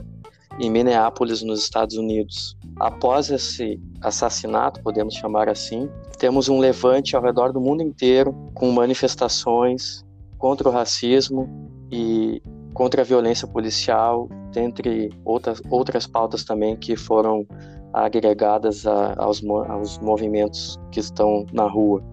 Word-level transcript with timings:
em 0.59 0.69
Minneapolis, 0.69 1.41
nos 1.41 1.61
Estados 1.61 1.97
Unidos. 1.97 2.57
Após 2.79 3.29
esse 3.29 3.79
assassinato, 4.01 4.81
podemos 4.81 5.13
chamar 5.13 5.49
assim, 5.49 5.89
temos 6.17 6.49
um 6.49 6.59
levante 6.59 7.15
ao 7.15 7.21
redor 7.21 7.53
do 7.53 7.61
mundo 7.61 7.81
inteiro 7.81 8.33
com 8.53 8.71
manifestações 8.71 10.03
contra 10.37 10.67
o 10.67 10.71
racismo 10.71 11.47
e 11.91 12.41
contra 12.73 13.01
a 13.01 13.05
violência 13.05 13.47
policial, 13.47 14.29
dentre 14.51 15.09
outras, 15.25 15.61
outras 15.69 16.05
pautas 16.05 16.43
também 16.43 16.75
que 16.75 16.95
foram 16.95 17.45
agregadas 17.93 18.85
a, 18.85 19.15
aos, 19.17 19.43
aos 19.43 19.97
movimentos 19.99 20.79
que 20.91 20.99
estão 20.99 21.45
na 21.51 21.67
rua. 21.67 22.03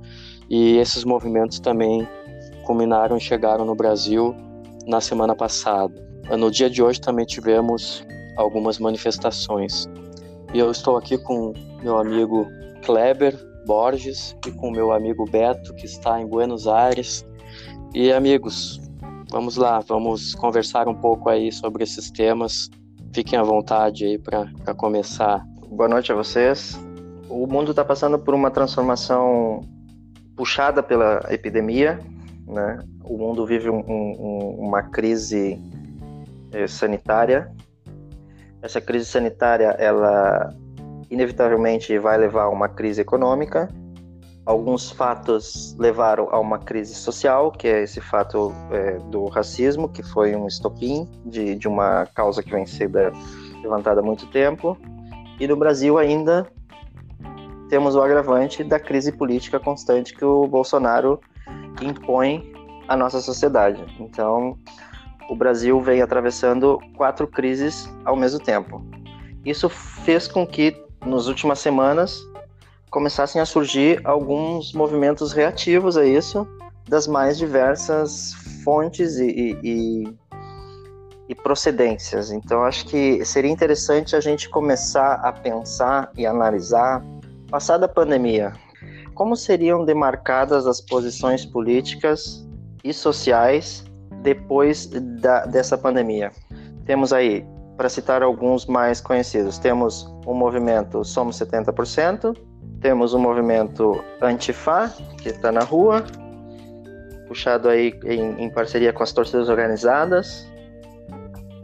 E 0.51 0.77
esses 0.77 1.05
movimentos 1.05 1.59
também 1.61 2.07
culminaram 2.65 3.17
e 3.17 3.21
chegaram 3.21 3.65
no 3.65 3.75
Brasil 3.75 4.35
na 4.87 5.01
semana 5.01 5.35
passada. 5.35 5.95
No 6.39 6.51
dia 6.51 6.71
de 6.71 6.83
hoje 6.83 7.01
também 7.01 7.25
tivemos 7.25 8.05
algumas 8.37 8.79
manifestações. 8.79 9.89
E 10.53 10.59
eu 10.59 10.71
estou 10.71 10.97
aqui 10.97 11.19
com 11.19 11.53
meu 11.83 11.99
amigo 11.99 12.47
Kleber 12.85 13.35
Borges 13.67 14.37
e 14.47 14.53
com 14.53 14.71
meu 14.71 14.93
amigo 14.93 15.25
Beto, 15.25 15.75
que 15.75 15.87
está 15.87 16.21
em 16.21 16.27
Buenos 16.27 16.67
Aires. 16.67 17.27
E 17.95 18.13
amigos, 18.13 18.81
vamos 19.31 19.57
lá, 19.57 19.81
vamos 19.81 20.35
conversar 20.35 20.89
um 20.89 20.95
pouco 20.95 21.29
aí 21.29 21.51
sobre 21.51 21.85
esses 21.85 22.11
temas. 22.11 22.71
Fiquem 23.13 23.39
à 23.39 23.43
vontade 23.43 24.05
aí 24.05 24.19
para 24.19 24.75
começar. 24.77 25.45
Boa 25.69 25.89
noite 25.89 26.13
a 26.13 26.15
vocês. 26.15 26.79
O 27.29 27.47
mundo 27.47 27.71
está 27.71 27.85
passando 27.85 28.19
por 28.19 28.35
uma 28.35 28.51
transformação 28.51 29.61
puxada 30.37 30.83
pela 30.83 31.25
epidemia, 31.31 32.01
né? 32.47 32.83
O 33.05 33.19
mundo 33.19 33.47
vive 33.47 33.71
um, 33.71 33.81
um, 33.81 34.57
uma 34.59 34.83
crise 34.83 35.61
eh, 36.53 36.67
sanitária 36.67 37.53
essa 38.65 38.81
crise 38.81 39.05
sanitária, 39.05 39.77
ela 39.79 40.55
inevitavelmente 41.11 41.99
vai 41.99 42.17
levar 42.17 42.45
a 42.45 42.49
uma 42.49 42.67
crise 42.67 43.03
econômica. 43.03 43.69
Alguns 44.47 44.91
fatos 44.91 45.77
levaram 45.79 46.29
a 46.31 46.41
uma 46.41 46.59
crise 46.59 46.95
social, 46.95 47.53
que 47.53 47.69
é 47.69 47.83
esse 47.83 48.01
fato 48.01 48.55
é, 48.71 48.93
do 49.11 49.27
racismo, 49.27 49.87
que 49.87 50.03
foi 50.03 50.35
um 50.35 50.47
estopim 50.47 51.07
de, 51.27 51.57
de 51.57 51.69
uma 51.69 52.07
causa 52.15 52.43
que 52.43 52.51
vem 52.51 52.65
sendo 52.65 52.99
levantada 53.63 54.01
há 54.01 54.03
muito 54.03 54.27
tempo. 54.29 54.79
E 55.39 55.47
no 55.47 55.57
Brasil 55.57 55.99
ainda 55.99 56.47
temos 57.75 57.97
o 57.97 58.03
agravante 58.03 58.63
da 58.63 58.79
crise 58.79 59.11
política 59.11 59.59
constante 59.59 60.15
que 60.15 60.25
o 60.25 60.47
Bolsonaro 60.47 61.21
impõe 61.83 62.53
à 62.87 62.97
nossa 62.97 63.21
sociedade. 63.21 63.85
Então, 63.99 64.57
o 65.29 65.35
Brasil 65.35 65.81
vem 65.81 66.01
atravessando 66.01 66.79
quatro 66.97 67.27
crises 67.27 67.93
ao 68.05 68.15
mesmo 68.15 68.39
tempo. 68.39 68.81
Isso 69.45 69.69
fez 69.69 70.29
com 70.29 70.47
que, 70.47 70.81
nas 71.05 71.27
últimas 71.27 71.59
semanas, 71.59 72.23
começassem 72.93 73.41
a 73.41 73.45
surgir 73.45 74.01
alguns 74.05 74.73
movimentos 74.73 75.33
reativos 75.33 75.97
a 75.97 76.07
isso, 76.07 76.47
das 76.89 77.09
mais 77.09 77.37
diversas 77.37 78.35
fontes 78.63 79.17
e, 79.17 79.59
e, 79.65 80.15
e 81.29 81.35
procedências. 81.35 82.31
Então, 82.31 82.63
acho 82.63 82.87
que 82.87 83.25
seria 83.25 83.51
interessante 83.51 84.15
a 84.15 84.21
gente 84.21 84.49
começar 84.49 85.15
a 85.15 85.33
pensar 85.33 86.13
e 86.17 86.25
analisar, 86.25 87.05
passada 87.55 87.87
a 87.87 87.89
pandemia, 87.89 88.53
como 89.15 89.37
seriam 89.37 89.85
demarcadas 89.85 90.67
as 90.67 90.81
posições 90.81 91.47
políticas 91.47 92.45
e 92.83 92.93
sociais 92.93 93.85
depois 94.23 94.87
da, 95.21 95.47
dessa 95.47 95.79
pandemia. 95.79 96.33
Temos 96.85 97.13
aí, 97.13 97.47
para 97.77 97.89
citar 97.89 98.25
alguns 98.25 98.67
mais 98.67 99.01
conhecidos, 99.01 99.57
temos 99.57 100.03
o 100.27 100.35
movimento 100.35 101.05
Somos 101.05 101.39
70%, 101.39 102.37
temos 102.81 103.15
o 103.15 103.21
movimento 103.21 104.03
Antifa, 104.21 104.93
que 105.23 105.29
está 105.29 105.53
na 105.53 105.63
rua, 105.63 106.05
puxado 107.29 107.69
aí 107.69 107.95
em, 108.05 108.47
em 108.47 108.51
parceria 108.51 108.93
com 108.93 109.05
as 109.05 109.13
torcidas 109.13 109.49
organizadas, 109.49 110.45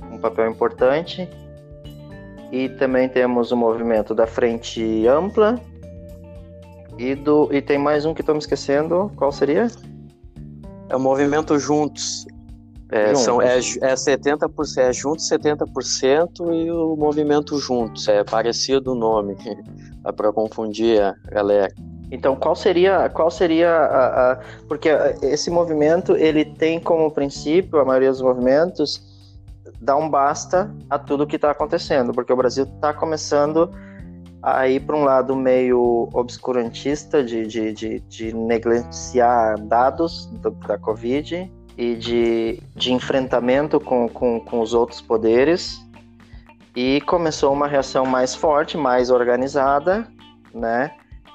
um 0.08 0.18
papel 0.18 0.52
importante. 0.52 1.28
E 2.52 2.68
também 2.68 3.08
temos 3.08 3.50
o 3.50 3.56
movimento 3.56 4.12
da 4.14 4.26
Frente 4.26 5.06
Ampla, 5.06 5.60
e, 7.00 7.14
do, 7.14 7.48
e 7.50 7.62
tem 7.62 7.78
mais 7.78 8.04
um 8.04 8.12
que 8.12 8.20
estou 8.20 8.34
me 8.34 8.40
esquecendo, 8.40 9.10
qual 9.16 9.32
seria? 9.32 9.68
É 10.90 10.94
o 10.94 11.00
movimento 11.00 11.58
Juntos, 11.58 12.26
é, 12.90 13.14
são, 13.14 13.40
é, 13.40 13.56
é 13.56 13.94
70%, 13.94 14.78
é 14.78 14.92
juntos 14.92 15.26
70% 15.30 16.52
e 16.52 16.70
o 16.70 16.96
movimento 16.96 17.56
juntos, 17.58 18.06
é 18.06 18.22
parecido 18.22 18.92
o 18.92 18.94
nome, 18.94 19.34
é 20.04 20.12
para 20.12 20.30
confundir 20.30 21.00
a 21.00 21.14
galera. 21.30 21.72
Então, 22.10 22.36
qual 22.36 22.54
seria, 22.54 23.08
qual 23.08 23.30
seria 23.30 23.70
a, 23.70 24.32
a, 24.32 24.36
porque 24.68 24.90
esse 25.22 25.50
movimento 25.50 26.16
ele 26.16 26.44
tem 26.44 26.78
como 26.80 27.10
princípio 27.10 27.78
a 27.78 27.84
maioria 27.84 28.10
dos 28.10 28.20
movimentos 28.20 29.08
dar 29.80 29.96
um 29.96 30.10
basta 30.10 30.70
a 30.90 30.98
tudo 30.98 31.26
que 31.26 31.36
está 31.36 31.52
acontecendo, 31.52 32.12
porque 32.12 32.32
o 32.32 32.36
Brasil 32.36 32.64
está 32.64 32.92
começando 32.92 33.70
a 34.42 34.66
ir 34.68 34.80
para 34.80 34.96
um 34.96 35.04
lado 35.04 35.36
meio 35.36 36.08
obscurantista 36.12 37.22
de, 37.22 37.46
de, 37.46 37.72
de, 37.72 38.00
de 38.00 38.34
negligenciar 38.34 39.60
dados 39.60 40.26
do, 40.26 40.50
da 40.50 40.78
Covid 40.78 41.50
e 41.76 41.94
de, 41.94 42.62
de 42.74 42.92
enfrentamento 42.92 43.78
com, 43.78 44.08
com, 44.08 44.40
com 44.40 44.60
os 44.60 44.72
outros 44.72 45.00
poderes 45.00 45.84
e 46.74 47.00
começou 47.02 47.52
uma 47.52 47.66
reação 47.66 48.06
mais 48.06 48.34
forte, 48.34 48.76
mais 48.76 49.10
organizada, 49.10 50.06
né? 50.54 50.90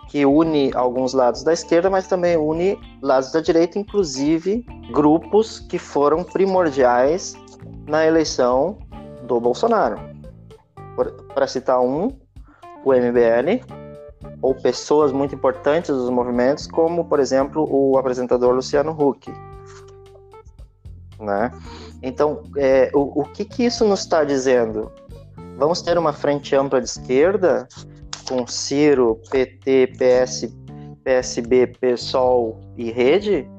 Que 0.09 0.25
une 0.25 0.71
alguns 0.73 1.13
lados 1.13 1.43
da 1.43 1.51
esquerda, 1.51 1.89
mas 1.89 2.07
também 2.07 2.37
une 2.37 2.79
lados 3.01 3.31
da 3.31 3.41
direita, 3.41 3.77
inclusive 3.77 4.65
grupos 4.91 5.59
que 5.59 5.77
foram 5.77 6.23
primordiais 6.23 7.35
na 7.87 8.05
eleição 8.05 8.77
do 9.23 9.39
Bolsonaro. 9.39 9.99
Para 11.33 11.47
citar 11.47 11.81
um, 11.81 12.15
o 12.89 12.93
MBL, 12.93 13.63
ou 14.41 14.55
pessoas 14.55 15.11
muito 15.11 15.35
importantes 15.35 15.89
dos 15.89 16.09
movimentos, 16.09 16.67
como, 16.67 17.05
por 17.05 17.19
exemplo, 17.19 17.67
o 17.69 17.97
apresentador 17.97 18.53
Luciano 18.53 18.91
Huck, 18.91 19.31
né? 21.19 21.51
Então, 22.01 22.43
é, 22.57 22.91
o, 22.93 23.21
o 23.21 23.25
que, 23.25 23.45
que 23.45 23.65
isso 23.65 23.85
nos 23.85 24.01
está 24.01 24.23
dizendo? 24.23 24.91
Vamos 25.57 25.81
ter 25.81 25.97
uma 25.97 26.13
frente 26.13 26.55
ampla 26.55 26.81
de 26.81 26.87
esquerda 26.87 27.67
com 28.27 28.45
Ciro, 28.45 29.19
PT, 29.29 29.93
PS, 29.97 30.53
PSB, 31.03 31.67
PSOL 31.79 32.59
e 32.75 32.91
Rede? 32.91 33.49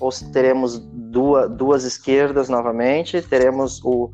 Ou 0.00 0.10
teremos 0.32 0.78
duas, 0.78 1.50
duas 1.50 1.84
esquerdas 1.84 2.48
novamente? 2.48 3.20
Teremos 3.22 3.80
o, 3.84 4.10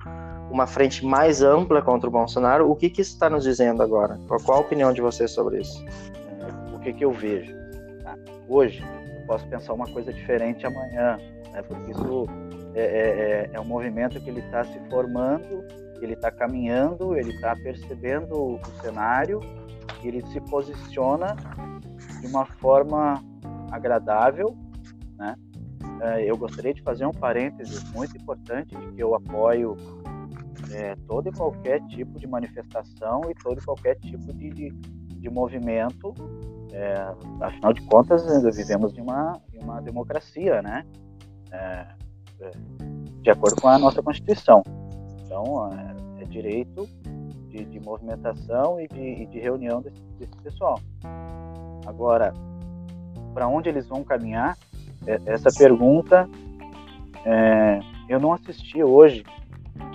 uma 0.52 0.66
frente 0.66 1.04
mais 1.04 1.42
ampla 1.42 1.80
contra 1.80 2.06
o 2.08 2.12
Bolsonaro? 2.12 2.70
O 2.70 2.76
que, 2.76 2.90
que 2.90 3.00
isso 3.00 3.14
está 3.14 3.30
nos 3.30 3.42
dizendo 3.42 3.82
agora? 3.82 4.20
Qual, 4.28 4.58
a 4.58 4.60
opinião 4.60 4.92
de 4.92 5.00
vocês 5.00 5.30
sobre 5.30 5.62
isso? 5.62 5.82
O 6.74 6.78
que, 6.78 6.92
que 6.92 7.04
eu 7.04 7.10
vejo? 7.10 7.56
Hoje, 8.46 8.84
posso 9.26 9.46
pensar 9.48 9.72
uma 9.72 9.86
coisa 9.86 10.12
diferente 10.12 10.66
amanhã, 10.66 11.16
né? 11.52 11.62
Porque 11.62 11.92
isso 11.92 12.26
é, 12.74 12.82
é, 12.82 12.84
é, 12.84 13.50
é 13.54 13.60
um 13.60 13.64
movimento 13.64 14.20
que 14.20 14.28
ele 14.28 14.40
está 14.40 14.62
se 14.62 14.78
formando, 14.90 15.64
ele 16.02 16.12
está 16.12 16.30
caminhando, 16.30 17.16
ele 17.16 17.30
está 17.30 17.56
percebendo 17.56 18.34
o 18.34 18.60
cenário, 18.82 19.40
ele 20.04 20.20
se 20.26 20.40
posiciona 20.42 21.34
de 22.20 22.26
uma 22.26 22.44
forma 22.44 23.22
agradável, 23.70 24.54
né? 25.16 25.34
É, 26.02 26.30
eu 26.30 26.36
gostaria 26.36 26.74
de 26.74 26.82
fazer 26.82 27.06
um 27.06 27.12
parênteses 27.12 27.90
muito 27.92 28.16
importante 28.16 28.76
de 28.76 28.92
que 28.92 29.02
eu 29.02 29.14
apoio 29.14 29.76
é, 30.74 30.96
todo 31.06 31.28
e 31.28 31.32
qualquer 31.32 31.80
tipo 31.86 32.18
de 32.18 32.26
manifestação 32.26 33.22
e 33.30 33.34
todo 33.34 33.60
e 33.60 33.64
qualquer 33.64 33.96
tipo 34.00 34.32
de, 34.32 34.50
de, 34.50 34.70
de 34.70 35.30
movimento. 35.30 36.14
É, 36.72 36.94
afinal 37.40 37.72
de 37.72 37.82
contas, 37.82 38.24
vivemos 38.56 38.96
em 38.96 39.02
uma, 39.02 39.40
em 39.52 39.62
uma 39.62 39.80
democracia, 39.82 40.62
né? 40.62 40.84
É, 41.50 41.86
é, 42.40 42.50
de 43.20 43.30
acordo 43.30 43.60
com 43.60 43.68
a 43.68 43.78
nossa 43.78 44.02
Constituição. 44.02 44.62
Então, 45.24 45.70
é, 45.72 46.22
é 46.22 46.24
direito 46.24 46.88
de, 47.48 47.64
de, 47.64 47.80
movimentação 47.80 48.80
e 48.80 48.88
de, 48.88 49.26
de 49.26 49.38
reunião 49.38 49.82
desse, 49.82 50.02
desse, 50.18 50.36
pessoal. 50.38 50.80
Agora, 51.86 52.32
para 53.34 53.46
onde 53.46 53.68
eles 53.68 53.86
vão 53.86 54.02
caminhar? 54.02 54.56
É, 55.06 55.18
essa 55.26 55.50
pergunta, 55.50 56.28
eu 58.08 58.18
não 58.18 58.32
assisti 58.32 58.82
hoje 58.82 59.24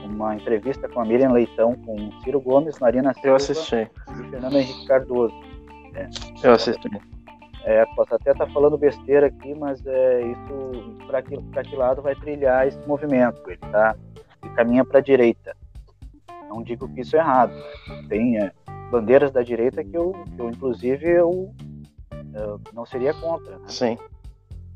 uma 0.08 0.36
entrevista 0.36 0.88
com 0.88 1.02
a 1.02 1.06
Miriam 1.06 1.32
Leitão, 1.32 1.76
com 1.76 2.12
Ciro 2.24 2.40
Gomes, 2.40 2.80
Marina 2.80 3.14
Silva 3.14 3.30
eu 3.30 3.36
assisti. 3.36 3.76
e 3.76 4.30
Fernando 4.30 4.58
Henrique 4.58 4.86
Cardoso. 4.88 5.34
É, 5.96 6.08
eu 6.44 6.54
assisti. 6.54 6.90
É, 7.64 7.86
posso 7.96 8.16
até 8.16 8.32
estar 8.32 8.46
tá 8.46 8.52
falando 8.54 8.78
besteira 8.78 9.28
aqui, 9.28 9.54
mas 9.54 9.86
é, 9.86 10.22
isso 10.22 10.98
para 11.06 11.22
que, 11.22 11.38
que 11.38 11.76
lado 11.76 12.02
vai 12.02 12.16
trilhar 12.16 12.66
esse 12.66 12.80
movimento? 12.88 13.42
Ele, 13.46 13.58
tá, 13.58 13.96
ele 14.42 14.54
caminha 14.54 14.86
para 14.86 15.00
a 15.00 15.02
direita. 15.02 15.56
Não 16.48 16.64
digo 16.64 16.88
que 16.88 17.02
isso 17.02 17.16
é 17.16 17.20
errado. 17.20 17.54
Tem 18.08 18.40
é, 18.40 18.52
bandeiras 18.90 19.32
da 19.32 19.42
direita 19.42 19.84
que 19.84 19.96
eu, 19.96 20.14
que 20.34 20.42
eu 20.42 20.50
inclusive, 20.50 21.10
eu, 21.10 21.54
eu, 22.34 22.62
não 22.74 22.86
seria 22.86 23.14
contra. 23.14 23.58
Né? 23.58 23.66
Sim. 23.68 23.98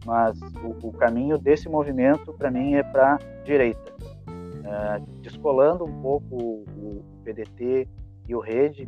Mas 0.06 0.38
o, 0.62 0.88
o 0.88 0.92
caminho 0.92 1.38
desse 1.38 1.70
movimento, 1.70 2.34
para 2.34 2.52
mim, 2.52 2.74
é 2.74 2.84
para 2.84 3.20
direita. 3.46 3.91
É, 4.72 5.02
descolando 5.20 5.84
um 5.84 6.02
pouco 6.02 6.34
o, 6.34 7.04
PDT 7.26 7.90
e 8.26 8.34
o 8.34 8.40
Rede 8.40 8.86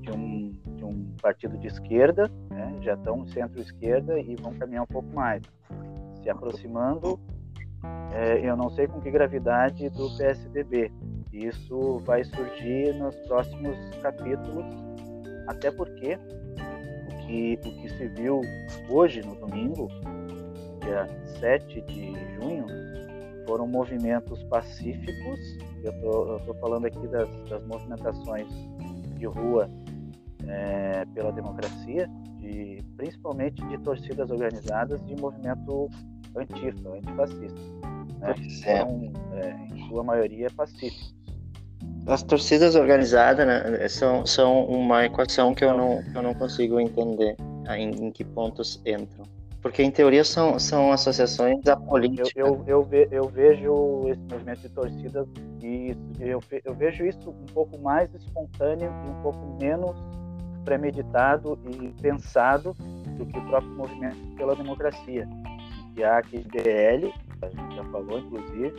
de 0.00 0.10
um, 0.12 0.52
de 0.76 0.84
um 0.84 1.14
partido 1.20 1.58
de 1.58 1.66
esquerda, 1.66 2.30
né? 2.48 2.78
já 2.80 2.94
estão 2.94 3.26
centro-esquerda 3.26 4.20
e 4.20 4.36
vão 4.36 4.54
caminhar 4.54 4.84
um 4.84 4.86
pouco 4.86 5.12
mais, 5.12 5.42
se 6.22 6.30
aproximando, 6.30 7.18
é, 8.12 8.48
eu 8.48 8.56
não 8.56 8.70
sei 8.70 8.86
com 8.86 9.00
que 9.00 9.10
gravidade, 9.10 9.90
do 9.90 10.16
PSDB. 10.16 10.92
Isso 11.32 11.98
vai 12.04 12.22
surgir 12.22 12.94
nos 12.94 13.16
próximos 13.26 13.76
capítulos, 14.00 14.64
até 15.48 15.72
porque 15.72 16.14
o 16.14 17.26
que, 17.26 17.58
o 17.66 17.82
que 17.82 17.88
se 17.88 18.06
viu 18.08 18.40
hoje, 18.88 19.22
no 19.22 19.34
domingo, 19.34 19.88
dia 20.82 21.08
7 21.40 21.80
de 21.82 22.14
junho, 22.36 22.85
foram 23.46 23.66
movimentos 23.66 24.42
pacíficos. 24.44 25.40
Eu 25.82 26.36
estou 26.38 26.54
falando 26.60 26.86
aqui 26.86 27.06
das, 27.08 27.28
das 27.48 27.64
movimentações 27.66 28.48
de 29.16 29.26
rua 29.26 29.70
é, 30.46 31.04
pela 31.14 31.32
democracia, 31.32 32.08
de, 32.38 32.82
principalmente 32.96 33.64
de 33.66 33.78
torcidas 33.78 34.30
organizadas 34.30 35.04
de 35.06 35.16
movimento 35.20 35.88
antifa, 36.36 36.90
antifascista. 36.90 37.60
Né? 38.20 38.34
Então, 38.38 39.12
é, 39.32 39.74
em 39.74 39.88
sua 39.88 40.02
maioria, 40.02 40.48
pacíficos. 40.50 41.14
As 42.06 42.22
torcidas 42.22 42.76
organizadas 42.76 43.46
né, 43.46 43.88
são, 43.88 44.24
são 44.24 44.64
uma 44.66 45.04
equação 45.04 45.54
que 45.54 45.64
eu 45.64 45.76
não, 45.76 46.02
eu 46.14 46.22
não 46.22 46.34
consigo 46.34 46.78
entender 46.78 47.36
em, 47.76 47.90
em 48.06 48.10
que 48.12 48.24
pontos 48.24 48.80
entram. 48.86 49.24
Porque, 49.66 49.82
em 49.82 49.90
teoria, 49.90 50.22
são, 50.22 50.60
são 50.60 50.92
associações 50.92 51.66
apolíticas. 51.66 52.30
Eu, 52.36 52.62
eu, 52.68 52.88
eu, 52.88 53.08
eu 53.10 53.28
vejo 53.28 54.04
esse 54.06 54.20
movimento 54.30 54.60
de 54.60 54.68
torcida 54.68 55.26
e 55.60 55.96
eu, 56.20 56.40
eu 56.64 56.72
vejo 56.72 57.04
isso 57.04 57.30
um 57.30 57.46
pouco 57.46 57.76
mais 57.80 58.14
espontâneo 58.14 58.88
e 58.88 59.08
um 59.08 59.22
pouco 59.22 59.58
menos 59.60 59.96
premeditado 60.64 61.58
e 61.68 61.88
pensado 62.00 62.76
do 63.18 63.26
que 63.26 63.36
o 63.40 63.46
próprio 63.48 63.72
movimento 63.72 64.36
pela 64.36 64.54
democracia. 64.54 65.28
E 65.96 66.04
há 66.04 66.18
aqui 66.18 66.38
DL, 66.38 67.12
a 67.42 67.48
gente 67.48 67.74
já 67.74 67.82
falou 67.86 68.20
inclusive, 68.20 68.72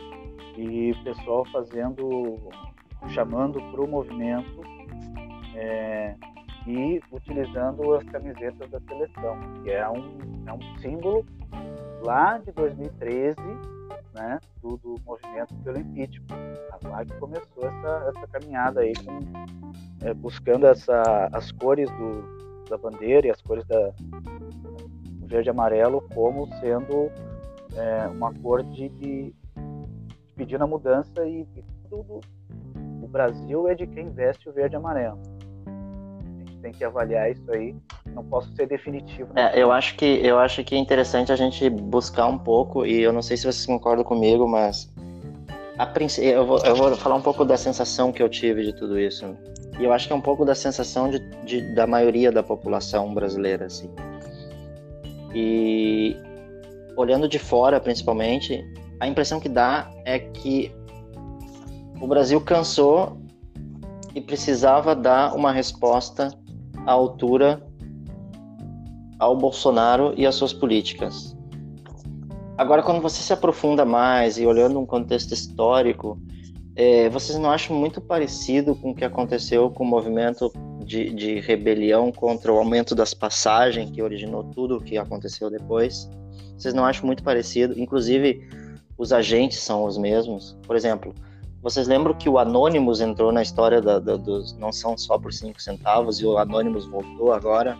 e 0.56 0.94
pessoal 1.04 1.44
fazendo, 1.52 2.38
chamando 3.08 3.60
para 3.60 3.82
o 3.82 3.86
movimento 3.86 4.62
é, 5.54 6.14
e 6.66 7.00
utilizando 7.12 7.94
as 7.94 8.04
camisetas 8.04 8.70
da 8.70 8.80
seleção, 8.80 9.38
que 9.62 9.70
é 9.70 9.88
um, 9.88 10.18
é 10.46 10.52
um 10.52 10.78
símbolo 10.78 11.24
lá 12.02 12.38
de 12.38 12.52
2013, 12.52 13.40
né, 14.14 14.38
do, 14.62 14.76
do 14.78 14.96
movimento 15.04 15.54
pelo 15.64 15.78
impeachment. 15.78 16.26
Lá 16.84 17.04
que 17.04 17.12
começou 17.14 17.64
essa, 17.66 18.12
essa 18.14 18.26
caminhada 18.28 18.80
aí 18.80 18.92
com 19.04 19.18
é, 20.04 20.14
buscando 20.14 20.66
essa, 20.66 21.28
as 21.32 21.50
cores 21.52 21.90
do, 21.90 22.64
da 22.68 22.78
bandeira 22.78 23.26
e 23.26 23.30
as 23.30 23.40
cores 23.42 23.64
da 23.66 23.92
verde 25.24 25.48
e 25.48 25.50
amarelo 25.50 26.00
como 26.14 26.46
sendo 26.60 27.10
é, 27.74 28.06
uma 28.08 28.32
cor 28.34 28.62
de, 28.62 28.88
de, 28.90 29.34
pedindo 30.36 30.64
a 30.64 30.66
mudança 30.66 31.26
e, 31.26 31.46
e 31.56 31.64
tudo 31.88 32.20
o 33.02 33.08
Brasil 33.08 33.68
é 33.68 33.74
de 33.74 33.86
quem 33.86 34.10
veste 34.10 34.48
o 34.48 34.52
verde 34.52 34.76
e 34.76 34.78
amarelo. 34.78 35.18
Tem 36.62 36.72
que 36.72 36.84
avaliar 36.84 37.30
isso 37.30 37.50
aí. 37.50 37.74
Não 38.06 38.24
posso 38.24 38.52
ser 38.54 38.66
definitivo. 38.66 39.32
Né? 39.34 39.52
É, 39.54 39.62
eu 39.62 39.70
acho 39.70 39.96
que 39.96 40.04
eu 40.04 40.38
acho 40.38 40.64
que 40.64 40.74
é 40.74 40.78
interessante 40.78 41.32
a 41.32 41.36
gente 41.36 41.68
buscar 41.70 42.26
um 42.26 42.38
pouco 42.38 42.84
e 42.84 43.00
eu 43.00 43.12
não 43.12 43.22
sei 43.22 43.36
se 43.36 43.44
vocês 43.44 43.64
concordam 43.64 44.04
comigo, 44.04 44.46
mas 44.48 44.92
a, 45.78 45.88
eu, 46.20 46.44
vou, 46.44 46.58
eu 46.64 46.74
vou 46.74 46.96
falar 46.96 47.14
um 47.14 47.22
pouco 47.22 47.44
da 47.44 47.56
sensação 47.56 48.10
que 48.10 48.22
eu 48.22 48.28
tive 48.28 48.64
de 48.64 48.72
tudo 48.72 48.98
isso. 48.98 49.24
E 49.78 49.84
eu 49.84 49.92
acho 49.92 50.08
que 50.08 50.12
é 50.12 50.16
um 50.16 50.20
pouco 50.20 50.44
da 50.44 50.54
sensação 50.54 51.08
de, 51.08 51.20
de, 51.44 51.74
da 51.74 51.86
maioria 51.86 52.32
da 52.32 52.42
população 52.42 53.14
brasileira, 53.14 53.66
assim. 53.66 53.88
E 55.32 56.16
olhando 56.96 57.28
de 57.28 57.38
fora, 57.38 57.78
principalmente, 57.78 58.64
a 58.98 59.06
impressão 59.06 59.38
que 59.38 59.48
dá 59.48 59.88
é 60.04 60.18
que 60.18 60.72
o 62.00 62.08
Brasil 62.08 62.40
cansou 62.40 63.16
e 64.14 64.20
precisava 64.20 64.96
dar 64.96 65.34
uma 65.34 65.52
resposta 65.52 66.28
à 66.88 66.92
altura 66.92 67.62
ao 69.18 69.36
Bolsonaro 69.36 70.14
e 70.16 70.26
às 70.26 70.34
suas 70.34 70.54
políticas. 70.54 71.36
Agora, 72.56 72.82
quando 72.82 73.02
você 73.02 73.20
se 73.20 73.30
aprofunda 73.30 73.84
mais 73.84 74.38
e 74.38 74.46
olhando 74.46 74.80
um 74.80 74.86
contexto 74.86 75.34
histórico, 75.34 76.18
é, 76.74 77.10
vocês 77.10 77.38
não 77.38 77.50
acham 77.50 77.76
muito 77.76 78.00
parecido 78.00 78.74
com 78.74 78.92
o 78.92 78.94
que 78.94 79.04
aconteceu 79.04 79.70
com 79.70 79.84
o 79.84 79.86
movimento 79.86 80.50
de, 80.82 81.10
de 81.10 81.40
rebelião 81.40 82.10
contra 82.10 82.50
o 82.50 82.56
aumento 82.56 82.94
das 82.94 83.12
passagens, 83.12 83.90
que 83.90 84.02
originou 84.02 84.44
tudo 84.44 84.78
o 84.78 84.80
que 84.80 84.96
aconteceu 84.96 85.50
depois? 85.50 86.08
Vocês 86.56 86.72
não 86.72 86.86
acham 86.86 87.04
muito 87.04 87.22
parecido? 87.22 87.78
Inclusive, 87.78 88.48
os 88.96 89.12
agentes 89.12 89.58
são 89.58 89.84
os 89.84 89.98
mesmos. 89.98 90.56
Por 90.66 90.74
exemplo, 90.74 91.14
vocês 91.62 91.88
lembram 91.88 92.14
que 92.14 92.28
o 92.28 92.38
Anonymous 92.38 93.00
entrou 93.00 93.32
na 93.32 93.42
história 93.42 93.80
da, 93.80 93.98
da, 93.98 94.16
dos 94.16 94.56
não 94.58 94.72
são 94.72 94.96
só 94.96 95.18
por 95.18 95.32
cinco 95.32 95.60
centavos 95.60 96.20
e 96.20 96.26
o 96.26 96.38
Anonymous 96.38 96.86
voltou 96.86 97.32
agora? 97.32 97.78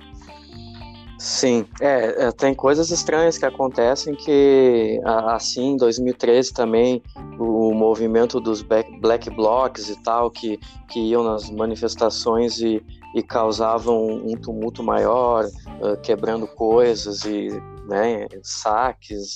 Sim, 1.18 1.66
é, 1.80 2.26
é, 2.26 2.30
tem 2.32 2.54
coisas 2.54 2.92
estranhas 2.92 3.36
que 3.36 3.44
acontecem 3.44 4.14
que, 4.14 5.00
assim, 5.04 5.72
em 5.72 5.76
2013 5.76 6.52
também, 6.52 7.02
o 7.40 7.74
movimento 7.74 8.40
dos 8.40 8.62
black 8.62 9.28
blocs 9.30 9.88
e 9.90 10.00
tal, 10.00 10.30
que, 10.30 10.60
que 10.88 11.00
iam 11.00 11.24
nas 11.24 11.50
manifestações 11.50 12.60
e, 12.60 12.80
e 13.16 13.22
causavam 13.22 14.06
um 14.06 14.36
tumulto 14.36 14.80
maior, 14.80 15.44
uh, 15.44 16.00
quebrando 16.02 16.46
coisas 16.46 17.24
e 17.24 17.48
né, 17.88 18.28
saques, 18.44 19.34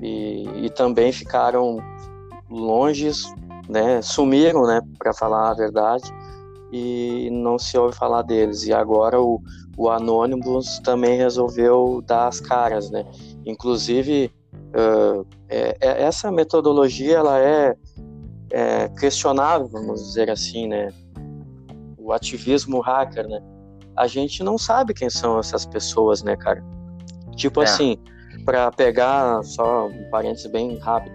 e, 0.00 0.48
e 0.64 0.70
também 0.70 1.12
ficaram 1.12 1.76
longe, 2.48 3.10
né, 3.70 4.02
sumiram, 4.02 4.66
né, 4.66 4.80
para 4.98 5.14
falar 5.14 5.50
a 5.50 5.54
verdade, 5.54 6.12
e 6.72 7.28
não 7.30 7.58
se 7.58 7.78
ouve 7.78 7.96
falar 7.96 8.22
deles. 8.22 8.64
E 8.64 8.72
agora 8.72 9.20
o, 9.20 9.40
o 9.76 9.88
Anonymous 9.88 10.80
também 10.80 11.16
resolveu 11.16 12.02
dar 12.06 12.28
as 12.28 12.40
caras, 12.40 12.90
né? 12.90 13.04
Inclusive, 13.46 14.32
uh, 14.54 15.26
é, 15.48 15.76
é, 15.80 16.02
essa 16.02 16.30
metodologia 16.30 17.16
ela 17.16 17.38
é, 17.38 17.74
é, 18.50 18.88
questionável, 18.88 19.68
vamos 19.68 20.02
dizer 20.02 20.30
assim, 20.30 20.68
né? 20.68 20.92
O 21.98 22.12
ativismo 22.12 22.80
hacker, 22.80 23.26
né? 23.28 23.40
A 23.96 24.06
gente 24.06 24.42
não 24.42 24.56
sabe 24.56 24.94
quem 24.94 25.10
são 25.10 25.38
essas 25.38 25.66
pessoas, 25.66 26.22
né, 26.22 26.36
cara? 26.36 26.62
Tipo 27.36 27.62
é. 27.62 27.64
assim, 27.64 27.98
para 28.44 28.70
pegar, 28.70 29.42
só 29.42 29.88
um 29.88 30.08
parênteses 30.10 30.50
bem 30.50 30.78
rápido, 30.78 31.14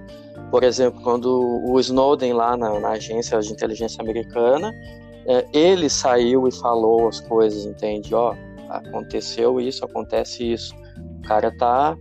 por 0.56 0.64
exemplo, 0.64 1.02
quando 1.02 1.62
o 1.66 1.78
Snowden 1.82 2.32
lá 2.32 2.56
na, 2.56 2.80
na 2.80 2.92
agência 2.92 3.38
de 3.42 3.52
inteligência 3.52 4.02
americana, 4.02 4.74
é, 5.26 5.46
ele 5.52 5.90
saiu 5.90 6.48
e 6.48 6.52
falou 6.62 7.10
as 7.10 7.20
coisas, 7.20 7.66
entende? 7.66 8.16
Ó, 8.16 8.34
aconteceu 8.70 9.60
isso, 9.60 9.84
acontece 9.84 10.54
isso. 10.54 10.74
O 11.20 11.28
cara 11.28 11.52
tá 11.58 11.98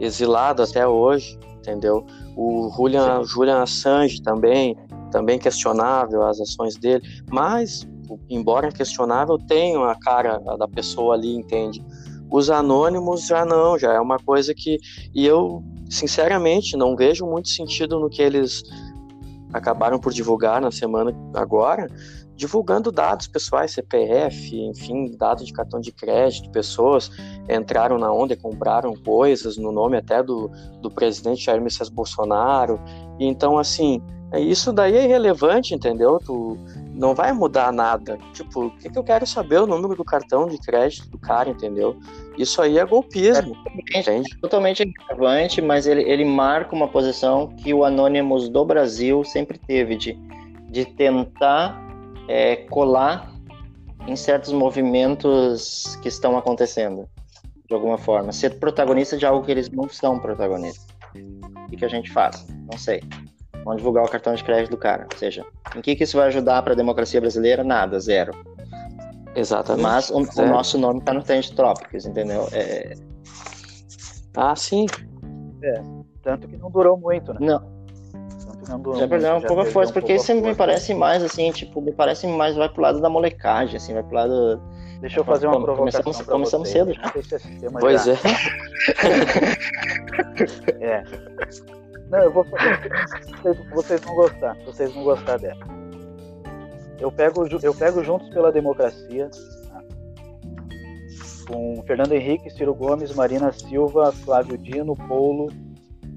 exilado 0.00 0.62
até 0.62 0.88
hoje, 0.88 1.38
entendeu? 1.58 2.06
O 2.34 2.72
Julian, 2.74 3.24
Julian 3.24 3.62
Assange 3.62 4.22
também, 4.22 4.74
também 5.10 5.38
questionável 5.38 6.22
as 6.22 6.40
ações 6.40 6.76
dele, 6.76 7.02
mas 7.30 7.86
embora 8.30 8.72
questionável, 8.72 9.36
tem 9.36 9.76
a 9.76 9.94
cara 9.96 10.38
da 10.38 10.66
pessoa 10.66 11.14
ali, 11.14 11.36
entende? 11.36 11.84
Os 12.30 12.48
anônimos 12.48 13.26
já 13.26 13.44
não, 13.44 13.78
já 13.78 13.92
é 13.92 14.00
uma 14.00 14.18
coisa 14.18 14.54
que. 14.54 14.78
E 15.14 15.26
eu, 15.26 15.62
sinceramente, 15.88 16.76
não 16.76 16.96
vejo 16.96 17.26
muito 17.26 17.48
sentido 17.48 17.98
no 17.98 18.08
que 18.08 18.22
eles 18.22 18.62
acabaram 19.52 19.98
por 19.98 20.12
divulgar 20.12 20.60
na 20.60 20.70
semana 20.70 21.14
agora, 21.34 21.88
divulgando 22.36 22.92
dados 22.92 23.26
pessoais, 23.26 23.72
CPF, 23.72 24.56
enfim, 24.56 25.16
dados 25.16 25.44
de 25.44 25.52
cartão 25.52 25.80
de 25.80 25.90
crédito, 25.90 26.50
pessoas 26.50 27.10
entraram 27.48 27.98
na 27.98 28.12
onda 28.12 28.34
e 28.34 28.36
compraram 28.36 28.94
coisas 28.94 29.56
no 29.56 29.72
nome 29.72 29.96
até 29.96 30.22
do, 30.22 30.48
do 30.80 30.90
presidente 30.90 31.44
Jair 31.44 31.60
Messias 31.60 31.88
Bolsonaro. 31.88 32.80
Então, 33.18 33.58
assim, 33.58 34.00
isso 34.36 34.72
daí 34.72 34.96
é 34.96 35.04
irrelevante, 35.04 35.74
entendeu? 35.74 36.20
Tu 36.24 36.56
não 36.98 37.14
vai 37.14 37.32
mudar 37.32 37.72
nada. 37.72 38.18
Tipo, 38.32 38.66
o 38.66 38.70
que, 38.72 38.90
que 38.90 38.98
eu 38.98 39.04
quero 39.04 39.24
saber? 39.24 39.60
O 39.60 39.66
número 39.66 39.94
do 39.94 40.04
cartão 40.04 40.48
de 40.48 40.58
crédito 40.58 41.08
do 41.08 41.18
cara, 41.18 41.48
entendeu? 41.48 41.96
Isso 42.36 42.60
aí 42.60 42.76
é 42.76 42.84
golpismo, 42.84 43.56
é 43.94 44.02
totalmente, 44.02 44.40
totalmente 44.40 44.92
relevante, 45.08 45.62
mas 45.62 45.86
ele, 45.86 46.02
ele 46.02 46.24
marca 46.24 46.74
uma 46.74 46.88
posição 46.88 47.54
que 47.56 47.72
o 47.72 47.84
Anonymous 47.84 48.48
do 48.48 48.64
Brasil 48.64 49.22
sempre 49.22 49.58
teve, 49.58 49.96
de, 49.96 50.14
de 50.70 50.84
tentar 50.84 51.80
é, 52.26 52.56
colar 52.56 53.32
em 54.08 54.16
certos 54.16 54.52
movimentos 54.52 55.96
que 56.02 56.08
estão 56.08 56.36
acontecendo, 56.36 57.08
de 57.68 57.74
alguma 57.74 57.96
forma. 57.96 58.32
Ser 58.32 58.58
protagonista 58.58 59.16
de 59.16 59.24
algo 59.24 59.44
que 59.44 59.52
eles 59.52 59.70
não 59.70 59.88
são 59.88 60.18
protagonistas. 60.18 60.86
O 61.14 61.76
que, 61.76 61.84
a 61.84 61.88
gente 61.88 62.10
faz? 62.10 62.44
Não 62.70 62.76
sei. 62.76 63.02
Vamos 63.64 63.78
divulgar 63.78 64.04
o 64.04 64.08
cartão 64.08 64.34
de 64.34 64.42
crédito 64.42 64.70
do 64.70 64.76
cara. 64.76 65.06
Ou 65.12 65.18
seja, 65.18 65.44
em 65.76 65.80
que, 65.80 65.94
que 65.94 66.04
isso 66.04 66.16
vai 66.16 66.28
ajudar 66.28 66.62
para 66.62 66.72
a 66.72 66.76
democracia 66.76 67.20
brasileira? 67.20 67.62
Nada, 67.62 67.98
zero. 68.00 68.32
Exatamente. 69.34 69.82
Mas 69.82 70.10
o, 70.10 70.18
o 70.18 70.46
nosso 70.46 70.78
nome 70.78 71.00
está 71.00 71.12
no 71.12 71.22
Trend 71.22 71.54
Trópicos, 71.54 72.06
entendeu? 72.06 72.48
É... 72.52 72.94
Ah, 74.36 74.56
sim. 74.56 74.86
É, 75.62 75.82
tanto 76.22 76.48
que 76.48 76.56
não 76.56 76.70
durou 76.70 76.96
muito, 76.96 77.32
né? 77.34 77.38
Não, 77.40 77.78
já 78.98 79.08
perdeu 79.08 79.36
um 79.36 79.40
pouco 79.40 79.62
a 79.62 79.64
força, 79.64 79.92
porque 79.92 80.14
isso 80.14 80.34
me 80.34 80.54
parece 80.54 80.92
mais 80.94 81.22
assim, 81.22 81.50
tipo, 81.52 81.80
me 81.80 81.92
parece 81.92 82.26
mais 82.26 82.54
vai 82.54 82.68
pro 82.68 82.82
lado 82.82 83.00
da 83.00 83.08
molecagem, 83.08 83.76
assim, 83.76 83.94
vai 83.94 84.02
pro 84.02 84.14
lado. 84.14 84.60
Deixa 85.00 85.20
eu 85.20 85.24
fazer 85.24 85.46
uma 85.46 85.62
provocação. 85.62 86.02
Começamos, 86.02 86.28
começamos 86.28 86.68
cedo 86.68 86.92
já. 86.92 87.12
Pois 87.80 88.04
já... 88.04 88.12
é. 88.12 88.16
é. 90.84 91.02
Não, 92.10 92.18
eu 92.20 92.32
vou. 92.32 92.44
Vocês, 93.74 94.00
vão 94.00 94.14
gostar. 94.14 94.56
Vocês 94.64 94.92
vão 94.94 95.04
gostar 95.04 95.38
dela. 95.38 95.60
Eu 96.98 97.12
pego, 97.12 97.46
eu 97.62 97.74
pego 97.74 98.02
Juntos 98.02 98.28
pela 98.30 98.50
Democracia. 98.50 99.30
Tá? 99.68 99.82
Com 101.46 101.82
Fernando 101.86 102.12
Henrique, 102.12 102.50
Ciro 102.50 102.74
Gomes, 102.74 103.14
Marina 103.14 103.52
Silva, 103.52 104.12
Flávio 104.12 104.56
Dino, 104.56 104.96
Paulo, 104.96 105.48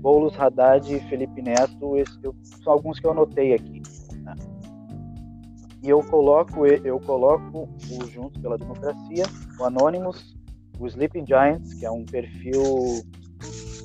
Boulos, 0.02 0.38
Haddad 0.40 1.00
Felipe 1.10 1.42
Neto, 1.42 1.98
esse, 1.98 2.18
eu, 2.24 2.34
são 2.64 2.74
alguns 2.74 3.00
que 3.00 3.06
eu 3.06 3.12
anotei 3.12 3.54
aqui. 3.54 3.84
Né? 4.24 4.36
E 5.84 5.90
eu 5.90 6.02
coloco, 6.04 6.66
eu 6.66 7.00
coloco 7.02 7.70
o 7.92 8.08
Juntos 8.08 8.42
pela 8.42 8.58
Democracia, 8.58 9.26
o 9.60 9.64
Anonymous, 9.64 10.36
o 10.80 10.88
Sleeping 10.88 11.26
Giants, 11.28 11.74
que 11.76 11.86
é 11.86 11.92
um 11.92 12.04
perfil 12.04 12.64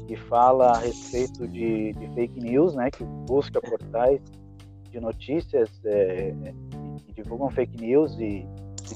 que 0.06 0.16
fala 0.16 0.72
a 0.72 0.78
respeito 0.78 1.46
de, 1.48 1.92
de 1.92 2.14
fake 2.14 2.40
news, 2.40 2.74
né, 2.74 2.90
que 2.90 3.04
busca 3.04 3.60
portais 3.60 4.20
de 4.90 5.00
notícias 5.00 5.68
é, 5.84 6.32
que 7.06 7.12
divulgam 7.12 7.50
fake 7.50 7.80
news 7.80 8.16
e, 8.18 8.46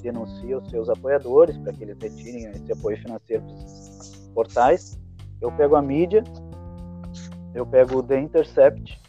denuncia 0.02 0.56
os 0.56 0.70
seus 0.70 0.88
apoiadores 0.88 1.58
para 1.58 1.72
que 1.72 1.82
eles 1.82 1.98
retirem 2.00 2.44
esse 2.44 2.72
apoio 2.72 2.96
financeiro 2.98 3.42
dos 3.42 4.30
portais. 4.32 5.00
Eu 5.40 5.50
pego 5.50 5.74
a 5.74 5.82
mídia, 5.82 6.22
eu 7.54 7.66
pego 7.66 7.98
o 7.98 8.02
The 8.02 8.20
Intercept 8.20 9.00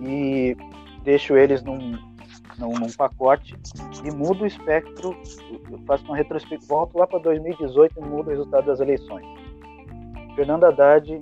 e 0.00 0.56
deixo 1.04 1.36
eles 1.36 1.62
num, 1.62 1.92
num, 2.58 2.72
num 2.72 2.92
pacote 2.96 3.56
e 4.04 4.10
mudo 4.10 4.42
o 4.42 4.46
espectro, 4.46 5.16
faço 5.86 6.04
uma 6.06 6.16
retrospectiva, 6.16 6.74
volto 6.74 6.98
lá 6.98 7.06
para 7.06 7.20
2018 7.20 8.00
e 8.00 8.04
mudo 8.04 8.26
o 8.26 8.30
resultado 8.30 8.66
das 8.66 8.80
eleições. 8.80 9.24
Fernando 10.36 10.64
Haddad 10.64 11.18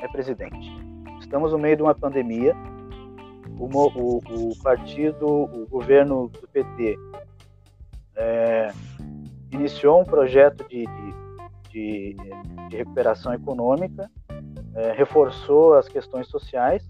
é 0.00 0.08
presidente. 0.08 0.70
Estamos 1.18 1.50
no 1.52 1.58
meio 1.58 1.76
de 1.76 1.82
uma 1.82 1.94
pandemia. 1.94 2.54
O, 3.58 3.64
o, 3.64 4.18
o 4.18 4.62
partido, 4.62 5.26
o 5.26 5.66
governo 5.66 6.28
do 6.28 6.46
PT 6.48 6.96
é, 8.14 8.70
iniciou 9.50 10.02
um 10.02 10.04
projeto 10.04 10.68
de, 10.68 10.84
de, 10.84 11.14
de, 11.70 12.16
de 12.68 12.76
recuperação 12.76 13.34
econômica 13.34 14.10
é, 14.74 14.92
reforçou 14.92 15.74
as 15.74 15.88
questões 15.88 16.28
sociais, 16.28 16.86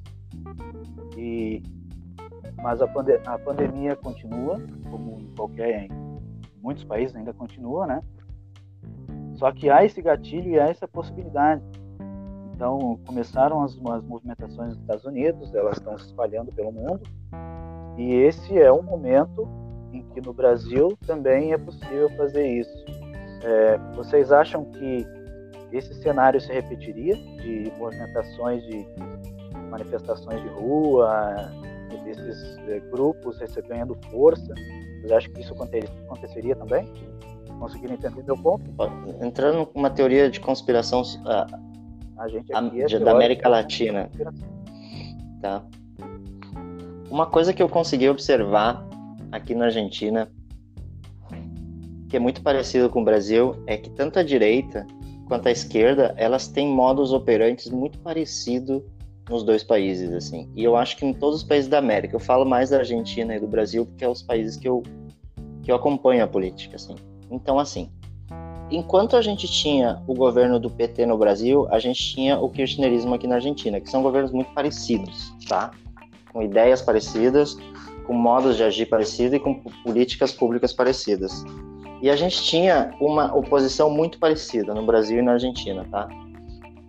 e, 1.17 1.63
mas 2.57 2.83
a, 2.83 2.87
pande 2.87 3.13
a 3.25 3.39
pandemia 3.39 3.97
continua, 3.97 4.61
como 4.91 5.21
em 5.21 5.35
qualquer, 5.35 5.85
em 5.85 5.91
muitos 6.61 6.85
países 6.85 7.17
ainda 7.17 7.33
continua, 7.33 7.87
né? 7.87 8.03
Só 9.41 9.51
que 9.51 9.71
há 9.71 9.83
esse 9.83 10.03
gatilho 10.03 10.51
e 10.51 10.61
há 10.61 10.69
essa 10.69 10.87
possibilidade. 10.87 11.63
Então, 12.55 13.01
começaram 13.07 13.63
as, 13.63 13.73
as 13.73 14.05
movimentações 14.05 14.75
nos 14.75 14.81
Estados 14.81 15.05
Unidos, 15.07 15.55
elas 15.55 15.79
estão 15.79 15.99
se 15.99 16.09
espalhando 16.09 16.53
pelo 16.53 16.71
mundo, 16.71 17.01
e 17.97 18.13
esse 18.13 18.59
é 18.59 18.71
um 18.71 18.83
momento 18.83 19.49
em 19.95 20.03
que 20.11 20.21
no 20.21 20.35
Brasil 20.35 20.95
também 21.07 21.55
é 21.55 21.59
possível 21.59 22.11
fazer 22.19 22.47
isso. 22.47 22.85
É, 23.43 23.79
vocês 23.97 24.31
acham 24.31 24.63
que 24.67 25.07
esse 25.73 25.95
cenário 26.03 26.39
se 26.39 26.53
repetiria 26.53 27.15
de 27.15 27.73
movimentações 27.79 28.63
de 28.65 28.87
manifestações 29.71 30.43
de 30.43 30.49
rua, 30.49 31.51
desses 32.05 32.59
é, 32.69 32.79
grupos 32.91 33.39
recebendo 33.39 33.97
força. 34.11 34.53
Vocês 35.01 35.13
acham 35.13 35.33
que 35.33 35.41
isso 35.41 35.55
aconteceria 35.55 36.55
também? 36.57 36.87
Conseguiram 37.61 37.95
entender 37.95 38.25
meu 38.25 38.39
ponto? 38.39 38.65
Entrando 39.23 39.69
numa 39.75 39.91
teoria 39.91 40.31
de 40.31 40.41
conspiração 40.41 41.03
a, 41.27 41.47
a 42.17 42.29
gente 42.29 42.51
a, 42.55 42.59
é 42.59 42.99
da 42.99 43.13
América 43.13 43.51
Latina. 43.51 44.11
Tá. 45.43 45.63
Uma 47.11 47.27
coisa 47.27 47.53
que 47.53 47.63
eu 47.63 47.69
consegui 47.69 48.09
observar 48.09 48.83
aqui 49.31 49.55
na 49.55 49.67
Argentina, 49.67 50.31
que 52.09 52.17
é 52.17 52.19
muito 52.19 52.43
parecido 52.43 52.89
com 52.89 53.03
o 53.03 53.05
Brasil, 53.05 53.55
é 53.67 53.77
que 53.77 53.91
tanto 53.91 54.19
a 54.19 54.23
direita 54.23 54.87
quanto 55.29 55.47
à 55.47 55.51
esquerda, 55.51 56.15
elas 56.17 56.49
têm 56.49 56.67
modos 56.67 57.13
operantes 57.13 57.69
muito 57.69 57.99
parecido 57.99 58.83
nos 59.29 59.45
dois 59.45 59.63
países, 59.63 60.11
assim. 60.13 60.51
E 60.57 60.65
eu 60.65 60.77
acho 60.77 60.97
que 60.97 61.05
em 61.05 61.13
todos 61.13 61.43
os 61.43 61.45
países 61.45 61.69
da 61.69 61.79
América, 61.79 62.17
eu 62.17 62.21
falo 62.21 62.47
mais 62.47 62.71
da 62.71 62.79
Argentina 62.79 63.37
e 63.37 63.39
do 63.39 63.47
Brasil 63.47 63.85
porque 63.85 64.03
é 64.03 64.09
os 64.09 64.23
países 64.23 64.57
que 64.57 64.67
eu 64.67 64.83
que 65.63 65.71
eu 65.71 65.77
acompanho 65.77 66.25
a 66.25 66.27
política, 66.27 66.77
assim. 66.77 66.95
Então, 67.31 67.59
assim, 67.59 67.91
enquanto 68.71 69.17
a 69.17 69.23
gente 69.23 69.47
tinha 69.47 70.03
o 70.07 70.15
governo 70.15 70.59
do 70.59 70.71
PT 70.71 71.07
no 71.07 71.17
Brasil, 71.17 71.67
a 71.71 71.79
gente 71.79 72.15
tinha 72.15 72.39
o 72.39 72.49
kirchnerismo 72.49 73.15
aqui 73.15 73.27
na 73.27 73.37
Argentina, 73.37 73.81
que 73.81 73.89
são 73.89 74.03
governos 74.03 74.33
muito 74.33 74.53
parecidos, 74.53 75.33
tá? 75.49 75.71
Com 76.33 76.43
ideias 76.43 76.83
parecidas, 76.83 77.57
com 78.07 78.15
modos 78.15 78.57
de 78.57 78.65
agir 78.65 78.87
parecidos 78.87 79.35
e 79.35 79.41
com 79.41 79.55
políticas 79.85 80.33
públicas 80.33 80.73
parecidas. 80.73 81.45
E 82.03 82.09
a 82.09 82.17
gente 82.17 82.43
tinha 82.43 82.95
uma 83.01 83.35
oposição 83.35 83.91
muito 83.91 84.19
parecida 84.19 84.75
no 84.75 84.85
Brasil 84.87 85.19
e 85.19 85.23
na 85.23 85.33
Argentina, 85.33 85.87
tá? 85.91 86.09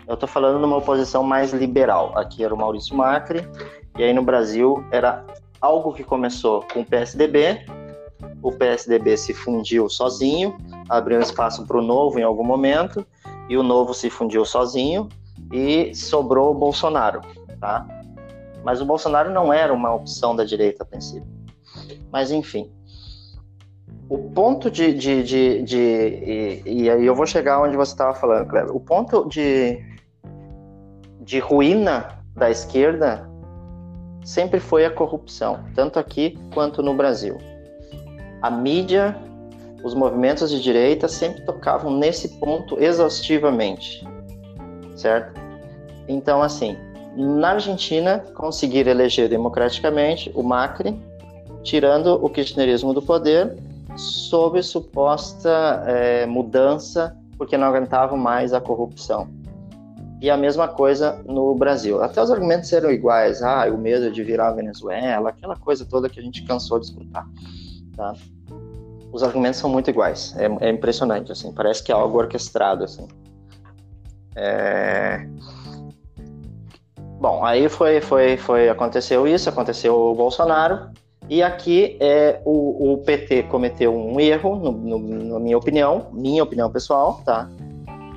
Eu 0.07 0.15
estou 0.15 0.27
falando 0.27 0.60
de 0.60 0.65
uma 0.65 0.77
oposição 0.77 1.24
mais 1.24 1.53
liberal. 1.53 2.12
Aqui 2.17 2.43
era 2.43 2.53
o 2.53 2.57
Maurício 2.57 2.95
Macri, 2.95 3.48
e 3.98 4.03
aí 4.03 4.13
no 4.13 4.24
Brasil 4.24 4.83
era 4.91 5.25
algo 5.60 5.93
que 5.93 6.03
começou 6.03 6.65
com 6.74 6.81
o 6.81 6.86
PSDB. 6.86 7.65
O 8.41 8.51
PSDB 8.51 9.17
se 9.17 9.33
fundiu 9.33 9.89
sozinho, 9.89 10.57
abriu 10.89 11.19
espaço 11.19 11.65
para 11.65 11.77
o 11.77 11.81
novo 11.81 12.19
em 12.19 12.23
algum 12.23 12.43
momento, 12.43 13.05
e 13.49 13.57
o 13.57 13.63
novo 13.63 13.93
se 13.93 14.09
fundiu 14.09 14.45
sozinho 14.45 15.09
e 15.51 15.93
sobrou 15.93 16.51
o 16.51 16.53
Bolsonaro, 16.53 17.21
tá? 17.59 17.85
Mas 18.63 18.81
o 18.81 18.85
Bolsonaro 18.85 19.31
não 19.31 19.51
era 19.51 19.73
uma 19.73 19.93
opção 19.93 20.35
da 20.35 20.43
direita 20.43 20.83
a 20.83 20.85
princípio. 20.85 21.27
Mas 22.11 22.31
enfim, 22.31 22.71
o 24.11 24.17
ponto 24.17 24.69
de. 24.69 24.93
de, 24.93 25.23
de, 25.23 25.63
de 25.63 25.77
e, 25.77 26.63
e, 26.65 26.89
aí 26.89 27.05
eu 27.05 27.15
vou 27.15 27.25
chegar 27.25 27.61
onde 27.61 27.77
você 27.77 27.93
estava 27.93 28.13
falando, 28.13 28.47
Cleber. 28.47 28.75
O 28.75 28.79
ponto 28.79 29.27
de, 29.29 29.81
de 31.21 31.39
ruína 31.39 32.19
da 32.35 32.49
esquerda 32.49 33.29
sempre 34.23 34.59
foi 34.59 34.85
a 34.85 34.91
corrupção, 34.91 35.63
tanto 35.73 35.97
aqui 35.97 36.37
quanto 36.53 36.83
no 36.83 36.93
Brasil. 36.93 37.37
A 38.41 38.50
mídia, 38.50 39.15
os 39.83 39.93
movimentos 39.93 40.50
de 40.50 40.62
direita 40.62 41.07
sempre 41.07 41.41
tocavam 41.43 41.95
nesse 41.98 42.27
ponto 42.39 42.81
exaustivamente, 42.81 44.07
certo? 44.95 45.39
Então, 46.07 46.41
assim, 46.41 46.75
na 47.15 47.51
Argentina, 47.51 48.19
conseguiram 48.36 48.91
eleger 48.91 49.27
democraticamente 49.27 50.31
o 50.33 50.41
Macri, 50.41 51.00
tirando 51.63 52.24
o 52.24 52.29
kirchnerismo 52.29 52.93
do 52.93 53.01
poder 53.01 53.57
sob 53.95 54.62
suposta 54.63 55.83
é, 55.86 56.25
mudança, 56.25 57.15
porque 57.38 57.57
não 57.57 57.67
aguentavam 57.67 58.17
mais 58.17 58.53
a 58.53 58.62
corrupção. 58.62 59.27
E 60.21 60.29
a 60.29 60.38
mesma 60.38 60.67
coisa 60.67 61.19
no 61.25 61.55
Brasil. 61.55 62.01
Até 62.01 62.21
os 62.21 62.29
argumentos 62.29 62.71
eram 62.71 62.91
iguais. 62.91 63.41
Ah, 63.41 63.65
o 63.74 63.77
medo 63.77 64.12
de 64.12 64.24
virar 64.24 64.50
a 64.50 64.53
Venezuela, 64.53 65.29
aquela 65.29 65.55
coisa 65.55 65.83
toda 65.83 66.07
que 66.07 66.19
a 66.19 66.24
gente 66.24 66.43
cansou 66.43 66.79
de 66.79 66.86
escutar. 66.86 67.27
Tá? 67.95 68.13
Os 69.12 69.24
argumentos 69.24 69.60
são 69.60 69.69
muito 69.69 69.89
iguais. 69.89 70.36
É, 70.38 70.67
é 70.67 70.69
impressionante, 70.69 71.31
assim. 71.31 71.53
Parece 71.53 71.83
que 71.83 71.91
é 71.91 71.95
algo 71.95 72.17
orquestrado, 72.17 72.83
assim. 72.83 73.07
É... 74.36 75.27
Bom, 77.19 77.43
aí 77.45 77.69
foi, 77.69 78.01
foi, 78.01 78.38
foi, 78.38 78.69
aconteceu 78.69 79.27
isso, 79.27 79.48
aconteceu 79.48 79.95
o 79.95 80.15
Bolsonaro, 80.15 80.89
e 81.29 81.43
aqui 81.43 81.98
é, 82.01 82.41
o, 82.43 82.93
o 82.93 82.98
PT 82.98 83.43
cometeu 83.43 83.95
um 83.95 84.19
erro, 84.19 84.55
no, 84.55 84.71
no, 84.71 85.00
na 85.33 85.39
minha 85.39 85.57
opinião, 85.57 86.10
minha 86.12 86.43
opinião 86.43 86.69
pessoal, 86.71 87.21
tá? 87.24 87.48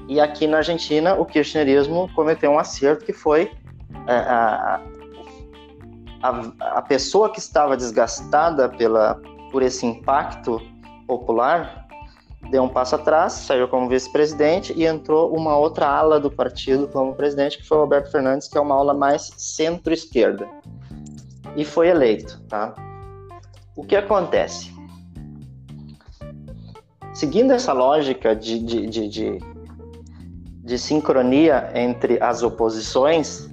E 0.08 0.18
aqui 0.20 0.46
na 0.46 0.58
Argentina 0.58 1.14
o 1.14 1.24
kirchnerismo 1.24 2.10
cometeu 2.14 2.50
um 2.50 2.58
acerto 2.58 3.04
que 3.04 3.12
foi 3.12 3.50
é, 4.06 4.14
a, 4.14 4.80
a, 6.22 6.42
a 6.78 6.82
pessoa 6.82 7.30
que 7.30 7.38
estava 7.38 7.76
desgastada 7.76 8.68
pela, 8.70 9.20
por 9.54 9.62
esse 9.62 9.86
impacto 9.86 10.60
popular 11.06 11.86
deu 12.50 12.64
um 12.64 12.68
passo 12.68 12.96
atrás, 12.96 13.34
saiu 13.34 13.68
como 13.68 13.88
vice-presidente 13.88 14.74
e 14.76 14.84
entrou 14.84 15.32
uma 15.32 15.56
outra 15.56 15.86
ala 15.86 16.18
do 16.18 16.28
partido 16.28 16.88
como 16.88 17.14
presidente, 17.14 17.58
que 17.58 17.68
foi 17.68 17.78
o 17.78 17.82
Alberto 17.82 18.10
Fernandes, 18.10 18.48
que 18.48 18.58
é 18.58 18.60
uma 18.60 18.74
ala 18.74 18.92
mais 18.92 19.32
centro-esquerda. 19.36 20.48
E 21.54 21.64
foi 21.64 21.86
eleito, 21.86 22.42
tá? 22.48 22.74
O 23.76 23.84
que 23.84 23.94
acontece? 23.94 24.74
Seguindo 27.12 27.52
essa 27.52 27.72
lógica 27.72 28.34
de, 28.34 28.58
de, 28.58 28.86
de, 28.88 29.08
de, 29.08 29.38
de 30.64 30.78
sincronia 30.80 31.70
entre 31.76 32.20
as 32.20 32.42
oposições, 32.42 33.48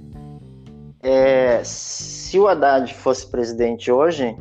é, 1.00 1.62
se 1.62 2.40
o 2.40 2.48
Haddad 2.48 2.92
fosse 2.92 3.24
presidente 3.28 3.92
hoje, 3.92 4.36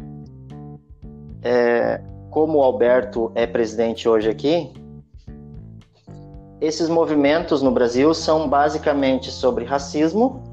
é, 1.43 2.01
como 2.29 2.59
o 2.59 2.63
Alberto 2.63 3.31
é 3.35 3.45
presidente 3.45 4.07
hoje 4.07 4.29
aqui, 4.29 4.71
esses 6.61 6.87
movimentos 6.87 7.61
no 7.61 7.71
Brasil 7.71 8.13
são 8.13 8.47
basicamente 8.47 9.31
sobre 9.31 9.65
racismo 9.65 10.43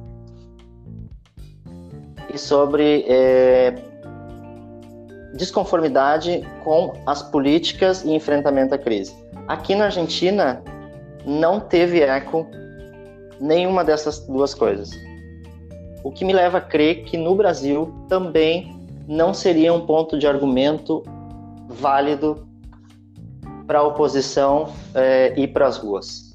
e 2.33 2.39
sobre 2.39 3.05
é, 3.07 3.75
desconformidade 5.35 6.49
com 6.65 6.95
as 7.05 7.23
políticas 7.23 8.05
e 8.05 8.13
enfrentamento 8.13 8.75
à 8.75 8.79
crise. 8.79 9.15
Aqui 9.47 9.75
na 9.75 9.85
Argentina 9.85 10.63
não 11.27 11.61
teve 11.61 12.01
eco 12.01 12.47
nenhuma 13.39 13.85
dessas 13.85 14.21
duas 14.27 14.55
coisas. 14.55 14.91
O 16.03 16.11
que 16.11 16.25
me 16.25 16.33
leva 16.33 16.59
a 16.59 16.61
crer 16.61 17.05
que 17.05 17.19
no 17.19 17.35
Brasil 17.35 17.93
também 18.09 18.78
não 19.09 19.33
seria 19.33 19.73
um 19.73 19.87
ponto 19.87 20.19
de 20.19 20.27
argumento 20.27 21.03
válido 21.67 22.47
para 23.67 23.81
a 23.81 23.83
oposição 23.83 24.73
é, 24.95 25.39
ir 25.39 25.49
para 25.49 25.67
as 25.67 25.79
ruas. 25.79 26.33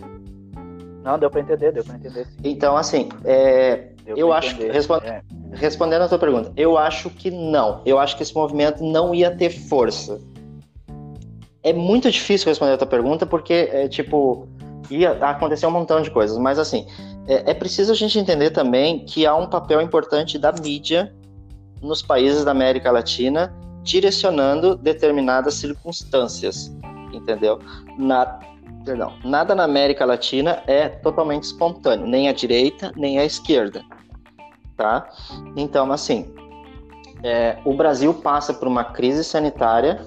Não, 1.04 1.20
deu 1.20 1.30
para 1.30 1.42
entender, 1.42 1.72
deu 1.72 1.84
para 1.84 1.96
entender. 1.96 2.26
Sim. 2.26 2.38
Então, 2.44 2.76
assim, 2.76 3.10
é, 3.24 3.90
eu 4.06 4.34
acho, 4.34 4.56
responde, 4.72 5.06
é 5.06 5.22
respondendo 5.54 6.02
a 6.02 6.08
sua 6.08 6.18
pergunta, 6.18 6.52
eu 6.58 6.78
acho 6.78 7.10
que 7.10 7.30
não. 7.30 7.82
Eu 7.86 8.00
acho 8.00 8.18
que 8.18 8.24
esse 8.24 8.34
movimento 8.34 8.84
não 8.84 9.14
ia 9.14 9.32
ter 9.32 9.50
força. 9.50 10.20
É 11.62 11.72
muito 11.72 12.10
difícil 12.12 12.48
responder 12.48 12.74
a 12.74 12.78
tua 12.78 12.88
pergunta 12.88 13.26
porque, 13.26 13.70
é, 13.72 13.88
tipo, 13.88 14.48
ia 14.90 15.12
acontecer 15.12 15.66
um 15.66 15.72
montão 15.72 16.02
de 16.02 16.12
coisas. 16.12 16.38
Mas, 16.38 16.60
assim, 16.60 16.88
é, 17.28 17.52
é 17.52 17.54
preciso 17.54 17.92
a 17.92 17.96
gente 17.96 18.18
entender 18.20 18.50
também 18.50 19.06
que 19.06 19.26
há 19.26 19.36
um 19.36 19.48
papel 19.48 19.82
importante 19.82 20.38
da 20.38 20.52
mídia 20.52 21.14
nos 21.84 22.02
países 22.02 22.46
da 22.46 22.52
América 22.52 22.92
Latina 22.92 23.54
direcionando 23.84 24.76
determinadas 24.76 25.56
circunstâncias, 25.56 26.74
entendeu? 27.12 27.60
Na, 27.98 28.40
perdão, 28.86 29.14
nada 29.24 29.54
na 29.54 29.66
América 29.66 30.06
Latina 30.06 30.64
é 30.66 30.88
totalmente 30.88 31.44
espontâneo, 31.44 32.08
nem 32.08 32.30
a 32.30 32.34
direita, 32.34 32.92
nem 32.96 33.20
a 33.20 33.26
esquerda 33.26 33.84
tá? 34.76 35.10
Então, 35.56 35.92
assim, 35.92 36.34
é, 37.24 37.58
o 37.66 37.74
Brasil 37.74 38.14
passa 38.14 38.54
por 38.54 38.68
uma 38.68 38.84
crise 38.84 39.24
sanitária, 39.24 40.06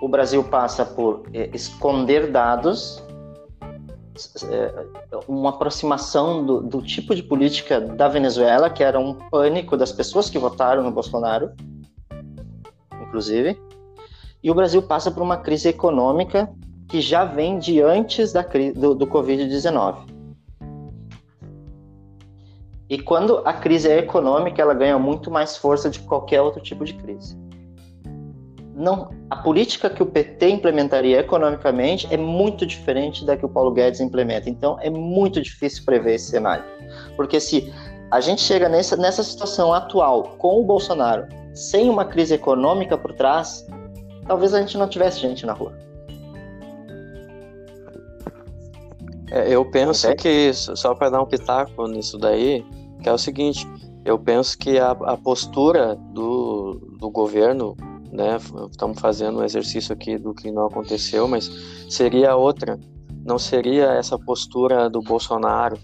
o 0.00 0.08
Brasil 0.08 0.42
passa 0.44 0.84
por 0.84 1.24
é, 1.34 1.50
esconder 1.52 2.30
dados, 2.30 3.02
uma 5.28 5.50
aproximação 5.50 6.44
do, 6.44 6.60
do, 6.60 6.82
tipo 6.82 7.14
de 7.14 7.22
política 7.22 7.80
da 7.80 8.08
Venezuela, 8.08 8.70
que 8.70 8.82
era 8.82 8.98
um 8.98 9.14
pânico 9.14 9.76
das 9.76 9.92
pessoas 9.92 10.28
que 10.28 10.38
votaram 10.38 10.82
no 10.82 10.90
Bolsonaro, 10.90 11.52
inclusive, 13.02 13.60
e 14.42 14.50
o 14.50 14.54
Brasil 14.54 14.82
passa 14.82 15.10
por 15.10 15.22
uma 15.22 15.36
crise 15.36 15.68
econômica 15.68 16.50
que 16.88 17.00
já 17.00 17.24
vem 17.24 17.58
de 17.58 17.80
antes 17.80 18.32
da, 18.32 18.42
do, 18.74 18.94
do 18.94 19.06
Covid-19. 19.06 20.10
E 22.88 22.98
quando 22.98 23.38
a 23.44 23.52
crise 23.52 23.88
é 23.88 23.98
econômica, 23.98 24.60
ela 24.60 24.74
ganha 24.74 24.98
muito 24.98 25.30
mais 25.30 25.56
força 25.56 25.88
de 25.88 26.00
qualquer 26.00 26.42
outro 26.42 26.60
tipo 26.60 26.84
de 26.84 26.94
crise. 26.94 27.38
Não, 28.80 29.10
a 29.28 29.36
política 29.36 29.90
que 29.90 30.02
o 30.02 30.06
PT 30.06 30.48
implementaria 30.48 31.20
economicamente 31.20 32.08
é 32.10 32.16
muito 32.16 32.64
diferente 32.64 33.26
da 33.26 33.36
que 33.36 33.44
o 33.44 33.48
Paulo 33.48 33.72
Guedes 33.72 34.00
implementa. 34.00 34.48
Então 34.48 34.78
é 34.80 34.88
muito 34.88 35.38
difícil 35.42 35.84
prever 35.84 36.14
esse 36.14 36.30
cenário. 36.30 36.64
Porque 37.14 37.38
se 37.38 37.70
a 38.10 38.20
gente 38.20 38.40
chega 38.40 38.70
nessa, 38.70 38.96
nessa 38.96 39.22
situação 39.22 39.74
atual 39.74 40.22
com 40.38 40.62
o 40.62 40.64
Bolsonaro, 40.64 41.28
sem 41.54 41.90
uma 41.90 42.06
crise 42.06 42.32
econômica 42.32 42.96
por 42.96 43.12
trás, 43.12 43.66
talvez 44.26 44.54
a 44.54 44.60
gente 44.60 44.78
não 44.78 44.88
tivesse 44.88 45.20
gente 45.20 45.44
na 45.44 45.52
rua. 45.52 45.74
É, 49.30 49.54
eu 49.54 49.62
penso 49.70 50.12
que, 50.16 50.54
só 50.54 50.94
para 50.94 51.10
dar 51.10 51.22
um 51.22 51.26
pitaco 51.26 51.86
nisso 51.86 52.16
daí, 52.16 52.64
que 53.02 53.10
é 53.10 53.12
o 53.12 53.18
seguinte, 53.18 53.68
eu 54.06 54.18
penso 54.18 54.56
que 54.56 54.78
a, 54.78 54.92
a 54.92 55.18
postura 55.18 55.96
do, 56.14 56.96
do 56.98 57.10
governo, 57.10 57.76
né, 58.12 58.38
estamos 58.70 59.00
fazendo 59.00 59.38
um 59.38 59.44
exercício 59.44 59.92
aqui 59.92 60.18
do 60.18 60.34
que 60.34 60.50
não 60.50 60.66
aconteceu, 60.66 61.28
mas 61.28 61.50
seria 61.88 62.36
outra, 62.36 62.78
não 63.24 63.38
seria 63.38 63.92
essa 63.92 64.18
postura 64.18 64.88
do 64.90 65.00
Bolsonaro 65.00 65.78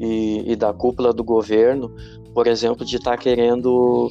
e, 0.00 0.50
e 0.50 0.56
da 0.56 0.72
cúpula 0.72 1.12
do 1.12 1.24
governo, 1.24 1.94
por 2.32 2.46
exemplo, 2.46 2.84
de 2.84 2.96
estar 2.96 3.12
tá 3.12 3.16
querendo 3.16 4.08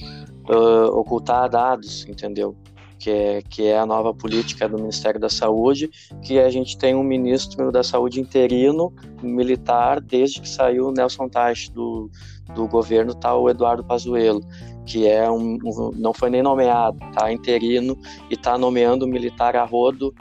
uh, 0.50 0.98
ocultar 0.98 1.50
dados, 1.50 2.06
entendeu? 2.08 2.56
Que 3.00 3.12
é, 3.12 3.42
que 3.44 3.68
é 3.68 3.78
a 3.78 3.86
nova 3.86 4.14
política 4.14 4.68
do 4.68 4.78
Ministério 4.78 5.20
da 5.20 5.30
Saúde, 5.30 5.90
que 6.24 6.40
a 6.40 6.50
gente 6.50 6.78
tem 6.78 6.96
um 6.96 7.04
ministro 7.04 7.72
da 7.72 7.84
Saúde 7.84 8.20
interino, 8.20 8.92
militar, 9.22 10.02
desde 10.02 10.42
que 10.42 10.50
saiu 10.50 10.92
Nelson 10.92 11.30
Teich 11.30 11.72
do, 11.72 12.10
do 12.56 12.68
governo 12.68 13.12
está 13.12 13.36
o 13.36 13.50
Eduardo 13.50 13.84
Pazuello, 13.84 14.42
que 14.88 15.06
é 15.06 15.30
um, 15.30 15.60
um, 15.64 15.92
não 15.96 16.14
foi 16.14 16.30
nem 16.30 16.42
nomeado, 16.42 16.98
tá 17.14 17.32
interino 17.32 17.98
e 18.30 18.36
está 18.36 18.58
nomeando 18.58 19.06
militar 19.06 19.56
a 19.56 19.66
rodo. 19.66 20.16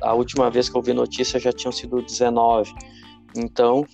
A 0.00 0.14
última 0.14 0.50
vez 0.50 0.68
que 0.68 0.76
eu 0.76 0.82
vi 0.82 0.94
notícia 0.94 1.38
já 1.38 1.52
tinham 1.52 1.70
sido 1.70 2.00
19. 2.00 2.72
Então, 3.36 3.86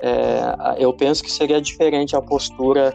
é, 0.00 0.42
eu 0.78 0.92
penso 0.92 1.22
que 1.22 1.30
seria 1.30 1.60
diferente 1.60 2.16
a 2.16 2.20
postura 2.20 2.92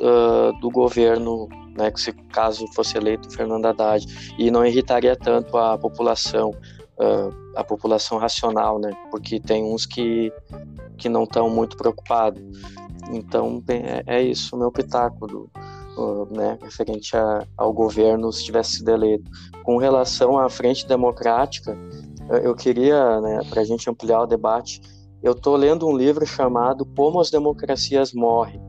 uh, 0.00 0.60
do 0.60 0.68
governo, 0.68 1.48
né, 1.76 1.90
que 1.90 2.00
se 2.00 2.12
caso 2.12 2.66
fosse 2.74 2.98
eleito 2.98 3.30
Fernando 3.30 3.66
Haddad, 3.66 4.04
e 4.36 4.50
não 4.50 4.66
irritaria 4.66 5.16
tanto 5.16 5.56
a 5.56 5.78
população, 5.78 6.50
uh, 6.50 7.34
a 7.56 7.64
população 7.64 8.18
racional, 8.18 8.78
né, 8.78 8.90
porque 9.10 9.40
tem 9.40 9.64
uns 9.64 9.86
que, 9.86 10.32
que 10.98 11.08
não 11.08 11.22
estão 11.22 11.48
muito 11.48 11.76
preocupados. 11.76 12.42
Então 13.12 13.62
é, 13.68 14.02
é 14.18 14.22
isso, 14.22 14.56
meu 14.56 14.70
pitaco 14.70 15.26
do, 15.26 15.50
né, 16.30 16.58
referente 16.62 17.16
a, 17.16 17.46
ao 17.56 17.72
governo 17.72 18.32
se 18.32 18.44
tivesse 18.44 18.76
sido 18.76 18.90
eleito. 18.90 19.30
Com 19.64 19.76
relação 19.76 20.38
à 20.38 20.48
frente 20.48 20.86
democrática, 20.86 21.76
eu 22.42 22.54
queria, 22.54 23.20
né, 23.20 23.40
para 23.48 23.62
a 23.62 23.64
gente 23.64 23.88
ampliar 23.90 24.22
o 24.22 24.26
debate, 24.26 24.80
eu 25.22 25.32
estou 25.32 25.56
lendo 25.56 25.86
um 25.86 25.96
livro 25.96 26.24
chamado 26.24 26.86
Como 26.96 27.20
as 27.20 27.30
Democracias 27.30 28.12
Morrem, 28.12 28.60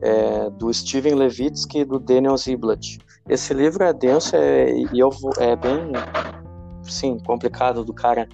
é, 0.00 0.48
do 0.50 0.72
Steven 0.72 1.14
Levitsky 1.14 1.80
e 1.80 1.84
do 1.84 1.98
Daniel 1.98 2.36
Ziblatt. 2.36 2.98
Esse 3.28 3.52
livro 3.52 3.84
é 3.84 3.92
denso 3.92 4.34
é, 4.34 4.72
e 4.72 4.98
eu, 4.98 5.10
é 5.38 5.54
bem, 5.54 5.92
sim, 6.82 7.18
complicado 7.26 7.84
do 7.84 7.92
cara. 7.92 8.28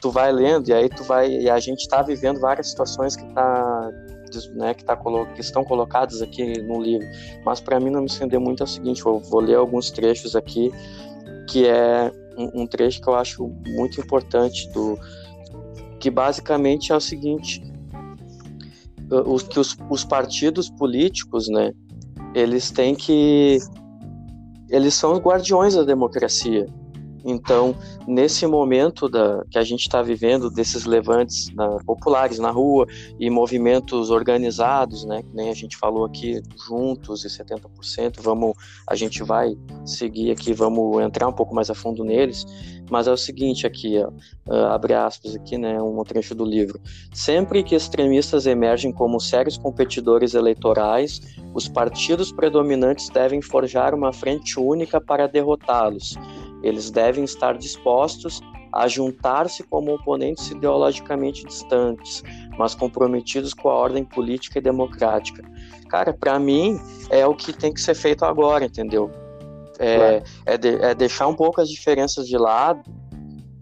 Tu 0.00 0.10
vai 0.10 0.30
lendo 0.32 0.68
e 0.68 0.72
aí 0.72 0.88
tu 0.88 1.02
vai 1.02 1.30
e 1.30 1.50
a 1.50 1.58
gente 1.58 1.80
está 1.80 2.02
vivendo 2.02 2.40
várias 2.40 2.70
situações 2.70 3.16
que 3.16 3.24
tá 3.34 3.90
né, 4.54 4.74
que, 4.74 4.84
tá, 4.84 4.96
que 4.96 5.40
estão 5.40 5.64
colocadas 5.64 6.22
aqui 6.22 6.62
no 6.62 6.82
livro. 6.82 7.06
Mas 7.44 7.60
para 7.60 7.80
mim 7.80 7.90
não 7.90 8.00
me 8.00 8.06
estender 8.06 8.38
muito 8.38 8.62
é 8.62 8.64
o 8.64 8.68
seguinte, 8.68 9.04
eu 9.04 9.18
vou 9.20 9.40
ler 9.40 9.56
alguns 9.56 9.90
trechos 9.90 10.34
aqui, 10.36 10.72
que 11.48 11.66
é 11.66 12.12
um, 12.36 12.62
um 12.62 12.66
trecho 12.66 13.00
que 13.00 13.08
eu 13.08 13.14
acho 13.14 13.48
muito 13.66 14.00
importante 14.00 14.68
do 14.70 14.98
que 15.98 16.10
basicamente 16.10 16.92
é 16.92 16.96
o 16.96 17.00
seguinte, 17.00 17.62
os, 19.10 19.42
que 19.42 19.58
os, 19.58 19.76
os 19.88 20.04
partidos 20.04 20.68
políticos, 20.68 21.48
né, 21.48 21.72
eles 22.34 22.70
têm 22.70 22.94
que 22.94 23.58
eles 24.68 24.94
são 24.94 25.12
os 25.12 25.18
guardiões 25.20 25.74
da 25.74 25.84
democracia. 25.84 26.66
Então, 27.24 27.74
nesse 28.06 28.46
momento 28.46 29.08
da, 29.08 29.42
que 29.50 29.58
a 29.58 29.62
gente 29.62 29.80
está 29.80 30.02
vivendo, 30.02 30.50
desses 30.50 30.84
levantes 30.84 31.48
na, 31.54 31.78
populares 31.84 32.38
na 32.38 32.50
rua 32.50 32.86
e 33.18 33.30
movimentos 33.30 34.10
organizados, 34.10 35.06
né, 35.06 35.22
que 35.22 35.34
nem 35.34 35.48
a 35.48 35.54
gente 35.54 35.76
falou 35.76 36.04
aqui, 36.04 36.42
juntos 36.68 37.24
e 37.24 37.28
70%, 37.28 38.20
vamos, 38.20 38.54
a 38.86 38.94
gente 38.94 39.22
vai 39.22 39.56
seguir 39.86 40.30
aqui, 40.30 40.52
vamos 40.52 41.02
entrar 41.02 41.26
um 41.26 41.32
pouco 41.32 41.54
mais 41.54 41.70
a 41.70 41.74
fundo 41.74 42.04
neles, 42.04 42.44
mas 42.90 43.06
é 43.06 43.12
o 43.12 43.16
seguinte 43.16 43.66
aqui, 43.66 43.98
ó, 43.98 44.10
uh, 44.52 44.66
abre 44.66 44.92
aspas 44.92 45.34
aqui, 45.34 45.56
né, 45.56 45.80
um 45.80 46.02
trecho 46.04 46.34
do 46.34 46.44
livro. 46.44 46.78
Sempre 47.12 47.62
que 47.62 47.74
extremistas 47.74 48.44
emergem 48.44 48.92
como 48.92 49.18
sérios 49.18 49.56
competidores 49.56 50.34
eleitorais, 50.34 51.20
os 51.54 51.68
partidos 51.68 52.30
predominantes 52.30 53.08
devem 53.08 53.40
forjar 53.40 53.94
uma 53.94 54.12
frente 54.12 54.60
única 54.60 55.00
para 55.00 55.26
derrotá-los 55.26 56.14
eles 56.64 56.90
devem 56.90 57.24
estar 57.24 57.56
dispostos 57.56 58.40
a 58.72 58.88
juntar-se 58.88 59.62
como 59.62 59.94
oponentes 59.94 60.50
ideologicamente 60.50 61.44
distantes, 61.44 62.24
mas 62.58 62.74
comprometidos 62.74 63.54
com 63.54 63.68
a 63.68 63.74
ordem 63.74 64.04
política 64.04 64.58
e 64.58 64.62
democrática. 64.62 65.44
Cara, 65.88 66.12
para 66.12 66.38
mim 66.40 66.80
é 67.08 67.24
o 67.24 67.34
que 67.34 67.52
tem 67.52 67.72
que 67.72 67.80
ser 67.80 67.94
feito 67.94 68.24
agora, 68.24 68.64
entendeu? 68.64 69.10
É, 69.78 69.96
claro. 69.96 70.24
é, 70.46 70.58
de, 70.58 70.68
é 70.82 70.94
deixar 70.94 71.28
um 71.28 71.34
pouco 71.34 71.60
as 71.60 71.68
diferenças 71.68 72.26
de 72.26 72.36
lado 72.36 72.82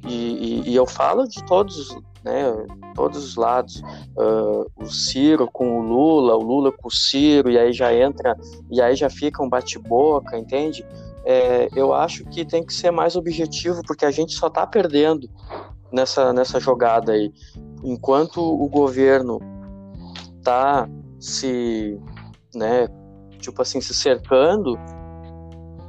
e, 0.06 0.62
e, 0.64 0.70
e 0.70 0.74
eu 0.74 0.86
falo 0.86 1.26
de 1.26 1.44
todos, 1.44 1.94
né, 2.24 2.52
todos 2.94 3.24
os 3.24 3.36
lados. 3.36 3.82
Uh, 4.16 4.66
o 4.82 4.86
Ciro 4.86 5.48
com 5.50 5.78
o 5.78 5.82
Lula, 5.82 6.36
o 6.36 6.42
Lula 6.42 6.72
com 6.72 6.88
o 6.88 6.90
Ciro, 6.90 7.50
e 7.50 7.58
aí 7.58 7.72
já 7.72 7.94
entra, 7.94 8.36
e 8.70 8.80
aí 8.80 8.96
já 8.96 9.08
fica 9.08 9.42
um 9.42 9.48
bate-boca, 9.48 10.36
entende? 10.36 10.84
É, 11.24 11.68
eu 11.74 11.92
acho 11.92 12.24
que 12.24 12.44
tem 12.44 12.64
que 12.64 12.72
ser 12.72 12.90
mais 12.90 13.16
objetivo, 13.16 13.80
porque 13.86 14.04
a 14.04 14.10
gente 14.10 14.34
só 14.34 14.48
está 14.48 14.66
perdendo 14.66 15.28
nessa, 15.92 16.32
nessa 16.32 16.58
jogada 16.58 17.12
aí. 17.12 17.32
Enquanto 17.84 18.38
o 18.40 18.68
governo 18.68 19.38
está 20.38 20.88
se, 21.20 21.98
né, 22.54 22.88
tipo 23.38 23.62
assim, 23.62 23.80
se 23.80 23.94
cercando, 23.94 24.78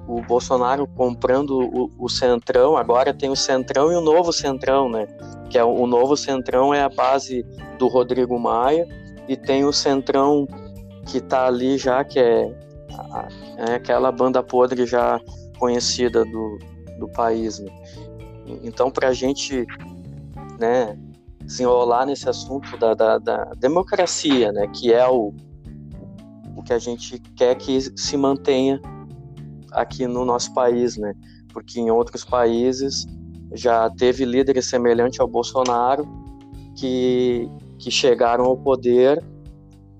o 0.08 0.22
Bolsonaro 0.22 0.86
comprando 0.86 1.60
o, 1.60 1.89
o, 1.98 2.10
Centrão, 2.10 2.76
agora 2.76 3.13
tem 3.13 3.30
o 3.30 3.36
Centrão 3.36 3.91
e 3.91 3.96
o 3.96 4.02
novo 4.02 4.34
Centrão, 4.34 4.89
né? 4.89 5.08
Que 5.50 5.58
é 5.58 5.63
o, 5.63 5.88
novo 5.88 6.17
Centrão 6.17 6.74
é 6.74 6.82
a 6.82 6.89
base 6.89 7.43
do 7.80 7.88
Rodrigo 7.88 8.38
Maia 8.38 8.88
e 9.28 9.38
tem 9.38 9.63
o 9.63 9.72
Centrão 9.72 10.46
que 11.08 11.19
está 11.19 11.48
ali 11.48 11.78
já, 11.78 12.04
que 12.04 12.19
é 12.19 12.54
é 13.58 13.76
aquela 13.76 14.12
banda 14.12 14.42
podre 14.42 14.86
já 14.86 15.20
conhecida 15.58 16.24
do, 16.26 16.60
do 17.00 17.08
país. 17.10 17.60
Né? 17.60 17.72
Então, 18.63 18.92
para 18.92 19.10
a 19.10 19.13
gente 19.13 19.66
né, 20.60 20.98
nesse 22.08 22.30
assunto 22.30 22.78
da, 22.78 22.94
da, 22.94 23.18
da, 23.18 23.44
democracia, 23.58 24.52
né, 24.52 24.68
que 24.68 24.94
é 24.94 25.08
o, 25.08 25.34
o 26.56 26.63
que 26.63 26.74
a 26.74 26.80
gente 26.80 27.20
quer 27.36 27.56
que 27.56 27.80
se 28.00 28.18
mantenha 28.18 28.82
aqui 29.72 30.08
no 30.08 30.26
nosso 30.26 30.54
país, 30.54 30.98
né? 30.98 31.13
porque 31.52 31.80
em 31.80 31.92
outros 31.92 32.24
países 32.26 33.06
já 33.54 33.89
teve 33.89 34.26
líderes 34.26 34.68
semelhantes 34.68 35.20
ao 35.20 35.28
Bolsonaro 35.28 36.08
que, 36.76 37.48
que 37.78 37.92
chegaram 37.92 38.46
ao 38.46 38.58
poder 38.58 39.24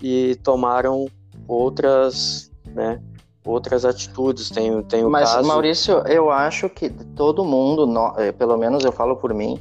e 0.02 0.34
tomaram 0.42 1.06
outras 1.46 2.50
né, 2.74 3.00
outras 3.44 3.84
atitudes. 3.84 4.50
Tem, 4.50 4.82
tem 4.84 5.04
o 5.04 5.10
Mas, 5.10 5.32
caso... 5.32 5.46
Maurício, 5.46 5.98
eu 6.06 6.30
acho 6.30 6.68
que 6.68 6.88
todo 6.88 7.44
mundo, 7.44 7.86
eh, 8.18 8.32
pelo 8.32 8.56
menos 8.56 8.84
eu 8.84 8.92
falo 8.92 9.16
por 9.16 9.34
mim, 9.34 9.60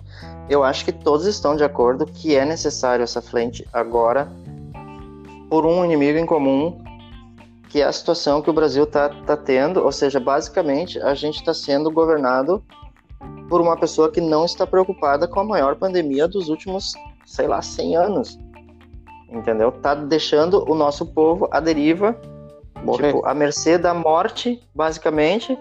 eu 0.50 0.64
acho 0.64 0.86
que 0.86 0.92
todos 0.92 1.26
estão 1.26 1.56
de 1.56 1.64
acordo 1.64 2.06
que 2.06 2.36
é 2.36 2.46
necessário 2.46 3.04
essa 3.04 3.22
frente 3.22 3.68
agora 3.74 4.32
por 5.50 5.66
um 5.66 5.84
inimigo 5.86 6.18
em 6.18 6.26
comum, 6.26 6.82
que 7.70 7.82
é 7.82 7.86
a 7.86 7.92
situação 7.92 8.42
que 8.42 8.50
o 8.50 8.54
Brasil 8.54 8.84
está 8.84 9.10
tá 9.10 9.36
tendo, 9.36 9.84
ou 9.84 9.92
seja, 9.92 10.20
basicamente 10.20 11.00
a 11.00 11.14
gente 11.14 11.40
está 11.40 11.54
sendo 11.54 11.92
governado 11.92 12.64
por 13.50 13.62
uma 13.62 13.78
pessoa 13.78 14.12
que 14.12 14.22
não 14.22 14.46
está 14.46 14.66
preocupada 14.66 15.28
com 15.28 15.40
a 15.40 15.44
maior 15.44 15.76
pandemia 15.76 16.28
dos 16.28 16.50
últimos, 16.50 16.94
sei 17.26 17.48
lá, 17.48 17.62
100 17.62 17.96
anos. 17.96 18.40
Entendeu? 19.30 19.72
Tá 19.72 19.96
deixando 19.96 20.64
o 20.70 20.76
nosso 20.76 21.06
povo 21.06 21.48
à 21.52 21.60
deriva 21.60 22.16
Morrer. 22.84 23.14
Tipo, 23.14 23.26
à 23.26 23.34
mercê 23.34 23.78
da 23.78 23.94
morte, 23.94 24.62
basicamente. 24.74 25.58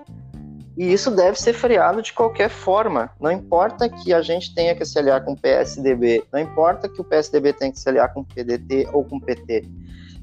E 0.76 0.92
isso 0.92 1.10
deve 1.10 1.38
ser 1.38 1.52
freado 1.52 2.00
de 2.00 2.12
qualquer 2.12 2.48
forma. 2.48 3.10
Não 3.20 3.30
importa 3.30 3.88
que 3.88 4.12
a 4.12 4.22
gente 4.22 4.54
tenha 4.54 4.74
que 4.74 4.84
se 4.84 4.98
aliar 4.98 5.22
com 5.24 5.32
o 5.32 5.36
PSDB, 5.36 6.24
não 6.32 6.40
importa 6.40 6.88
que 6.88 7.00
o 7.00 7.04
PSDB 7.04 7.52
tenha 7.52 7.70
que 7.70 7.78
se 7.78 7.88
aliar 7.88 8.12
com 8.12 8.20
o 8.20 8.24
PDT 8.24 8.88
ou 8.92 9.04
com 9.04 9.16
o 9.16 9.20
PT. 9.20 9.68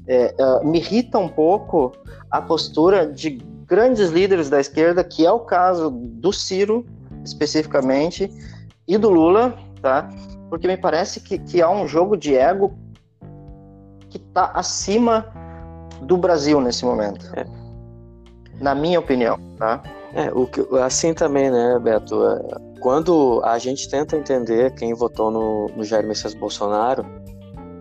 É, 0.08 0.34
uh, 0.40 0.66
me 0.66 0.78
irrita 0.78 1.18
um 1.18 1.28
pouco 1.28 1.92
a 2.28 2.42
postura 2.42 3.06
de 3.06 3.30
grandes 3.64 4.10
líderes 4.10 4.50
da 4.50 4.58
esquerda, 4.58 5.04
que 5.04 5.24
é 5.24 5.30
o 5.30 5.40
caso 5.40 5.90
do 5.90 6.32
Ciro, 6.32 6.84
especificamente, 7.24 8.28
e 8.88 8.98
do 8.98 9.08
Lula, 9.08 9.56
tá? 9.80 10.10
Porque 10.48 10.66
me 10.66 10.76
parece 10.76 11.20
que, 11.20 11.38
que 11.38 11.62
há 11.62 11.70
um 11.70 11.86
jogo 11.86 12.16
de 12.16 12.34
ego 12.34 12.76
que 14.08 14.16
está 14.16 14.46
acima 14.46 15.32
do 16.02 16.16
Brasil 16.16 16.60
nesse 16.60 16.84
momento. 16.84 17.26
É. 17.36 17.44
Na 18.60 18.74
minha 18.74 18.98
opinião, 18.98 19.38
tá? 19.56 19.82
É, 20.14 20.30
o 20.32 20.46
que, 20.46 20.60
assim 20.78 21.14
também, 21.14 21.50
né, 21.50 21.78
Beto? 21.78 22.26
É, 22.26 22.40
quando 22.80 23.40
a 23.44 23.58
gente 23.58 23.88
tenta 23.88 24.16
entender 24.16 24.74
quem 24.74 24.92
votou 24.94 25.30
no, 25.30 25.66
no 25.76 25.84
Jair 25.84 26.06
Messias 26.06 26.34
Bolsonaro, 26.34 27.04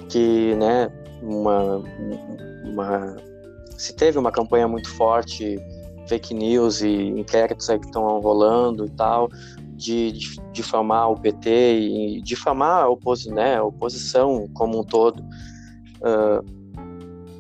que, 0.10 0.56
né, 0.56 0.92
uma, 1.22 1.84
uma, 2.66 3.18
se 3.78 3.94
teve 3.94 4.18
uma 4.18 4.32
campanha 4.32 4.68
muito 4.68 4.90
forte, 4.90 5.58
fake 6.08 6.34
news 6.34 6.82
e 6.82 6.90
inquéritos 6.90 7.70
aí 7.70 7.80
que 7.80 7.86
estão 7.86 8.20
rolando 8.20 8.86
e 8.86 8.90
tal, 8.90 9.30
de, 9.76 10.12
de 10.12 10.42
difamar 10.52 11.10
o 11.12 11.20
PT 11.20 11.80
e 11.80 12.22
difamar 12.22 12.84
a, 12.84 12.90
opos, 12.90 13.26
né, 13.28 13.58
a 13.58 13.64
oposição 13.64 14.48
como 14.54 14.80
um 14.80 14.84
todo. 14.84 15.24
Uh, 16.02 16.59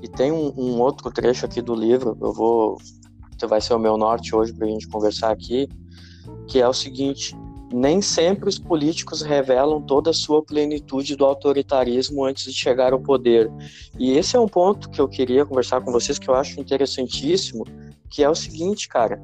e 0.09 0.15
tem 0.15 0.31
um, 0.31 0.53
um, 0.57 0.79
outro 0.81 1.11
trecho 1.11 1.45
aqui 1.45 1.61
do 1.61 1.75
livro, 1.75 2.17
eu 2.21 2.33
vou. 2.33 2.77
Que 3.37 3.47
vai 3.47 3.61
ser 3.61 3.73
o 3.73 3.79
meu 3.79 3.95
norte 3.95 4.35
hoje 4.35 4.51
para 4.51 4.67
a 4.67 4.69
gente 4.69 4.85
conversar 4.89 5.31
aqui, 5.31 5.69
que 6.45 6.59
é 6.59 6.67
o 6.67 6.73
seguinte: 6.73 7.33
nem 7.71 8.01
sempre 8.01 8.49
os 8.49 8.59
políticos 8.59 9.21
revelam 9.21 9.81
toda 9.81 10.09
a 10.09 10.13
sua 10.13 10.43
plenitude 10.43 11.15
do 11.15 11.23
autoritarismo 11.23 12.25
antes 12.25 12.51
de 12.51 12.53
chegar 12.53 12.91
ao 12.91 12.99
poder. 12.99 13.49
E 13.97 14.11
esse 14.11 14.35
é 14.35 14.39
um 14.39 14.47
ponto 14.47 14.89
que 14.89 14.99
eu 14.99 15.07
queria 15.07 15.45
conversar 15.45 15.79
com 15.81 15.91
vocês 15.91 16.19
que 16.19 16.29
eu 16.29 16.35
acho 16.35 16.59
interessantíssimo, 16.59 17.63
que 18.09 18.23
é 18.23 18.29
o 18.29 18.35
seguinte, 18.35 18.89
cara. 18.89 19.21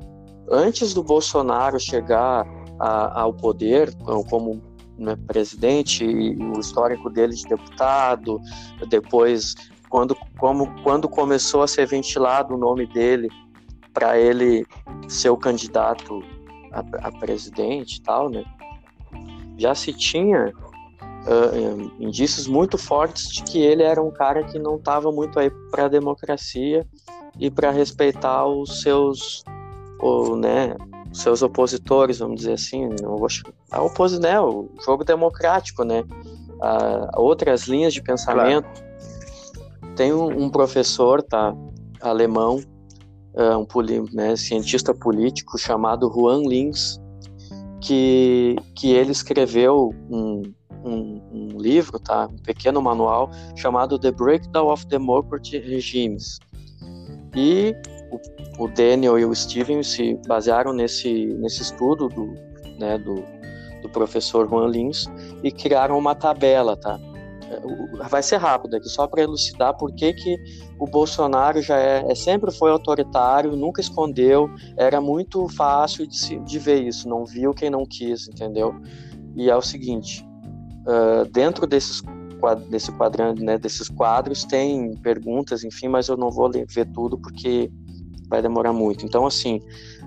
Antes 0.50 0.94
do 0.94 1.04
Bolsonaro 1.04 1.80
chegar 1.80 2.46
a, 2.80 3.22
ao 3.22 3.34
poder 3.34 3.94
como 4.30 4.62
né, 4.98 5.18
presidente, 5.28 6.06
o 6.06 6.60
histórico 6.60 7.10
dele 7.10 7.34
de 7.34 7.44
deputado, 7.44 8.40
depois 8.88 9.56
quando, 9.96 10.18
como, 10.38 10.84
quando 10.84 11.08
começou 11.08 11.64
a 11.64 11.68
ser 11.68 11.88
ventilado 11.88 12.54
o 12.54 12.58
nome 12.58 12.86
dele 12.86 13.30
para 13.94 14.20
ele 14.20 14.66
ser 15.08 15.30
o 15.30 15.38
candidato 15.38 16.22
a, 16.74 17.08
a, 17.08 17.12
presidente 17.14 17.96
e 17.96 18.02
tal, 18.02 18.30
né? 18.30 18.44
Já 19.58 19.74
se 19.74 19.94
tinha 19.94 20.52
uh, 20.52 21.92
indícios 21.98 22.46
muito 22.46 22.78
fortes 22.78 23.30
de 23.30 23.42
que 23.44 23.58
ele 23.58 23.84
era 23.84 24.04
um 24.04 24.12
cara 24.12 24.44
que 24.44 24.60
não 24.60 24.76
estava 24.76 25.14
muito 25.14 25.40
aí 25.40 25.50
para 25.72 25.86
a 25.86 25.88
democracia 25.88 26.86
e 27.40 27.50
para 27.50 27.72
respeitar 27.72 28.46
os 28.46 28.82
seus, 28.82 29.46
o, 30.02 30.36
né, 30.36 30.76
seus 31.14 31.42
opositores, 31.42 32.20
vamos 32.20 32.42
dizer 32.42 32.54
assim, 32.54 32.90
a 33.72 33.82
opos, 33.82 34.20
né, 34.20 34.42
o 34.42 34.70
jogo 34.86 35.06
democrático, 35.06 35.86
né, 35.86 36.04
a, 36.62 37.12
outras 37.16 37.62
linhas 37.62 37.94
de 37.94 38.02
pensamento. 38.02 38.68
Claro. 38.74 38.85
Tem 39.96 40.14
um, 40.14 40.44
um, 40.44 40.50
professor, 40.50 41.24
tá, 41.24 41.56
alemão, 42.02 42.60
uh, 43.34 43.58
um 43.58 44.06
né, 44.14 44.36
cientista 44.36 44.94
político 44.94 45.58
chamado 45.58 46.12
Juan 46.14 46.42
Linz, 46.48 47.00
que, 47.82 48.56
que 48.76 48.92
ele 48.92 49.12
escreveu 49.12 49.94
um, 50.10 50.42
um, 50.84 51.22
um, 51.32 51.58
livro, 51.58 52.00
tá? 52.00 52.28
um 52.28 52.38
pequeno 52.38 52.82
manual 52.82 53.30
chamado 53.56 53.98
The 53.98 54.12
Breakdown 54.12 54.68
of 54.68 54.86
Democracy 54.88 55.60
Regimes. 55.60 56.40
E 57.34 57.74
o, 58.12 58.66
o 58.66 58.68
Daniel 58.68 59.18
e 59.18 59.26
o 59.26 59.34
Steven 59.34 59.82
se 59.84 60.20
basearam 60.28 60.74
nesse, 60.74 61.28
nesse 61.36 61.62
estudo 61.62 62.10
do, 62.10 62.34
né, 62.80 62.98
do, 62.98 63.24
do 63.82 63.90
professor 63.90 64.50
Juan 64.50 64.68
Lins 64.68 65.06
e 65.44 65.52
criaram 65.52 65.98
uma 65.98 66.16
tabela, 66.16 66.76
tá? 66.76 67.00
Vai 68.10 68.24
ser 68.24 68.38
rápido 68.38 68.76
aqui, 68.76 68.90
só 68.90 69.08
para 69.08 69.22
elucidar 69.22 69.76
por 69.78 69.94
que, 69.94 70.14
que 70.14 70.38
o 70.80 70.88
Bolsonaro 70.88 71.62
já 71.62 71.78
é, 71.78 72.06
é, 72.10 72.16
sempre 72.16 72.52
foi 72.52 72.72
autoritário, 72.72 73.56
nunca 73.56 73.82
escondeu, 73.82 74.50
era 74.78 75.00
muito 75.00 75.48
fácil 75.50 76.08
de, 76.08 76.18
se, 76.18 76.40
de 76.40 76.60
ver 76.60 76.82
isso, 76.84 77.08
não 77.08 77.26
viu 77.26 77.54
quem 77.54 77.70
não 77.70 77.86
quis, 77.86 78.28
entendeu? 78.28 78.76
E 79.36 79.50
é 79.50 79.56
o 79.56 79.62
seguinte, 79.62 80.26
uh, 80.88 81.30
dentro 81.32 81.68
desses 81.68 82.02
desse 82.70 82.92
quadrante, 82.92 83.42
né, 83.42 83.58
desses 83.58 83.90
quadros 83.90 84.44
tem 84.44 84.96
perguntas, 84.98 85.64
enfim, 85.64 85.88
mas 85.88 86.08
eu 86.10 86.18
não 86.18 86.30
vou 86.30 86.52
ver 86.52 86.86
tudo 86.94 87.18
porque 87.18 87.72
vai 88.30 88.40
demorar 88.40 88.72
muito. 88.72 89.04
Então, 89.04 89.26
assim, 89.26 89.62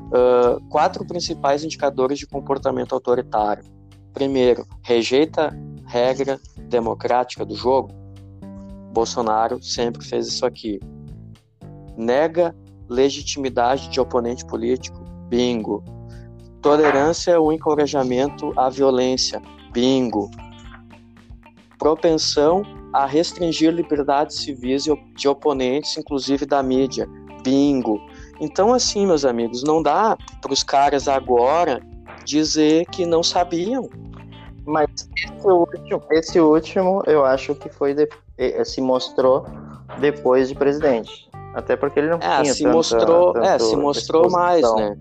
uh, 0.08 0.62
quatro 0.68 1.04
principais 1.04 1.64
indicadores 1.64 2.18
de 2.18 2.26
comportamento 2.26 2.92
autoritário. 2.92 3.64
Primeiro, 4.12 4.66
rejeita 4.82 5.52
regra 5.88 6.38
democrática 6.68 7.44
do 7.44 7.56
jogo, 7.56 7.90
Bolsonaro 8.92 9.62
sempre 9.62 10.04
fez 10.04 10.28
isso 10.28 10.44
aqui. 10.44 10.78
Nega 11.96 12.54
legitimidade 12.88 13.88
de 13.88 14.00
oponente 14.00 14.44
político, 14.46 15.02
bingo. 15.28 15.82
Tolerância 16.60 17.40
ou 17.40 17.52
encorajamento 17.52 18.52
à 18.56 18.68
violência, 18.68 19.40
bingo. 19.72 20.30
Propensão 21.78 22.62
a 22.92 23.06
restringir 23.06 23.72
liberdades 23.72 24.38
civis 24.38 24.84
de 25.14 25.28
oponentes, 25.28 25.96
inclusive 25.96 26.44
da 26.44 26.62
mídia, 26.62 27.08
bingo. 27.44 28.00
Então, 28.40 28.74
assim, 28.74 29.06
meus 29.06 29.24
amigos, 29.24 29.62
não 29.62 29.82
dá 29.82 30.16
para 30.40 30.52
os 30.52 30.62
caras 30.62 31.06
agora 31.08 31.80
dizer 32.24 32.86
que 32.86 33.06
não 33.06 33.22
sabiam, 33.22 33.88
mas 34.68 35.08
esse 35.16 35.48
último, 35.48 36.02
esse 36.10 36.40
último 36.40 37.02
eu 37.06 37.24
acho 37.24 37.54
que 37.54 37.68
foi 37.70 37.94
de, 37.94 38.08
se 38.64 38.80
mostrou 38.80 39.46
depois 39.98 40.48
de 40.48 40.54
presidente. 40.54 41.28
Até 41.54 41.74
porque 41.74 41.98
ele 41.98 42.10
não 42.10 42.18
é, 42.18 42.42
tinha 42.42 42.54
se 42.54 42.62
tanta, 42.62 42.76
mostrou, 42.76 43.36
é, 43.38 43.58
se 43.58 43.76
mostrou 43.76 44.30
mais, 44.30 44.62
né? 44.76 44.96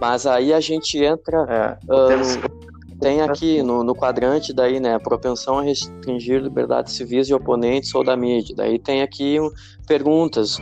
Mas 0.00 0.26
aí 0.26 0.54
a 0.54 0.60
gente 0.60 0.98
entra 0.98 1.78
é, 1.88 1.92
uh, 1.92 2.60
tem 2.98 3.20
aqui 3.20 3.62
no, 3.62 3.84
no 3.84 3.94
quadrante 3.94 4.52
daí, 4.52 4.80
né, 4.80 4.98
propensão 4.98 5.58
a 5.58 5.62
restringir 5.62 6.40
liberdades 6.40 6.94
civis 6.94 7.26
de 7.26 7.34
oponentes 7.34 7.94
ou 7.94 8.02
da 8.02 8.16
mídia. 8.16 8.54
Daí 8.56 8.78
tem 8.78 9.02
aqui 9.02 9.38
perguntas, 9.86 10.58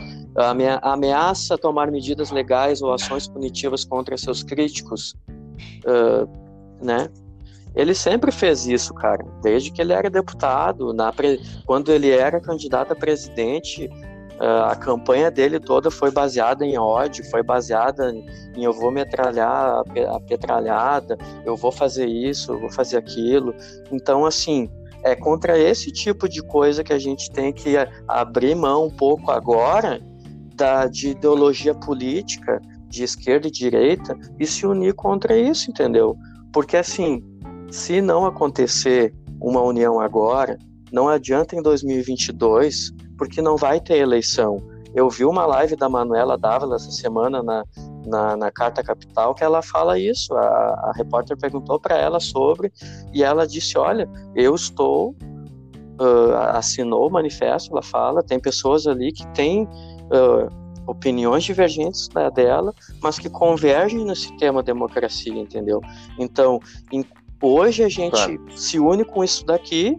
ameaça 0.81 1.57
tomar 1.57 1.91
medidas 1.91 2.31
legais 2.31 2.81
ou 2.81 2.93
ações 2.93 3.27
punitivas 3.27 3.83
contra 3.83 4.17
seus 4.17 4.43
críticos, 4.43 5.15
uh, 5.85 6.27
né? 6.81 7.09
Ele 7.75 7.93
sempre 7.93 8.31
fez 8.31 8.65
isso, 8.65 8.93
cara. 8.93 9.25
Desde 9.41 9.71
que 9.71 9.81
ele 9.81 9.93
era 9.93 10.09
deputado, 10.09 10.93
na 10.93 11.11
pre... 11.13 11.39
quando 11.65 11.91
ele 11.91 12.09
era 12.09 12.39
candidato 12.39 12.93
a 12.93 12.95
presidente, 12.95 13.89
a 14.39 14.75
campanha 14.75 15.29
dele 15.29 15.59
toda 15.59 15.91
foi 15.91 16.11
baseada 16.11 16.65
em 16.65 16.77
ódio, 16.77 17.29
foi 17.29 17.43
baseada 17.43 18.11
em 18.55 18.63
eu 18.63 18.71
vou 18.71 18.89
metralhar 18.89 19.83
a 20.09 20.19
petralhada, 20.21 21.17
eu 21.45 21.57
vou 21.57 21.71
fazer 21.71 22.05
isso, 22.05 22.53
eu 22.53 22.59
vou 22.59 22.71
fazer 22.71 22.97
aquilo. 22.97 23.53
Então, 23.91 24.25
assim, 24.25 24.69
é 25.03 25.15
contra 25.15 25.57
esse 25.57 25.91
tipo 25.91 26.27
de 26.27 26.41
coisa 26.41 26.83
que 26.83 26.93
a 26.93 26.99
gente 26.99 27.29
tem 27.31 27.51
que 27.51 27.75
abrir 28.07 28.55
mão 28.55 28.87
um 28.87 28.91
pouco 28.91 29.29
agora 29.31 30.01
da, 30.55 30.87
de 30.87 31.09
ideologia 31.09 31.73
política 31.73 32.61
de 32.87 33.03
esquerda 33.03 33.47
e 33.47 33.51
direita 33.51 34.17
e 34.39 34.45
se 34.45 34.65
unir 34.65 34.93
contra 34.93 35.37
isso, 35.37 35.69
entendeu? 35.69 36.17
Porque 36.51 36.75
assim, 36.75 37.23
se 37.71 38.01
não 38.01 38.25
acontecer 38.25 39.13
uma 39.39 39.61
união 39.61 39.99
agora, 39.99 40.57
não 40.91 41.07
adianta 41.07 41.55
em 41.55 41.61
2022, 41.61 42.91
porque 43.17 43.41
não 43.41 43.55
vai 43.55 43.79
ter 43.79 43.97
eleição. 43.97 44.57
Eu 44.95 45.09
vi 45.09 45.23
uma 45.23 45.45
live 45.45 45.75
da 45.75 45.87
Manuela 45.87 46.37
Dávila 46.37 46.75
essa 46.75 46.91
semana 46.91 47.43
na, 47.43 47.63
na, 48.05 48.35
na 48.35 48.51
Carta 48.51 48.83
Capital 48.83 49.35
que 49.35 49.43
ela 49.43 49.61
fala 49.61 49.99
isso. 49.99 50.33
A, 50.33 50.41
a 50.41 50.93
repórter 50.95 51.37
perguntou 51.37 51.79
para 51.79 51.95
ela 51.95 52.19
sobre 52.19 52.71
e 53.13 53.23
ela 53.23 53.45
disse: 53.45 53.77
Olha, 53.77 54.09
eu 54.35 54.55
estou. 54.55 55.15
Uh, 56.01 56.33
assinou 56.53 57.07
o 57.07 57.11
manifesto, 57.11 57.71
ela 57.71 57.83
fala. 57.83 58.23
Tem 58.23 58.39
pessoas 58.39 58.87
ali 58.87 59.11
que 59.11 59.27
têm 59.33 59.63
uh, 59.65 60.49
opiniões 60.87 61.43
divergentes 61.43 62.07
da 62.07 62.29
dela, 62.29 62.73
mas 63.01 63.19
que 63.19 63.29
convergem 63.29 64.05
nesse 64.05 64.35
tema 64.37 64.63
democracia, 64.63 65.37
entendeu? 65.37 65.81
Então, 66.17 66.59
em, 66.91 67.05
Hoje 67.41 67.83
a 67.83 67.89
gente 67.89 68.11
claro. 68.11 68.39
se 68.51 68.79
une 68.79 69.05
com 69.05 69.23
isso 69.23 69.45
daqui 69.45 69.97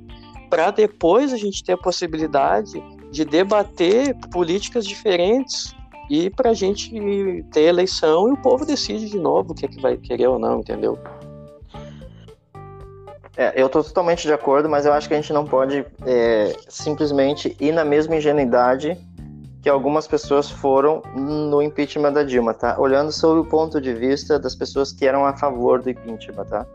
para 0.50 0.70
depois 0.70 1.32
a 1.32 1.36
gente 1.36 1.62
ter 1.62 1.72
a 1.72 1.78
possibilidade 1.78 2.82
de 3.10 3.24
debater 3.24 4.14
políticas 4.30 4.84
diferentes 4.84 5.74
e 6.10 6.28
para 6.28 6.50
a 6.50 6.54
gente 6.54 6.90
ter 7.52 7.62
eleição 7.62 8.28
e 8.28 8.32
o 8.32 8.36
povo 8.36 8.66
decide 8.66 9.08
de 9.08 9.18
novo 9.18 9.52
o 9.52 9.54
que 9.54 9.64
é 9.64 9.68
que 9.68 9.80
vai 9.80 9.96
querer 9.96 10.26
ou 10.26 10.38
não, 10.38 10.58
entendeu? 10.58 10.98
É, 13.36 13.54
eu 13.56 13.66
estou 13.66 13.82
totalmente 13.82 14.22
de 14.26 14.32
acordo, 14.32 14.68
mas 14.68 14.84
eu 14.84 14.92
acho 14.92 15.08
que 15.08 15.14
a 15.14 15.16
gente 15.16 15.32
não 15.32 15.46
pode 15.46 15.86
é, 16.04 16.54
simplesmente 16.68 17.56
ir 17.60 17.72
na 17.72 17.84
mesma 17.84 18.16
ingenuidade 18.16 18.98
que 19.62 19.68
algumas 19.68 20.06
pessoas 20.06 20.50
foram 20.50 21.02
no 21.14 21.60
impeachment 21.60 22.12
da 22.12 22.22
Dilma, 22.22 22.54
tá? 22.54 22.76
Olhando 22.78 23.12
sob 23.12 23.40
o 23.40 23.44
ponto 23.44 23.80
de 23.80 23.92
vista 23.92 24.38
das 24.38 24.54
pessoas 24.54 24.92
que 24.92 25.06
eram 25.06 25.26
a 25.26 25.36
favor 25.36 25.82
do 25.82 25.90
impeachment, 25.90 26.44
tá? 26.46 26.66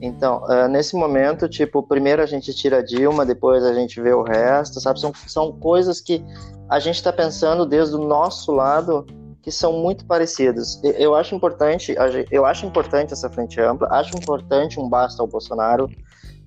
Então, 0.00 0.44
uh, 0.44 0.68
nesse 0.68 0.94
momento, 0.94 1.48
tipo, 1.48 1.82
primeiro 1.82 2.22
a 2.22 2.26
gente 2.26 2.54
tira 2.54 2.78
a 2.78 2.84
Dilma, 2.84 3.26
depois 3.26 3.64
a 3.64 3.74
gente 3.74 4.00
vê 4.00 4.12
o 4.12 4.22
resto, 4.22 4.80
sabe? 4.80 5.00
São, 5.00 5.12
são 5.26 5.52
coisas 5.52 6.00
que 6.00 6.24
a 6.68 6.78
gente 6.78 6.96
está 6.96 7.12
pensando 7.12 7.66
desde 7.66 7.96
o 7.96 7.98
nosso 7.98 8.52
lado 8.52 9.04
que 9.42 9.50
são 9.50 9.72
muito 9.72 10.04
parecidas. 10.04 10.80
Eu 10.82 11.14
acho 11.14 11.34
importante, 11.34 11.96
eu 12.30 12.44
acho 12.44 12.66
importante 12.66 13.12
essa 13.12 13.30
frente 13.30 13.60
ampla, 13.60 13.88
acho 13.90 14.16
importante 14.16 14.78
um 14.78 14.88
basta 14.88 15.22
ao 15.22 15.26
Bolsonaro 15.26 15.88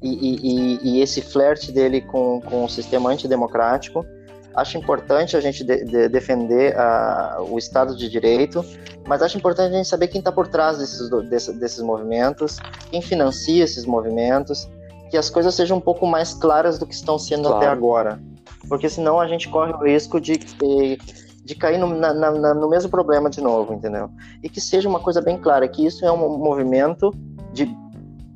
e, 0.02 0.10
e, 0.10 0.80
e 0.84 1.02
esse 1.02 1.22
flerte 1.22 1.72
dele 1.72 2.02
com, 2.02 2.40
com 2.42 2.64
o 2.64 2.70
sistema 2.70 3.10
antidemocrático 3.10 4.06
acho 4.56 4.78
importante 4.78 5.38
a 5.38 5.42
gente 5.42 5.64
de, 5.64 5.84
de 5.84 6.10
defender 6.10 6.76
uh, 6.76 7.44
o 7.52 7.58
Estado 7.58 7.96
de 7.96 8.10
Direito, 8.10 8.66
mas 9.08 9.22
acho 9.22 9.38
importante 9.38 9.74
a 9.74 9.78
gente 9.78 9.88
saber 9.88 10.08
quem 10.08 10.20
está 10.20 10.32
por 10.32 10.48
trás 10.48 10.78
desses, 10.78 11.10
desses, 11.30 11.58
desses 11.58 11.82
movimentos, 11.82 12.58
quem 12.90 13.02
financia 13.02 13.64
esses 13.64 13.86
movimentos, 13.86 14.70
que 15.10 15.18
as 15.18 15.30
coisas 15.30 15.56
sejam 15.56 15.78
um 15.78 15.82
pouco 15.82 16.06
mais 16.06 16.34
claras 16.34 16.78
do 16.78 16.86
que 16.86 16.94
estão 16.94 17.18
sendo 17.18 17.44
claro. 17.44 17.58
até 17.58 17.68
agora. 17.68 18.20
Porque 18.68 18.88
senão 18.88 19.20
a 19.20 19.28
gente 19.28 19.50
corre 19.50 19.74
o 19.74 19.84
risco 19.84 20.20
de, 20.22 20.38
de, 20.38 20.98
de 21.44 21.56
cair 21.56 21.78
no, 21.78 21.88
na, 21.88 22.14
na, 22.14 22.54
no 22.54 22.70
mesmo 22.70 22.90
problema 22.90 23.30
de 23.30 23.42
novo, 23.42 23.74
entendeu? 23.74 24.10
E 24.44 24.50
que 24.50 24.62
seja 24.62 24.88
uma 24.88 25.00
coisa 25.00 25.22
bem 25.22 25.38
clara, 25.38 25.68
que 25.68 25.86
isso 25.86 26.06
é 26.06 26.12
um 26.12 26.38
movimento 26.38 27.12
de 27.52 27.70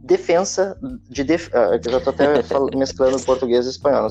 defesa, 0.03 0.77
de 1.09 1.23
def... 1.23 1.49
Ah, 1.53 1.79
eu 1.83 1.91
já 1.91 1.97
estou 1.97 2.13
até 2.13 2.43
mesclando 2.75 3.19
português 3.21 3.65
e 3.65 3.69
espanhol, 3.69 4.09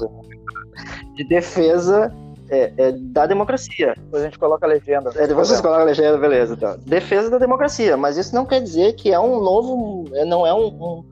de 1.15 1.25
defesa 1.25 2.13
é, 2.49 2.73
é, 2.77 2.93
da 2.93 3.27
democracia. 3.27 3.95
Depois 3.97 4.23
a 4.23 4.27
gente 4.27 4.39
coloca 4.39 4.67
a 4.67 4.69
legenda. 4.69 5.11
É, 5.17 5.27
depois 5.27 5.49
vocês 5.49 5.61
colocam 5.61 5.83
a 5.83 5.87
legenda, 5.87 6.19
beleza. 6.19 6.55
Então. 6.55 6.79
Defesa 6.79 7.31
da 7.31 7.39
democracia, 7.39 7.97
mas 7.97 8.17
isso 8.17 8.35
não 8.35 8.45
quer 8.45 8.61
dizer 8.61 8.95
que 8.95 9.13
é 9.13 9.19
um 9.19 9.41
novo, 9.41 10.05
é, 10.15 10.25
não 10.25 10.47
é 10.47 10.53
um, 10.53 11.05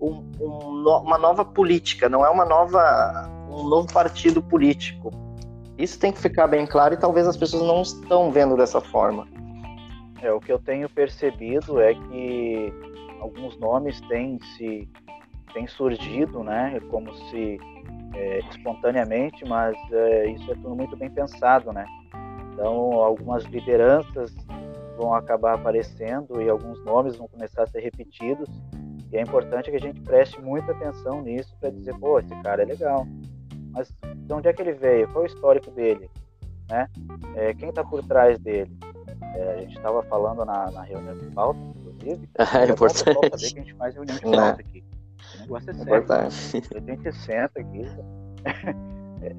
um, 0.00 0.32
um, 0.40 1.00
uma 1.04 1.18
nova 1.18 1.44
política, 1.44 2.08
não 2.08 2.24
é 2.24 2.30
uma 2.30 2.44
nova, 2.44 3.28
um 3.50 3.64
novo 3.64 3.92
partido 3.92 4.42
político. 4.42 5.10
Isso 5.76 5.98
tem 5.98 6.10
que 6.10 6.18
ficar 6.18 6.46
bem 6.46 6.66
claro 6.66 6.94
e 6.94 6.96
talvez 6.96 7.26
as 7.26 7.36
pessoas 7.36 7.62
não 7.62 7.82
estão 7.82 8.30
vendo 8.30 8.56
dessa 8.56 8.80
forma. 8.80 9.26
É, 10.22 10.32
o 10.32 10.40
que 10.40 10.50
eu 10.50 10.58
tenho 10.58 10.88
percebido 10.88 11.80
é 11.80 11.94
que 11.94 12.72
alguns 13.20 13.58
nomes 13.58 14.00
têm 14.02 14.38
se 14.56 14.88
têm 15.52 15.66
surgido, 15.66 16.42
né, 16.42 16.78
como 16.90 17.14
se 17.14 17.58
é, 18.14 18.38
espontaneamente, 18.50 19.44
mas 19.44 19.76
é, 19.92 20.30
isso 20.30 20.50
é 20.50 20.54
tudo 20.54 20.74
muito 20.74 20.96
bem 20.96 21.10
pensado, 21.10 21.72
né? 21.72 21.84
Então, 22.52 22.92
algumas 22.92 23.44
lideranças 23.44 24.34
vão 24.96 25.14
acabar 25.14 25.54
aparecendo 25.54 26.40
e 26.40 26.48
alguns 26.48 26.82
nomes 26.84 27.16
vão 27.16 27.28
começar 27.28 27.64
a 27.64 27.66
ser 27.66 27.80
repetidos. 27.80 28.48
E 29.12 29.16
é 29.16 29.20
importante 29.20 29.70
que 29.70 29.76
a 29.76 29.80
gente 29.80 30.00
preste 30.00 30.40
muita 30.40 30.72
atenção 30.72 31.22
nisso 31.22 31.54
para 31.60 31.70
dizer, 31.70 31.94
pô, 31.98 32.18
esse 32.18 32.34
cara 32.42 32.62
é 32.62 32.64
legal. 32.64 33.06
Mas 33.72 33.94
de 34.16 34.32
onde 34.32 34.48
é 34.48 34.52
que 34.52 34.62
ele 34.62 34.72
veio? 34.72 35.06
Qual 35.08 35.24
é 35.24 35.28
o 35.28 35.30
histórico 35.30 35.70
dele? 35.70 36.10
Né? 36.70 36.88
É, 37.34 37.54
quem 37.54 37.68
está 37.68 37.84
por 37.84 38.02
trás 38.04 38.38
dele? 38.38 38.74
É, 39.34 39.52
a 39.52 39.56
gente 39.58 39.76
estava 39.76 40.02
falando 40.04 40.44
na, 40.44 40.70
na, 40.70 40.82
reunião 40.82 41.16
de 41.16 41.26
pauta, 41.26 41.60
inclusive. 41.60 42.28
É, 42.38 42.64
é 42.64 42.70
importante. 42.70 43.14
saber 43.14 43.30
que 43.30 43.34
a 43.34 43.38
gente 43.38 43.74
faz 43.74 43.94
reunião 43.94 44.16
de 44.16 44.22
pauta 44.22 44.60
aqui. 44.60 44.84
O 45.34 45.40
negócio 45.40 45.70
é 45.70 45.74
sério. 45.74 45.88
Importante. 45.88 46.62
A 46.74 46.80
gente 46.80 47.12
senta 47.12 47.60
aqui. 47.60 47.84
É, 49.22 49.34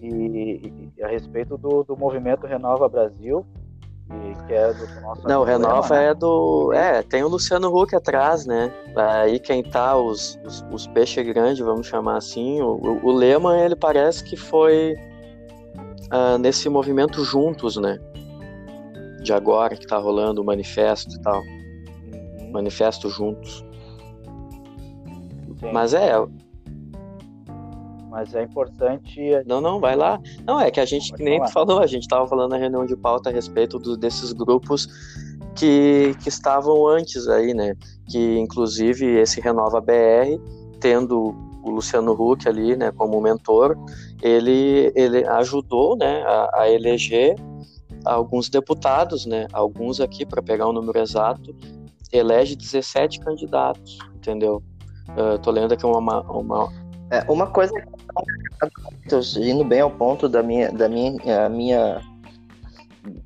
e, 0.00 0.90
e, 0.96 1.04
a 1.04 1.06
respeito 1.06 1.56
do, 1.56 1.84
do 1.84 1.96
movimento 1.96 2.48
Renova 2.48 2.88
Brasil, 2.88 3.46
que 4.46 4.54
é 4.54 4.72
do 4.72 5.00
nosso 5.00 5.28
Não, 5.28 5.42
o 5.42 5.44
Renova 5.44 5.94
né? 5.94 6.06
é 6.08 6.14
do. 6.14 6.72
É, 6.72 7.02
tem 7.02 7.22
o 7.22 7.28
Luciano 7.28 7.68
Huck 7.68 7.94
atrás, 7.94 8.44
né? 8.44 8.72
Aí 8.96 9.38
quem 9.38 9.62
tá, 9.62 9.96
os, 9.96 10.38
os, 10.44 10.64
os 10.72 10.86
peixes 10.88 11.24
grandes, 11.24 11.64
vamos 11.64 11.86
chamar 11.86 12.16
assim. 12.16 12.60
O, 12.60 12.74
o, 12.74 13.06
o 13.06 13.12
Lema, 13.12 13.58
ele 13.58 13.76
parece 13.76 14.24
que 14.24 14.36
foi 14.36 14.96
uh, 16.12 16.38
nesse 16.38 16.68
movimento 16.68 17.24
juntos, 17.24 17.76
né? 17.76 17.98
De 19.22 19.32
agora 19.32 19.76
que 19.76 19.86
tá 19.86 19.98
rolando 19.98 20.42
o 20.42 20.44
manifesto 20.44 21.14
e 21.14 21.22
tal. 21.22 21.40
Uhum. 21.40 22.50
Manifesto 22.52 23.08
juntos. 23.08 23.64
Sim. 25.60 25.72
Mas 25.72 25.94
é, 25.94 26.14
mas 28.10 28.34
é 28.34 28.42
importante. 28.42 29.20
Não, 29.46 29.60
não, 29.60 29.78
vai 29.78 29.94
lá. 29.94 30.20
Não, 30.44 30.60
é 30.60 30.70
que 30.70 30.80
a 30.80 30.84
gente, 30.84 31.12
que 31.12 31.22
nem 31.22 31.46
falou, 31.50 31.78
a 31.78 31.86
gente 31.86 32.02
estava 32.02 32.26
falando 32.26 32.50
na 32.50 32.56
reunião 32.58 32.84
de 32.84 32.96
pauta 32.96 33.30
a 33.30 33.32
respeito 33.32 33.78
do, 33.78 33.96
desses 33.96 34.32
grupos 34.32 34.88
que, 35.54 36.14
que 36.20 36.28
estavam 36.28 36.86
antes 36.86 37.28
aí, 37.28 37.54
né? 37.54 37.76
Que 38.08 38.38
inclusive 38.38 39.06
esse 39.06 39.40
Renova 39.40 39.80
BR, 39.80 40.40
tendo 40.80 41.34
o 41.62 41.70
Luciano 41.70 42.12
Huck 42.12 42.48
ali, 42.48 42.74
né, 42.74 42.90
como 42.90 43.20
mentor, 43.20 43.76
ele, 44.22 44.90
ele 44.96 45.26
ajudou, 45.28 45.94
né, 45.94 46.22
a, 46.22 46.62
a 46.62 46.70
eleger 46.70 47.36
alguns 48.04 48.48
deputados, 48.48 49.26
né? 49.26 49.46
Alguns 49.52 50.00
aqui, 50.00 50.24
para 50.24 50.42
pegar 50.42 50.66
o 50.66 50.72
número 50.72 50.98
exato, 50.98 51.54
elege 52.10 52.56
17 52.56 53.20
candidatos, 53.20 53.98
entendeu? 54.16 54.62
Uh, 55.08 55.38
tô 55.38 55.50
lendo 55.50 55.72
aqui 55.72 55.84
uma, 55.84 56.20
uma, 56.22 56.72
é, 57.10 57.24
uma 57.28 57.46
coisa 57.48 57.72
indo 59.38 59.64
bem 59.64 59.80
ao 59.80 59.90
ponto 59.90 60.28
da 60.28 60.42
minha, 60.42 60.70
da 60.70 60.88
minha, 60.88 61.48
minha, 61.48 62.00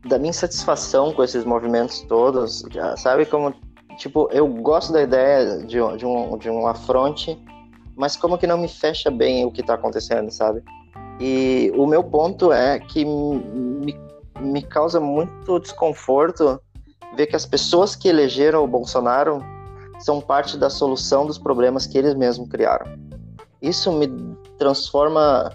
da 0.06 0.18
minha 0.18 0.30
insatisfação 0.30 1.12
com 1.12 1.22
esses 1.22 1.44
movimentos 1.44 2.00
todos, 2.02 2.64
sabe 2.96 3.26
como, 3.26 3.52
tipo, 3.98 4.28
eu 4.32 4.46
gosto 4.46 4.92
da 4.92 5.02
ideia 5.02 5.58
de, 5.58 5.76
de 5.98 6.06
um, 6.06 6.38
de 6.38 6.48
um 6.48 6.66
afronte, 6.66 7.38
mas 7.96 8.16
como 8.16 8.38
que 8.38 8.46
não 8.46 8.58
me 8.58 8.68
fecha 8.68 9.10
bem 9.10 9.44
o 9.44 9.50
que 9.50 9.60
está 9.60 9.74
acontecendo, 9.74 10.30
sabe? 10.30 10.62
E 11.20 11.70
o 11.76 11.86
meu 11.86 12.02
ponto 12.02 12.52
é 12.52 12.78
que 12.78 13.04
me, 13.04 13.94
me 14.40 14.62
causa 14.62 14.98
muito 14.98 15.60
desconforto 15.60 16.60
ver 17.16 17.26
que 17.26 17.36
as 17.36 17.46
pessoas 17.46 17.94
que 17.94 18.08
elegeram 18.08 18.64
o 18.64 18.66
Bolsonaro 18.66 19.40
são 20.04 20.20
parte 20.20 20.58
da 20.58 20.68
solução 20.68 21.24
dos 21.24 21.38
problemas 21.38 21.86
que 21.86 21.96
eles 21.96 22.14
mesmos 22.14 22.46
criaram. 22.50 22.86
Isso 23.62 23.90
me 23.90 24.06
transforma 24.58 25.50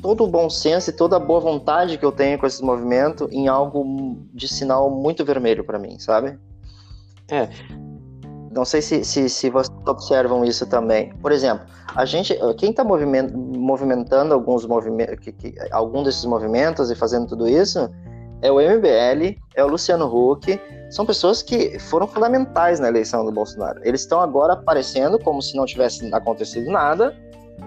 todo 0.00 0.24
o 0.24 0.26
bom 0.26 0.48
senso 0.48 0.88
e 0.88 0.92
toda 0.94 1.16
a 1.16 1.18
boa 1.18 1.38
vontade 1.38 1.98
que 1.98 2.04
eu 2.04 2.12
tenho 2.12 2.38
com 2.38 2.46
esse 2.46 2.64
movimento 2.64 3.28
em 3.30 3.46
algo 3.46 4.16
de 4.32 4.48
sinal 4.48 4.90
muito 4.90 5.22
vermelho 5.22 5.62
para 5.62 5.78
mim, 5.78 5.98
sabe? 5.98 6.38
É. 7.30 7.50
Não 8.50 8.64
sei 8.64 8.80
se, 8.80 9.04
se, 9.04 9.28
se 9.28 9.50
vocês 9.50 9.76
observam 9.86 10.42
isso 10.42 10.66
também. 10.66 11.14
Por 11.16 11.30
exemplo, 11.30 11.66
a 11.94 12.06
gente, 12.06 12.34
quem 12.56 12.70
está 12.70 12.82
movimentando 12.82 14.32
alguns 14.32 14.64
movimentos, 14.64 15.18
algum 15.70 16.02
desses 16.02 16.24
movimentos 16.24 16.90
e 16.90 16.94
fazendo 16.94 17.26
tudo 17.28 17.46
isso 17.46 17.90
é 18.42 18.50
o 18.50 18.56
MBL, 18.56 19.36
é 19.54 19.64
o 19.64 19.68
Luciano 19.68 20.06
Huck, 20.06 20.60
são 20.90 21.06
pessoas 21.06 21.42
que 21.42 21.78
foram 21.78 22.06
fundamentais 22.06 22.80
na 22.80 22.88
eleição 22.88 23.24
do 23.24 23.30
Bolsonaro. 23.30 23.80
Eles 23.84 24.00
estão 24.00 24.20
agora 24.20 24.54
aparecendo 24.54 25.18
como 25.18 25.40
se 25.40 25.56
não 25.56 25.64
tivesse 25.64 26.12
acontecido 26.12 26.70
nada, 26.70 27.14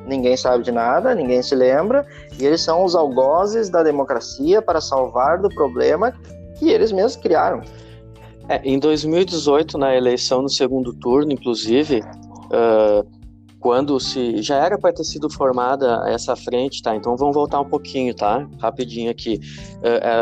ninguém 0.06 0.36
sabe 0.36 0.64
de 0.64 0.72
nada, 0.72 1.16
ninguém 1.16 1.42
se 1.42 1.56
lembra, 1.56 2.06
e 2.40 2.46
eles 2.46 2.62
são 2.62 2.84
os 2.84 2.96
algozes 2.96 3.70
da 3.70 3.84
democracia 3.84 4.62
para 4.62 4.82
salvar 4.82 5.40
do 5.40 5.50
problema 5.50 6.14
que 6.58 6.70
eles 6.70 6.92
mesmos 6.92 7.16
criaram. 7.16 7.62
É, 8.50 8.60
em 8.64 8.78
2018, 8.78 9.78
na 9.78 9.96
eleição 9.96 10.42
no 10.42 10.50
segundo 10.50 10.94
turno, 10.94 11.32
inclusive, 11.32 12.02
uh, 12.02 13.08
quando 13.64 13.98
se 13.98 14.42
já 14.42 14.58
era 14.58 14.78
para 14.78 14.92
ter 14.92 15.06
sido 15.06 15.30
formada 15.30 16.04
essa 16.06 16.36
frente, 16.36 16.84
tá? 16.84 16.94
Então 16.98 17.16
vamos 17.16 17.34
voltar 17.34 17.62
um 17.62 17.66
pouquinho, 17.66 18.14
tá? 18.14 18.46
Rapidinho 18.60 19.10
aqui. 19.10 19.40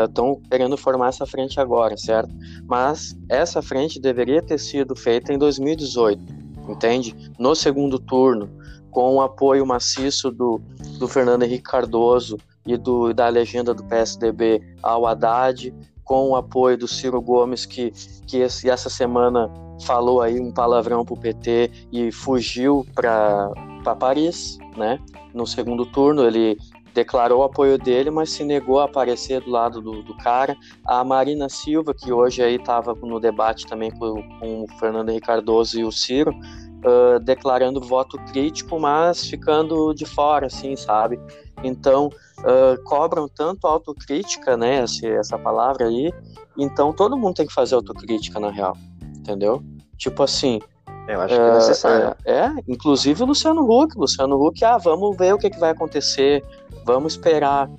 Estão 0.06 0.30
uh, 0.30 0.34
uh, 0.34 0.42
querendo 0.48 0.76
formar 0.76 1.08
essa 1.08 1.26
frente 1.26 1.58
agora, 1.58 1.96
certo? 1.96 2.32
Mas 2.68 3.16
essa 3.28 3.60
frente 3.60 4.00
deveria 4.00 4.40
ter 4.40 4.58
sido 4.58 4.94
feita 4.94 5.32
em 5.32 5.38
2018, 5.38 6.22
entende? 6.68 7.16
No 7.36 7.52
segundo 7.56 7.98
turno, 7.98 8.48
com 8.92 9.16
o 9.16 9.20
apoio 9.20 9.66
maciço 9.66 10.30
do, 10.30 10.60
do 11.00 11.08
Fernando 11.08 11.42
Henrique 11.42 11.64
Cardoso 11.64 12.38
e 12.64 12.76
do, 12.76 13.12
da 13.12 13.28
legenda 13.28 13.74
do 13.74 13.82
PSDB 13.82 14.62
ao 14.80 15.04
Haddad, 15.04 15.74
com 16.04 16.28
o 16.28 16.36
apoio 16.36 16.78
do 16.78 16.86
Ciro 16.86 17.20
Gomes, 17.20 17.66
que, 17.66 17.90
que 18.24 18.36
esse, 18.36 18.70
essa 18.70 18.88
semana 18.88 19.50
falou 19.82 20.20
aí 20.20 20.40
um 20.40 20.52
palavrão 20.52 21.04
pro 21.04 21.16
PT 21.16 21.70
e 21.92 22.12
fugiu 22.12 22.86
para 22.94 23.50
Paris, 23.98 24.58
né? 24.76 24.98
No 25.34 25.46
segundo 25.46 25.86
turno 25.86 26.26
ele 26.26 26.56
declarou 26.94 27.40
o 27.40 27.44
apoio 27.44 27.78
dele, 27.78 28.10
mas 28.10 28.30
se 28.30 28.44
negou 28.44 28.80
a 28.80 28.84
aparecer 28.84 29.40
do 29.40 29.50
lado 29.50 29.80
do, 29.80 30.02
do 30.02 30.16
cara. 30.18 30.56
A 30.86 31.02
Marina 31.02 31.48
Silva, 31.48 31.94
que 31.94 32.12
hoje 32.12 32.42
aí 32.42 32.56
estava 32.56 32.94
no 32.94 33.18
debate 33.18 33.66
também 33.66 33.90
com, 33.90 34.22
com, 34.38 34.64
o 34.64 34.68
Fernando 34.78 35.08
Henrique 35.08 35.26
Cardoso 35.26 35.78
e 35.78 35.84
o 35.84 35.92
Ciro, 35.92 36.32
uh, 36.32 37.18
declarando 37.20 37.80
voto 37.80 38.18
crítico, 38.30 38.78
mas 38.78 39.26
ficando 39.26 39.94
de 39.94 40.04
fora, 40.04 40.46
assim, 40.46 40.76
sabe? 40.76 41.18
Então, 41.62 42.08
uh, 42.40 42.82
cobram 42.84 43.28
tanto 43.28 43.66
autocrítica, 43.66 44.56
né, 44.56 44.76
essa, 44.82 45.06
essa 45.06 45.38
palavra 45.38 45.86
aí, 45.86 46.12
então 46.58 46.92
todo 46.92 47.16
mundo 47.16 47.34
tem 47.34 47.46
que 47.46 47.54
fazer 47.54 47.74
autocrítica, 47.74 48.38
na 48.40 48.50
real, 48.50 48.76
entendeu? 49.16 49.62
Tipo 50.02 50.24
assim. 50.24 50.58
Eu 51.06 51.20
acho 51.20 51.34
que 51.36 51.40
é 51.40 51.54
necessário. 51.54 52.16
É, 52.24 52.32
é, 52.32 52.52
inclusive 52.66 53.22
o 53.22 53.26
Luciano 53.26 53.62
Huck. 53.62 53.96
Luciano 53.96 54.36
Huck, 54.36 54.64
ah, 54.64 54.76
vamos 54.76 55.16
ver 55.16 55.32
o 55.32 55.38
que, 55.38 55.48
que 55.48 55.60
vai 55.60 55.70
acontecer, 55.70 56.44
vamos 56.84 57.12
esperar, 57.12 57.70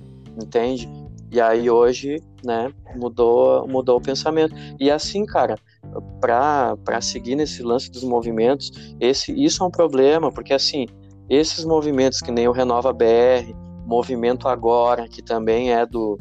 entende? 0.42 0.88
E 1.30 1.38
aí 1.38 1.68
hoje, 1.68 2.22
né, 2.42 2.72
mudou, 2.96 3.68
mudou 3.68 3.98
o 3.98 4.00
pensamento. 4.00 4.54
E 4.80 4.90
assim, 4.90 5.26
cara, 5.26 5.56
para 6.18 7.00
seguir 7.02 7.36
nesse 7.36 7.62
lance 7.62 7.90
dos 7.90 8.04
movimentos, 8.04 8.72
esse, 8.98 9.32
isso 9.32 9.62
é 9.62 9.66
um 9.66 9.70
problema, 9.70 10.32
porque 10.32 10.54
assim, 10.54 10.86
esses 11.28 11.62
movimentos 11.66 12.20
que 12.20 12.30
nem 12.30 12.48
o 12.48 12.52
Renova 12.52 12.90
BR, 12.90 13.52
Movimento 13.84 14.48
Agora, 14.48 15.06
que 15.08 15.22
também 15.22 15.74
é 15.74 15.84
do 15.84 16.18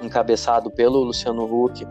encabeçado 0.00 0.70
pelo 0.70 1.00
Luciano 1.00 1.44
Huck 1.44 1.84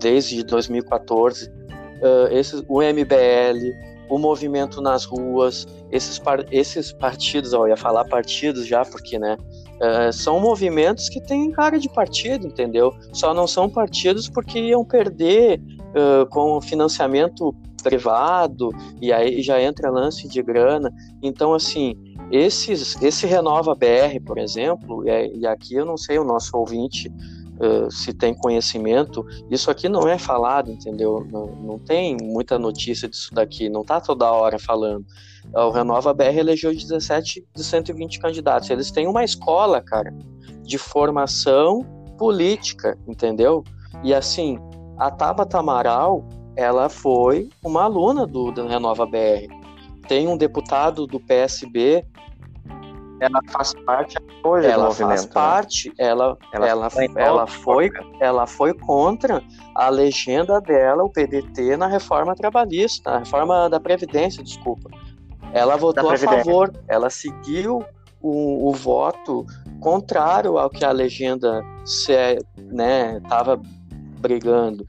desde 0.00 0.42
2014, 0.42 1.57
uh, 2.00 2.64
o 2.68 2.82
MBL, 2.82 3.74
o 4.08 4.18
movimento 4.18 4.80
nas 4.80 5.04
ruas, 5.04 5.66
esses, 5.90 6.18
par, 6.18 6.44
esses 6.50 6.92
partidos, 6.92 7.52
ó, 7.52 7.64
eu 7.64 7.70
ia 7.70 7.76
falar 7.76 8.04
partidos 8.06 8.66
já, 8.66 8.84
porque, 8.84 9.18
né, 9.18 9.36
uh, 9.36 10.12
são 10.12 10.40
movimentos 10.40 11.08
que 11.08 11.20
têm 11.20 11.50
cara 11.50 11.78
de 11.78 11.88
partido, 11.88 12.46
entendeu? 12.46 12.94
Só 13.12 13.34
não 13.34 13.46
são 13.46 13.68
partidos 13.68 14.28
porque 14.28 14.58
iam 14.58 14.84
perder 14.84 15.60
uh, 15.60 16.26
com 16.30 16.60
financiamento 16.60 17.54
privado, 17.82 18.70
e 19.00 19.12
aí 19.12 19.40
já 19.40 19.60
entra 19.60 19.90
lance 19.90 20.26
de 20.28 20.42
grana. 20.42 20.92
Então, 21.22 21.54
assim, 21.54 21.94
esses, 22.30 23.00
esse 23.02 23.26
Renova 23.26 23.74
BR, 23.74 24.20
por 24.24 24.38
exemplo, 24.38 25.08
e, 25.08 25.38
e 25.38 25.46
aqui 25.46 25.74
eu 25.74 25.84
não 25.84 25.96
sei 25.96 26.18
o 26.18 26.24
nosso 26.24 26.56
ouvinte 26.56 27.10
uh, 27.60 27.90
se 27.90 28.12
tem 28.12 28.34
conhecimento, 28.34 29.24
isso 29.50 29.70
aqui 29.70 29.88
não 29.88 30.08
é 30.08 30.18
falado, 30.18 30.70
entendeu? 30.70 31.26
Não, 31.30 31.46
não 31.46 31.78
tem 31.78 32.16
muita 32.20 32.58
notícia 32.58 33.08
disso 33.08 33.32
daqui, 33.34 33.68
não 33.68 33.84
tá 33.84 34.00
toda 34.00 34.30
hora 34.30 34.58
falando. 34.58 35.04
O 35.54 35.70
Renova 35.70 36.12
BR 36.12 36.38
elegeu 36.38 36.74
17 36.74 37.46
de 37.54 37.64
120 37.64 38.20
candidatos. 38.20 38.68
Eles 38.70 38.90
têm 38.90 39.06
uma 39.06 39.24
escola, 39.24 39.80
cara, 39.80 40.14
de 40.62 40.76
formação 40.76 41.84
política, 42.18 42.98
entendeu? 43.06 43.64
E 44.02 44.12
assim, 44.12 44.58
a 44.98 45.10
Tabata 45.10 45.58
Amaral, 45.58 46.26
ela 46.56 46.88
foi 46.88 47.48
uma 47.64 47.84
aluna 47.84 48.26
do, 48.26 48.50
do 48.50 48.66
Renova 48.66 49.06
BR. 49.06 49.48
Tem 50.06 50.26
um 50.26 50.36
deputado 50.36 51.06
do 51.06 51.20
PSB 51.20 52.04
ela 53.20 53.40
faz 53.50 53.74
parte 53.84 54.16
hoje 54.44 54.66
ela 54.66 54.90
faz 54.90 55.24
né? 55.24 55.32
parte, 55.32 55.92
ela, 55.98 56.36
Ela 56.52 56.68
ela, 56.68 56.90
foi 56.90 57.08
ela, 57.16 57.40
contra. 57.40 57.46
foi, 57.46 57.90
ela 58.20 58.46
foi 58.46 58.74
contra 58.74 59.42
a 59.74 59.88
legenda 59.88 60.60
dela, 60.60 61.04
o 61.04 61.10
PDT, 61.10 61.76
na 61.76 61.86
reforma 61.86 62.34
trabalhista, 62.34 63.12
na 63.12 63.18
reforma 63.18 63.68
da 63.68 63.80
Previdência, 63.80 64.42
desculpa. 64.42 64.90
Ela 65.52 65.76
votou 65.76 66.10
a 66.10 66.16
favor, 66.16 66.72
ela 66.86 67.10
seguiu 67.10 67.84
o, 68.20 68.68
o 68.68 68.72
voto 68.72 69.46
contrário 69.80 70.58
ao 70.58 70.68
que 70.68 70.84
a 70.84 70.92
legenda 70.92 71.62
estava 71.84 72.38
né, 72.56 73.20
tava 73.28 73.60
brigando. 74.20 74.86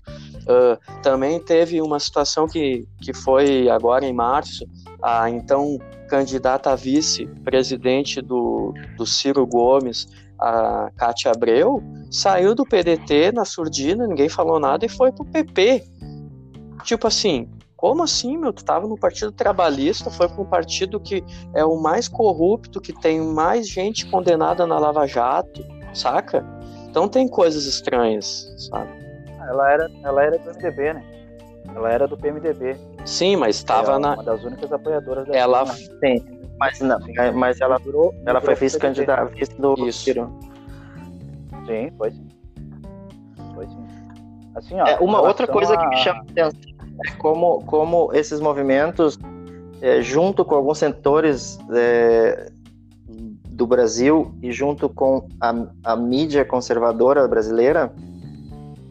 Ah, 0.50 0.80
também 1.04 1.40
teve 1.40 1.80
uma 1.80 2.00
situação 2.00 2.48
que, 2.48 2.88
que 3.00 3.14
foi 3.14 3.70
agora 3.70 4.04
em 4.06 4.14
março, 4.14 4.66
a 5.02 5.30
então 5.30 5.78
candidata 6.10 6.72
a 6.72 6.76
vice-presidente 6.76 8.22
do, 8.22 8.74
do 8.98 9.06
Ciro 9.06 9.46
Gomes, 9.46 10.08
a 10.40 10.90
Cátia 10.98 11.32
Abreu, 11.32 11.82
saiu 12.12 12.56
do 12.56 12.66
PDT 12.66 13.32
na 13.32 13.46
surdina, 13.46 14.08
ninguém 14.08 14.28
falou 14.28 14.60
nada 14.60 14.86
e 14.86 14.90
foi 14.90 15.12
pro 15.12 15.26
PP. 15.26 15.84
Tipo 16.84 17.08
assim, 17.08 17.50
como 17.76 18.04
assim, 18.04 18.38
meu? 18.38 18.52
Tu 18.52 18.66
tava 18.66 18.88
no 18.88 18.98
Partido 18.98 19.32
Trabalhista, 19.32 20.10
foi 20.10 20.28
para 20.28 20.42
um 20.42 20.46
partido 20.46 21.00
que 21.00 21.24
é 21.54 21.64
o 21.64 21.82
mais 21.82 22.08
corrupto, 22.08 22.82
que 22.82 22.92
tem 22.92 23.22
mais 23.22 23.70
gente 23.70 24.10
condenada 24.10 24.66
na 24.66 24.80
Lava 24.80 25.06
Jato, 25.06 25.64
saca? 25.94 26.46
Então 26.90 27.08
tem 27.08 27.28
coisas 27.28 27.66
estranhas, 27.66 28.54
sabe? 28.70 28.90
Ela 29.48 29.72
era, 29.72 29.92
ela 30.04 30.24
era 30.24 30.38
do 30.38 30.50
MDB, 30.52 30.94
né? 30.94 31.04
Ela 31.76 31.92
era 31.92 32.08
do 32.08 32.18
PMDB. 32.18 32.78
Sim, 33.06 33.36
mas 33.38 33.58
estava 33.58 33.96
é 33.96 34.00
na. 34.00 34.14
uma 34.14 34.24
das 34.24 34.44
únicas 34.44 34.72
apoiadoras 34.72 35.28
da 35.28 35.36
Ela. 35.36 35.66
Sim, 35.66 36.48
mas, 36.60 36.80
não, 36.80 37.00
Sim. 37.02 37.14
mas 37.34 37.60
ela, 37.62 37.78
Durou- 37.80 38.14
ela 38.26 38.40
foi 38.42 38.56
vice-candidata, 38.56 39.26
vice 39.26 39.60
do 39.60 39.74
Isso. 39.88 40.04
Ciro. 40.04 40.30
Sim, 41.66 41.92
foi 41.98 42.12
sim. 42.12 42.28
Foi 43.56 43.68
sim. 43.68 43.86
Assim, 44.56 44.80
ó, 44.80 44.86
É, 44.88 44.98
uma 45.00 45.22
outra 45.22 45.48
coisa 45.48 45.76
que 45.78 45.84
a- 45.84 45.90
me 45.90 45.98
chama 45.98 46.20
a 46.20 46.24
atenção 46.24 46.60
é 47.06 47.12
como, 47.18 47.64
como 47.66 48.10
esses 48.14 48.40
movimentos, 48.40 49.18
é, 49.82 50.02
junto 50.02 50.44
com 50.44 50.56
alguns 50.56 50.78
setores 50.80 51.58
é, 51.74 52.52
do 53.08 53.66
Brasil 53.66 54.34
e 54.42 54.52
junto 54.52 54.90
com 54.90 55.28
a, 55.40 55.54
a 55.84 55.96
mídia 55.96 56.44
conservadora 56.44 57.28
brasileira, 57.28 57.92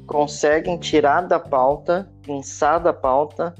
conseguem 0.07 0.79
tirar 0.79 1.23
da 1.23 1.39
pauta, 1.39 2.09
pinçar 2.23 2.81
da 2.81 2.93
pauta 2.93 3.55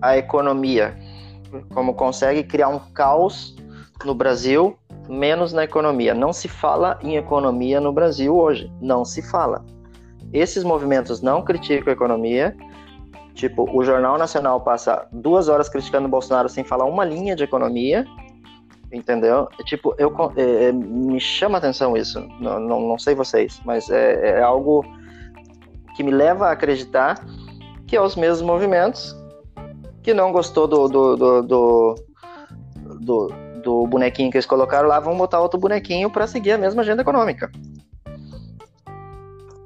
a 0.00 0.16
economia. 0.16 0.96
Como 1.72 1.94
consegue 1.94 2.42
criar 2.42 2.68
um 2.68 2.78
caos 2.92 3.56
no 4.04 4.14
Brasil, 4.14 4.76
menos 5.08 5.52
na 5.52 5.64
economia. 5.64 6.14
Não 6.14 6.32
se 6.32 6.48
fala 6.48 6.98
em 7.02 7.16
economia 7.16 7.80
no 7.80 7.92
Brasil 7.92 8.36
hoje. 8.36 8.70
Não 8.80 9.04
se 9.04 9.22
fala 9.22 9.64
esses 10.34 10.64
movimentos 10.64 11.22
não 11.22 11.42
criticam 11.42 11.90
a 11.90 11.92
economia. 11.92 12.56
Tipo, 13.34 13.70
o 13.72 13.84
Jornal 13.84 14.18
Nacional 14.18 14.60
passa 14.60 15.06
duas 15.12 15.48
horas 15.48 15.68
criticando 15.68 16.06
o 16.06 16.10
Bolsonaro 16.10 16.48
sem 16.48 16.64
falar 16.64 16.84
uma 16.84 17.04
linha 17.04 17.36
de 17.36 17.44
economia, 17.44 18.04
entendeu? 18.92 19.48
É, 19.58 19.62
Tipo, 19.62 19.94
eu 19.96 20.12
é, 20.36 20.64
é, 20.66 20.72
me 20.72 21.20
chama 21.20 21.58
atenção 21.58 21.96
isso. 21.96 22.20
Não, 22.40 22.58
não, 22.58 22.80
não 22.80 22.98
sei 22.98 23.14
vocês, 23.14 23.60
mas 23.64 23.88
é, 23.90 24.38
é 24.38 24.42
algo 24.42 24.84
que 25.96 26.02
me 26.02 26.10
leva 26.10 26.48
a 26.48 26.52
acreditar 26.52 27.24
que 27.86 27.96
é 27.96 28.00
os 28.00 28.16
mesmos 28.16 28.42
movimentos 28.42 29.16
que 30.04 30.12
não 30.12 30.30
gostou 30.30 30.68
do, 30.68 30.86
do, 30.86 31.16
do, 31.16 31.42
do, 31.42 31.94
do, 33.00 33.28
do 33.62 33.86
bonequinho 33.86 34.30
que 34.30 34.36
eles 34.36 34.44
colocaram 34.44 34.86
lá, 34.86 35.00
vão 35.00 35.16
botar 35.16 35.40
outro 35.40 35.58
bonequinho 35.58 36.10
para 36.10 36.26
seguir 36.26 36.52
a 36.52 36.58
mesma 36.58 36.82
agenda 36.82 37.00
econômica. 37.00 37.50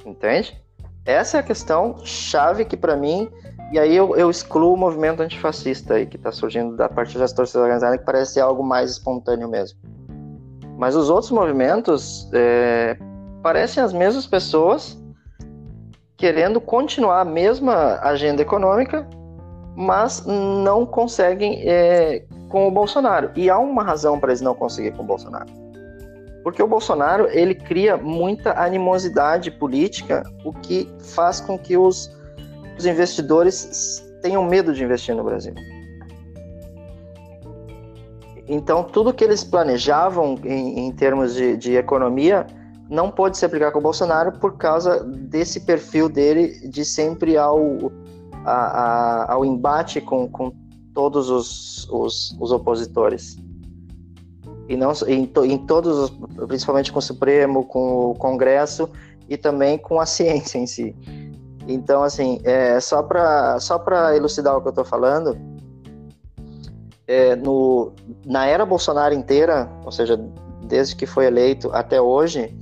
Entende? 0.07 0.57
Essa 1.05 1.39
é 1.39 1.41
a 1.41 1.43
questão 1.43 1.97
chave 2.05 2.65
que 2.65 2.77
para 2.77 2.95
mim, 2.95 3.29
e 3.73 3.81
aí 3.81 3.97
eu, 3.97 4.15
eu 4.15 4.31
excluo 4.31 4.75
o 4.75 4.77
movimento 4.77 5.21
antifascista 5.21 5.95
aí 5.95 6.07
que 6.07 6.17
está 6.17 6.31
surgindo 6.31 6.77
da 6.77 6.89
partir 6.89 7.19
das 7.19 7.33
torcidas 7.33 7.63
organizadas, 7.63 7.99
que 7.99 8.07
parece 8.07 8.35
ser 8.35 8.41
algo 8.41 8.63
mais 8.63 8.93
espontâneo 8.93 9.49
mesmo. 9.49 9.77
Mas 10.79 10.95
os 10.95 11.11
outros 11.11 11.33
movimentos 11.33 12.31
é, 12.33 12.97
parecem 13.43 13.83
as 13.83 13.93
mesmas 13.93 14.25
pessoas 14.25 14.97
querendo 16.17 16.61
continuar 16.61 17.23
a 17.23 17.25
mesma 17.25 17.99
agenda 18.03 18.41
econômica, 18.43 19.09
mas 19.79 20.27
não 20.27 20.85
conseguem 20.85 21.63
é, 21.65 22.25
com 22.49 22.67
o 22.67 22.71
Bolsonaro. 22.71 23.31
E 23.37 23.49
há 23.49 23.57
uma 23.61 23.85
razão 23.85 24.19
para 24.19 24.31
eles 24.31 24.41
não 24.41 24.53
conseguirem 24.53 24.97
com 24.97 25.05
o 25.05 25.07
Bolsonaro. 25.07 25.47
Porque 26.43 26.61
o 26.61 26.67
Bolsonaro 26.67 27.29
ele 27.31 27.55
cria 27.55 27.97
muita 27.97 28.61
animosidade 28.61 29.53
política, 29.53 30.25
o 30.45 30.53
que 30.53 30.93
faz 31.15 31.41
com 31.41 31.57
que 31.57 31.77
os, 31.77 32.11
os 32.77 32.87
investidores 32.87 34.05
tenham 34.21 34.43
medo 34.43 34.75
de 34.75 34.83
investir 34.83 35.15
no 35.15 35.23
Brasil. 35.23 35.55
Então, 38.49 38.83
tudo 38.83 39.15
que 39.15 39.23
eles 39.23 39.45
planejavam 39.45 40.37
em, 40.43 40.89
em 40.89 40.93
termos 40.93 41.35
de, 41.35 41.57
de 41.57 41.77
economia 41.77 42.45
não 42.91 43.13
pôde 43.13 43.39
se 43.39 43.45
aplicar 43.45 43.71
com 43.71 43.79
o 43.79 43.83
Bolsonaro 43.83 44.33
por 44.41 44.57
causa 44.57 45.05
desse 45.05 45.61
perfil 45.61 46.09
dele 46.09 46.69
de 46.69 46.85
sempre 46.85 47.37
ao, 47.37 47.93
a, 48.49 49.25
a, 49.27 49.33
ao 49.33 49.45
embate 49.45 50.01
com, 50.01 50.29
com 50.29 50.53
todos 50.95 51.31
os, 51.31 51.89
os, 51.91 52.37
os 52.41 52.51
opositores 52.51 53.37
e 54.69 54.77
não 54.77 54.93
em, 55.07 55.27
to, 55.27 55.45
em 55.45 55.59
todos, 55.59 55.99
os, 55.99 56.11
principalmente 56.47 56.93
com 56.93 56.99
o 56.99 57.03
Supremo, 57.03 57.65
com 57.65 58.11
o 58.11 58.15
Congresso 58.15 58.89
e 59.29 59.37
também 59.37 59.79
com 59.79 59.99
a 59.99 60.07
ciência 60.07 60.59
em 60.59 60.67
si. 60.67 60.95
Então, 61.67 62.03
assim, 62.03 62.41
é, 62.45 62.79
só 62.81 63.03
para 63.03 63.59
só 63.61 63.79
para 63.79 64.15
elucidar 64.17 64.57
o 64.57 64.61
que 64.61 64.69
eu 64.69 64.71
estou 64.71 64.85
falando, 64.85 65.37
é, 67.07 67.35
no, 67.37 67.93
na 68.25 68.47
era 68.47 68.65
Bolsonaro 68.67 69.15
inteira, 69.15 69.71
ou 69.85 69.91
seja, 69.91 70.17
desde 70.65 70.95
que 70.95 71.07
foi 71.07 71.27
eleito 71.27 71.71
até 71.73 72.01
hoje, 72.01 72.55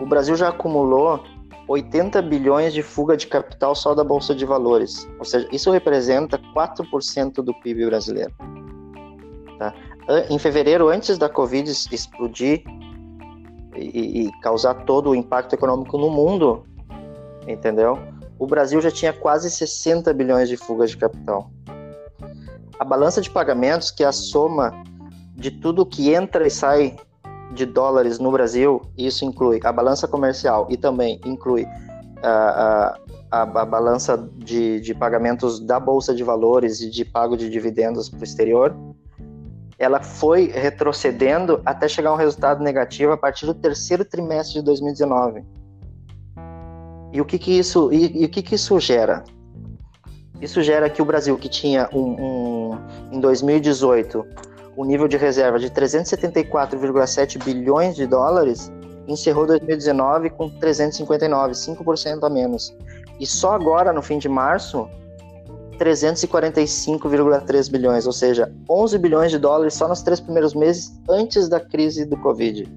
o 0.00 0.06
Brasil 0.06 0.36
já 0.36 0.48
acumulou 0.48 1.20
80 1.68 2.22
bilhões 2.22 2.72
de 2.72 2.82
fuga 2.82 3.16
de 3.16 3.26
capital 3.26 3.74
só 3.74 3.94
da 3.94 4.02
Bolsa 4.02 4.34
de 4.34 4.46
Valores. 4.46 5.06
Ou 5.18 5.24
seja, 5.24 5.46
isso 5.52 5.70
representa 5.70 6.38
4% 6.54 7.34
do 7.42 7.52
PIB 7.60 7.86
brasileiro. 7.86 8.32
Tá? 9.58 9.74
Em 10.30 10.38
fevereiro, 10.38 10.88
antes 10.88 11.18
da 11.18 11.28
Covid 11.28 11.70
explodir 11.70 12.64
e, 13.76 14.26
e 14.26 14.32
causar 14.40 14.74
todo 14.86 15.10
o 15.10 15.14
impacto 15.14 15.52
econômico 15.52 15.98
no 15.98 16.08
mundo, 16.08 16.64
entendeu? 17.46 17.98
O 18.38 18.46
Brasil 18.46 18.80
já 18.80 18.90
tinha 18.90 19.12
quase 19.12 19.50
60 19.50 20.12
bilhões 20.14 20.48
de 20.48 20.56
fugas 20.56 20.90
de 20.90 20.96
capital. 20.96 21.50
A 22.78 22.84
balança 22.84 23.20
de 23.20 23.28
pagamentos, 23.28 23.90
que 23.90 24.02
é 24.02 24.06
a 24.06 24.12
soma 24.12 24.72
de 25.34 25.50
tudo 25.50 25.84
que 25.84 26.14
entra 26.14 26.46
e 26.46 26.50
sai 26.50 26.96
de 27.52 27.64
dólares 27.64 28.18
no 28.18 28.30
Brasil, 28.30 28.82
isso 28.96 29.24
inclui 29.24 29.60
a 29.64 29.72
balança 29.72 30.06
comercial 30.06 30.66
e 30.70 30.76
também 30.76 31.20
inclui 31.24 31.66
a, 32.22 32.28
a, 32.28 32.98
a, 33.30 33.42
a 33.42 33.64
balança 33.64 34.28
de, 34.36 34.80
de 34.80 34.94
pagamentos 34.94 35.60
da 35.60 35.80
Bolsa 35.80 36.14
de 36.14 36.22
Valores 36.22 36.80
e 36.80 36.90
de 36.90 37.04
pago 37.04 37.36
de 37.36 37.48
dividendos 37.48 38.08
para 38.08 38.20
o 38.20 38.24
exterior, 38.24 38.76
ela 39.78 40.02
foi 40.02 40.48
retrocedendo 40.48 41.62
até 41.64 41.88
chegar 41.88 42.10
a 42.10 42.14
um 42.14 42.16
resultado 42.16 42.62
negativo 42.62 43.12
a 43.12 43.16
partir 43.16 43.46
do 43.46 43.54
terceiro 43.54 44.04
trimestre 44.04 44.58
de 44.58 44.64
2019. 44.64 45.44
E 47.12 47.20
o 47.20 47.24
que 47.24 47.38
que 47.38 47.56
isso, 47.56 47.92
e, 47.92 48.22
e 48.22 48.24
o 48.24 48.28
que 48.28 48.42
que 48.42 48.56
isso 48.56 48.78
gera? 48.80 49.24
Isso 50.40 50.62
gera 50.62 50.90
que 50.90 51.00
o 51.00 51.04
Brasil, 51.04 51.36
que 51.36 51.48
tinha 51.48 51.88
um, 51.92 52.70
um 52.72 52.78
em 53.12 53.20
2018 53.20 54.24
o 54.78 54.84
nível 54.84 55.08
de 55.08 55.16
reserva 55.16 55.58
de 55.58 55.68
374,7 55.70 57.42
bilhões 57.42 57.96
de 57.96 58.06
dólares, 58.06 58.72
encerrou 59.08 59.44
2019 59.44 60.30
com 60.30 60.48
359, 60.48 61.52
5% 61.52 62.22
a 62.22 62.30
menos. 62.30 62.72
E 63.18 63.26
só 63.26 63.54
agora, 63.54 63.92
no 63.92 64.00
fim 64.00 64.18
de 64.18 64.28
março, 64.28 64.88
345,3 65.80 67.68
bilhões, 67.68 68.06
ou 68.06 68.12
seja, 68.12 68.54
11 68.70 68.98
bilhões 68.98 69.32
de 69.32 69.38
dólares 69.38 69.74
só 69.74 69.88
nos 69.88 70.00
três 70.00 70.20
primeiros 70.20 70.54
meses 70.54 70.96
antes 71.10 71.48
da 71.48 71.58
crise 71.58 72.04
do 72.04 72.16
Covid. 72.16 72.72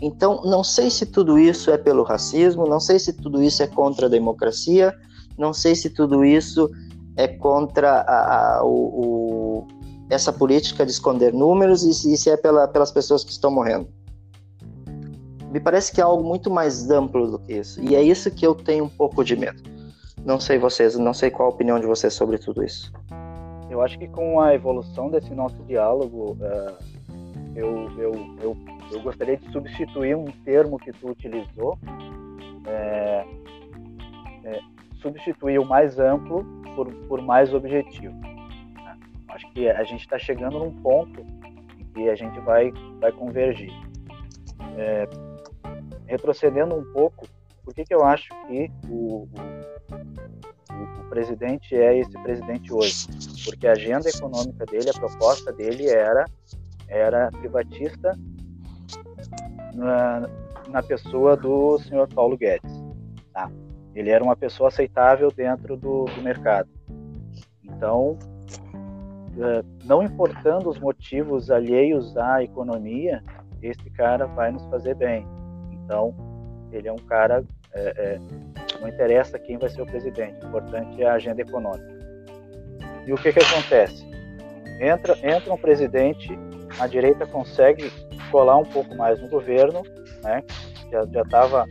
Então, 0.00 0.40
não 0.44 0.62
sei 0.62 0.88
se 0.88 1.04
tudo 1.04 1.36
isso 1.36 1.68
é 1.72 1.76
pelo 1.76 2.04
racismo, 2.04 2.64
não 2.68 2.78
sei 2.78 3.00
se 3.00 3.12
tudo 3.12 3.42
isso 3.42 3.60
é 3.60 3.66
contra 3.66 4.06
a 4.06 4.08
democracia, 4.08 4.94
não 5.36 5.52
sei 5.52 5.74
se 5.74 5.90
tudo 5.90 6.24
isso 6.24 6.70
é 7.16 7.26
contra 7.26 8.02
a, 8.02 8.58
a, 8.58 8.64
o, 8.64 9.66
essa 10.10 10.32
política 10.32 10.84
de 10.84 10.92
esconder 10.92 11.32
números 11.32 11.82
e 11.82 11.94
se, 11.94 12.16
se 12.16 12.30
é 12.30 12.36
pela, 12.36 12.68
pelas 12.68 12.92
pessoas 12.92 13.24
que 13.24 13.30
estão 13.30 13.50
morrendo. 13.50 13.88
Me 15.50 15.60
parece 15.60 15.92
que 15.92 16.00
é 16.00 16.04
algo 16.04 16.24
muito 16.24 16.50
mais 16.50 16.90
amplo 16.90 17.30
do 17.30 17.38
que 17.38 17.54
isso. 17.54 17.80
E 17.82 17.94
é 17.94 18.02
isso 18.02 18.30
que 18.30 18.44
eu 18.46 18.54
tenho 18.54 18.84
um 18.84 18.88
pouco 18.88 19.24
de 19.24 19.36
medo. 19.36 19.62
Não 20.24 20.40
sei 20.40 20.58
vocês, 20.58 20.96
não 20.96 21.14
sei 21.14 21.30
qual 21.30 21.48
a 21.48 21.52
opinião 21.52 21.78
de 21.78 21.86
vocês 21.86 22.12
sobre 22.14 22.38
tudo 22.38 22.64
isso. 22.64 22.92
eu 23.70 23.80
acho 23.82 23.98
que 23.98 24.08
com 24.08 24.40
a 24.40 24.54
evolução 24.54 25.10
desse 25.10 25.32
nosso 25.34 25.56
diálogo, 25.64 26.36
uh, 26.40 26.76
eu, 27.54 27.88
eu, 27.98 28.12
eu, 28.42 28.56
eu, 28.90 29.02
gostaria 29.02 29.36
de 29.36 29.50
substituir 29.52 30.16
um 30.16 30.24
termo 30.44 30.78
que 30.78 30.92
tu 30.92 31.10
utilizou, 31.10 31.78
é, 32.66 33.24
é, 34.44 34.60
substituir 35.00 35.60
o 35.60 35.64
mais 35.64 35.98
amplo 35.98 36.44
por, 36.74 36.92
por 37.06 37.22
mais 37.22 37.54
objetivo. 37.54 38.14
Acho 39.34 39.50
que 39.50 39.68
a 39.68 39.82
gente 39.82 40.02
está 40.02 40.16
chegando 40.16 40.60
num 40.60 40.70
ponto 40.80 41.20
em 41.76 41.84
que 41.92 42.08
a 42.08 42.14
gente 42.14 42.38
vai, 42.40 42.70
vai 43.00 43.10
convergir. 43.10 43.72
É, 44.78 45.08
retrocedendo 46.06 46.72
um 46.72 46.84
pouco, 46.92 47.26
por 47.64 47.74
que, 47.74 47.84
que 47.84 47.92
eu 47.92 48.04
acho 48.04 48.28
que 48.46 48.70
o, 48.88 49.26
o, 49.26 51.00
o 51.00 51.08
presidente 51.08 51.74
é 51.74 51.98
esse 51.98 52.12
presidente 52.22 52.72
hoje? 52.72 53.08
Porque 53.44 53.66
a 53.66 53.72
agenda 53.72 54.08
econômica 54.08 54.64
dele, 54.66 54.90
a 54.90 54.98
proposta 54.98 55.52
dele 55.52 55.88
era, 55.88 56.26
era 56.86 57.28
privatista 57.32 58.16
na, 59.74 60.30
na 60.68 60.80
pessoa 60.80 61.36
do 61.36 61.76
senhor 61.80 62.06
Paulo 62.06 62.36
Guedes. 62.36 62.70
Tá? 63.32 63.50
Ele 63.96 64.10
era 64.10 64.22
uma 64.22 64.36
pessoa 64.36 64.68
aceitável 64.68 65.32
dentro 65.32 65.76
do, 65.76 66.04
do 66.04 66.22
mercado. 66.22 66.68
Então, 67.64 68.16
não 69.84 70.02
importando 70.02 70.68
os 70.68 70.78
motivos 70.78 71.50
alheios 71.50 72.16
à 72.16 72.42
economia, 72.42 73.22
esse 73.62 73.90
cara 73.90 74.26
vai 74.26 74.52
nos 74.52 74.64
fazer 74.66 74.94
bem. 74.94 75.26
Então, 75.72 76.14
ele 76.72 76.88
é 76.88 76.92
um 76.92 76.98
cara, 76.98 77.44
é, 77.72 77.94
é, 77.96 78.20
não 78.80 78.88
interessa 78.88 79.38
quem 79.38 79.58
vai 79.58 79.68
ser 79.68 79.82
o 79.82 79.86
presidente, 79.86 80.44
o 80.44 80.48
importante 80.48 81.02
é 81.02 81.08
a 81.08 81.14
agenda 81.14 81.42
econômica. 81.42 81.94
E 83.06 83.12
o 83.12 83.16
que, 83.16 83.32
que 83.32 83.40
acontece? 83.40 84.04
Entra, 84.80 85.16
entra 85.22 85.52
um 85.52 85.58
presidente, 85.58 86.36
a 86.78 86.86
direita 86.86 87.26
consegue 87.26 87.90
colar 88.30 88.56
um 88.56 88.64
pouco 88.64 88.94
mais 88.96 89.20
no 89.20 89.28
governo, 89.28 89.82
né? 90.22 90.42
já 90.90 91.22
estava, 91.22 91.66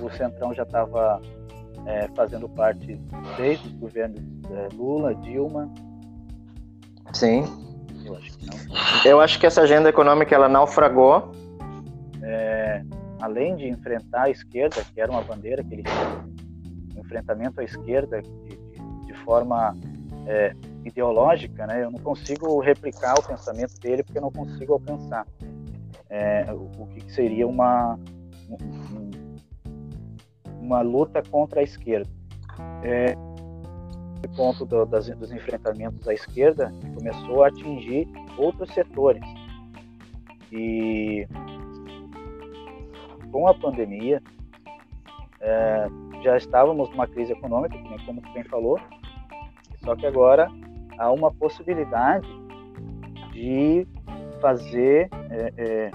o 0.00 0.10
Centrão 0.10 0.54
já 0.54 0.62
estava 0.62 1.20
é, 1.86 2.08
fazendo 2.14 2.48
parte 2.48 3.00
desde 3.36 3.66
os 3.68 3.74
governos 3.74 4.20
é, 4.50 4.68
Lula, 4.74 5.14
Dilma. 5.14 5.72
Sim. 7.18 7.42
Eu 8.04 8.16
acho 8.16 8.38
que 8.38 8.46
não. 8.46 8.54
Eu 9.04 9.20
acho 9.20 9.40
que 9.40 9.46
essa 9.46 9.62
agenda 9.62 9.88
econômica 9.88 10.32
ela 10.32 10.48
naufragou. 10.48 11.32
É, 12.22 12.84
além 13.20 13.56
de 13.56 13.68
enfrentar 13.68 14.24
a 14.24 14.30
esquerda, 14.30 14.84
que 14.94 15.00
era 15.00 15.10
uma 15.10 15.22
bandeira 15.22 15.64
que 15.64 15.74
ele 15.74 15.82
tinha, 15.82 16.24
um 16.96 17.00
enfrentamento 17.00 17.60
à 17.60 17.64
esquerda 17.64 18.22
de, 18.22 18.30
de, 18.30 19.06
de 19.06 19.14
forma 19.24 19.74
é, 20.28 20.54
ideológica, 20.84 21.66
né? 21.66 21.82
Eu 21.82 21.90
não 21.90 21.98
consigo 21.98 22.60
replicar 22.60 23.18
o 23.18 23.22
pensamento 23.22 23.74
dele 23.80 24.04
porque 24.04 24.18
eu 24.18 24.22
não 24.22 24.30
consigo 24.30 24.74
alcançar 24.74 25.26
é, 26.08 26.46
o, 26.52 26.70
o, 26.82 26.86
que 26.86 27.12
seria 27.12 27.48
uma 27.48 27.98
um, 28.48 29.10
uma 30.60 30.82
luta 30.82 31.20
contra 31.28 31.60
a 31.60 31.64
esquerda. 31.64 32.08
É, 32.84 33.16
ponto 34.36 34.64
do, 34.64 34.84
das, 34.86 35.08
dos 35.08 35.30
enfrentamentos 35.32 36.06
à 36.08 36.14
esquerda 36.14 36.72
começou 36.94 37.44
a 37.44 37.48
atingir 37.48 38.08
outros 38.36 38.72
setores. 38.72 39.22
E 40.50 41.26
com 43.30 43.46
a 43.46 43.54
pandemia, 43.54 44.22
é, 45.40 45.86
já 46.22 46.36
estávamos 46.36 46.90
numa 46.90 47.06
crise 47.06 47.32
econômica, 47.32 47.76
como 48.04 48.20
tu 48.20 48.32
bem 48.32 48.44
falou, 48.44 48.80
só 49.84 49.94
que 49.94 50.06
agora 50.06 50.48
há 50.98 51.12
uma 51.12 51.32
possibilidade 51.32 52.26
de 53.32 53.86
fazer, 54.40 55.08
é, 55.30 55.52
é, 55.56 55.90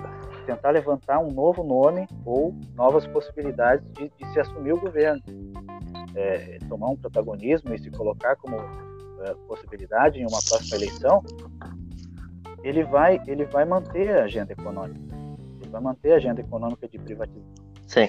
tentar 0.45 0.71
levantar 0.71 1.19
um 1.19 1.31
novo 1.31 1.63
nome 1.63 2.07
ou 2.25 2.53
novas 2.75 3.05
possibilidades 3.07 3.85
de, 3.93 4.09
de 4.09 4.25
se 4.31 4.39
assumir 4.39 4.73
o 4.73 4.79
governo, 4.79 5.21
é, 6.15 6.59
tomar 6.69 6.89
um 6.89 6.95
protagonismo 6.95 7.73
e 7.73 7.79
se 7.79 7.89
colocar 7.91 8.35
como 8.35 8.55
é, 8.57 9.35
possibilidade 9.47 10.19
em 10.19 10.23
uma 10.23 10.39
próxima 10.47 10.75
eleição, 10.75 11.23
ele 12.63 12.83
vai, 12.83 13.21
ele 13.27 13.45
vai 13.45 13.65
manter 13.65 14.09
a 14.09 14.23
agenda 14.23 14.53
econômica 14.53 15.13
vai 15.73 15.81
manter 15.81 16.13
a 16.13 16.15
agenda 16.17 16.39
econômica 16.39 16.87
de 16.87 16.99
privatização. 16.99 17.65
Sim. 17.87 18.07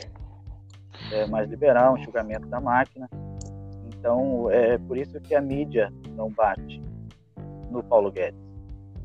É 1.11 1.27
mais 1.27 1.49
liberal, 1.49 1.97
enxugamento 1.97 2.47
da 2.47 2.61
máquina. 2.61 3.09
Então, 3.87 4.51
é 4.51 4.77
por 4.77 4.99
isso 4.99 5.19
que 5.21 5.35
a 5.35 5.41
mídia 5.41 5.93
não 6.11 6.31
bate 6.31 6.81
no 7.71 7.83
Paulo 7.83 8.13
Guedes, 8.13 8.39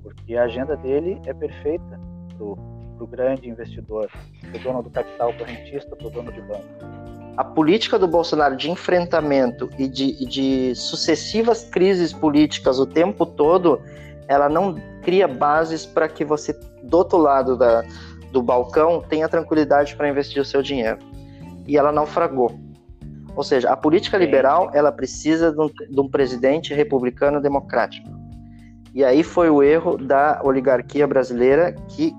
porque 0.03 0.35
a 0.35 0.43
agenda 0.43 0.75
dele 0.75 1.19
é 1.25 1.33
perfeita 1.33 1.99
para 2.35 2.43
o 2.43 3.07
grande 3.07 3.49
investidor, 3.49 4.11
para 4.41 4.59
o 4.59 4.63
dono 4.63 4.83
do 4.83 4.89
capital 4.89 5.33
correntista, 5.33 5.95
para 5.95 6.07
o 6.07 6.09
dono 6.09 6.31
de 6.31 6.41
banco. 6.41 6.67
A 7.37 7.43
política 7.43 7.97
do 7.97 8.07
Bolsonaro 8.07 8.55
de 8.55 8.69
enfrentamento 8.69 9.69
e 9.77 9.87
de, 9.87 10.25
de 10.25 10.75
sucessivas 10.75 11.63
crises 11.63 12.11
políticas 12.11 12.79
o 12.79 12.85
tempo 12.85 13.25
todo, 13.25 13.81
ela 14.27 14.49
não 14.49 14.75
cria 15.01 15.27
bases 15.27 15.85
para 15.85 16.07
que 16.07 16.25
você, 16.25 16.53
do 16.83 16.97
outro 16.97 17.17
lado 17.17 17.57
da, 17.57 17.83
do 18.31 18.41
balcão 18.41 19.01
tenha 19.07 19.27
tranquilidade 19.27 19.95
para 19.95 20.09
investir 20.09 20.41
o 20.41 20.45
seu 20.45 20.61
dinheiro. 20.61 20.99
E 21.65 21.77
ela 21.77 21.91
naufragou. 21.91 22.59
Ou 23.35 23.43
seja, 23.43 23.69
a 23.69 23.77
política 23.77 24.17
liberal 24.17 24.71
ela 24.73 24.91
precisa 24.91 25.51
de 25.51 25.61
um, 25.61 25.67
de 25.67 25.99
um 26.01 26.09
presidente 26.09 26.73
republicano 26.73 27.41
democrático. 27.41 28.09
E 28.93 29.03
aí 29.03 29.23
foi 29.23 29.49
o 29.49 29.63
erro 29.63 29.97
da 29.97 30.41
oligarquia 30.43 31.07
brasileira 31.07 31.73
que, 31.87 32.11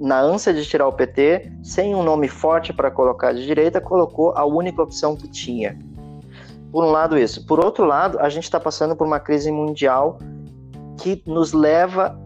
na 0.00 0.18
ânsia 0.18 0.54
de 0.54 0.64
tirar 0.64 0.88
o 0.88 0.92
PT, 0.92 1.52
sem 1.62 1.94
um 1.94 2.02
nome 2.02 2.26
forte 2.26 2.72
para 2.72 2.90
colocar 2.90 3.34
de 3.34 3.44
direita, 3.44 3.82
colocou 3.82 4.32
a 4.34 4.46
única 4.46 4.82
opção 4.82 5.14
que 5.14 5.28
tinha. 5.28 5.78
Por 6.72 6.82
um 6.82 6.90
lado, 6.90 7.18
isso. 7.18 7.44
Por 7.44 7.62
outro 7.62 7.84
lado, 7.84 8.18
a 8.18 8.30
gente 8.30 8.44
está 8.44 8.58
passando 8.58 8.96
por 8.96 9.06
uma 9.06 9.20
crise 9.20 9.52
mundial 9.52 10.18
que 10.96 11.22
nos 11.26 11.52
leva 11.52 12.18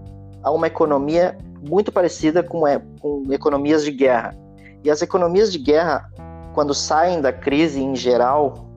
a 0.43 0.53
uma 0.53 0.69
economia 0.69 1.37
muito 1.69 1.91
parecida 1.91 2.45
com, 2.45 2.67
é, 2.67 2.81
com 3.01 3.25
economias 3.33 3.85
de 3.85 3.91
guerra. 3.91 4.37
E 4.85 4.91
as 4.91 5.03
economias 5.03 5.51
de 5.51 5.59
guerra, 5.59 6.09
quando 6.53 6.75
saem 6.75 7.21
da 7.21 7.33
crise 7.33 7.83
em 7.83 7.97
geral, 7.97 8.69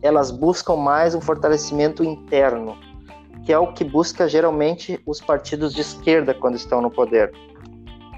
elas 0.00 0.30
buscam 0.30 0.76
mais 0.76 1.14
um 1.14 1.20
fortalecimento 1.20 2.04
interno, 2.04 2.76
que 3.44 3.52
é 3.52 3.58
o 3.58 3.72
que 3.72 3.82
busca 3.82 4.28
geralmente 4.28 5.00
os 5.06 5.20
partidos 5.20 5.74
de 5.74 5.80
esquerda 5.80 6.34
quando 6.34 6.54
estão 6.54 6.80
no 6.82 6.90
poder. 6.90 7.32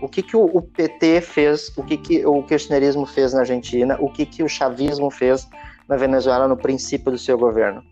O 0.01 0.09
que, 0.09 0.23
que 0.23 0.37
o, 0.37 0.61
PT 0.63 1.21
fez, 1.23 1.73
o 1.77 1.83
que, 1.83 1.97
que 1.97 2.27
o 2.27 2.43
kirchnerismo 2.43 3.07
fez 3.07 3.33
na 3.33 3.41
Argentina, 3.41 3.97
o 4.01 4.11
que, 4.11 4.27
que 4.27 4.43
o 4.43 4.49
chavismo 4.49 5.11
fez 5.11 5.49
na 5.89 5.97
Venezuela 5.97 6.47
no 6.47 6.57
princípio 6.57 7.11
do 7.11 7.19
seu 7.19 7.39
governo? 7.39 7.83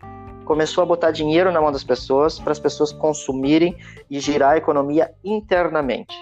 começou 0.45 0.83
a 0.83 0.85
botar 0.85 1.11
dinheiro 1.11 1.51
na 1.51 1.59
mão 1.59 1.71
das 1.71 1.83
pessoas 1.83 2.39
para 2.39 2.51
as 2.51 2.59
pessoas 2.59 2.93
consumirem 2.93 3.75
e 4.09 4.19
girar 4.19 4.51
a 4.51 4.57
economia 4.57 5.11
internamente, 5.23 6.15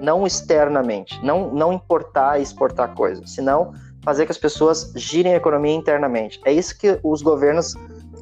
não 0.00 0.26
externamente, 0.26 1.18
não 1.24 1.52
não 1.52 1.72
importar 1.72 2.38
e 2.38 2.42
exportar 2.42 2.94
coisas, 2.94 3.30
senão 3.30 3.72
fazer 4.04 4.26
que 4.26 4.32
as 4.32 4.38
pessoas 4.38 4.92
girem 4.94 5.34
a 5.34 5.36
economia 5.36 5.74
internamente. 5.74 6.40
É 6.44 6.52
isso 6.52 6.78
que 6.78 7.00
os 7.02 7.20
governos 7.20 7.74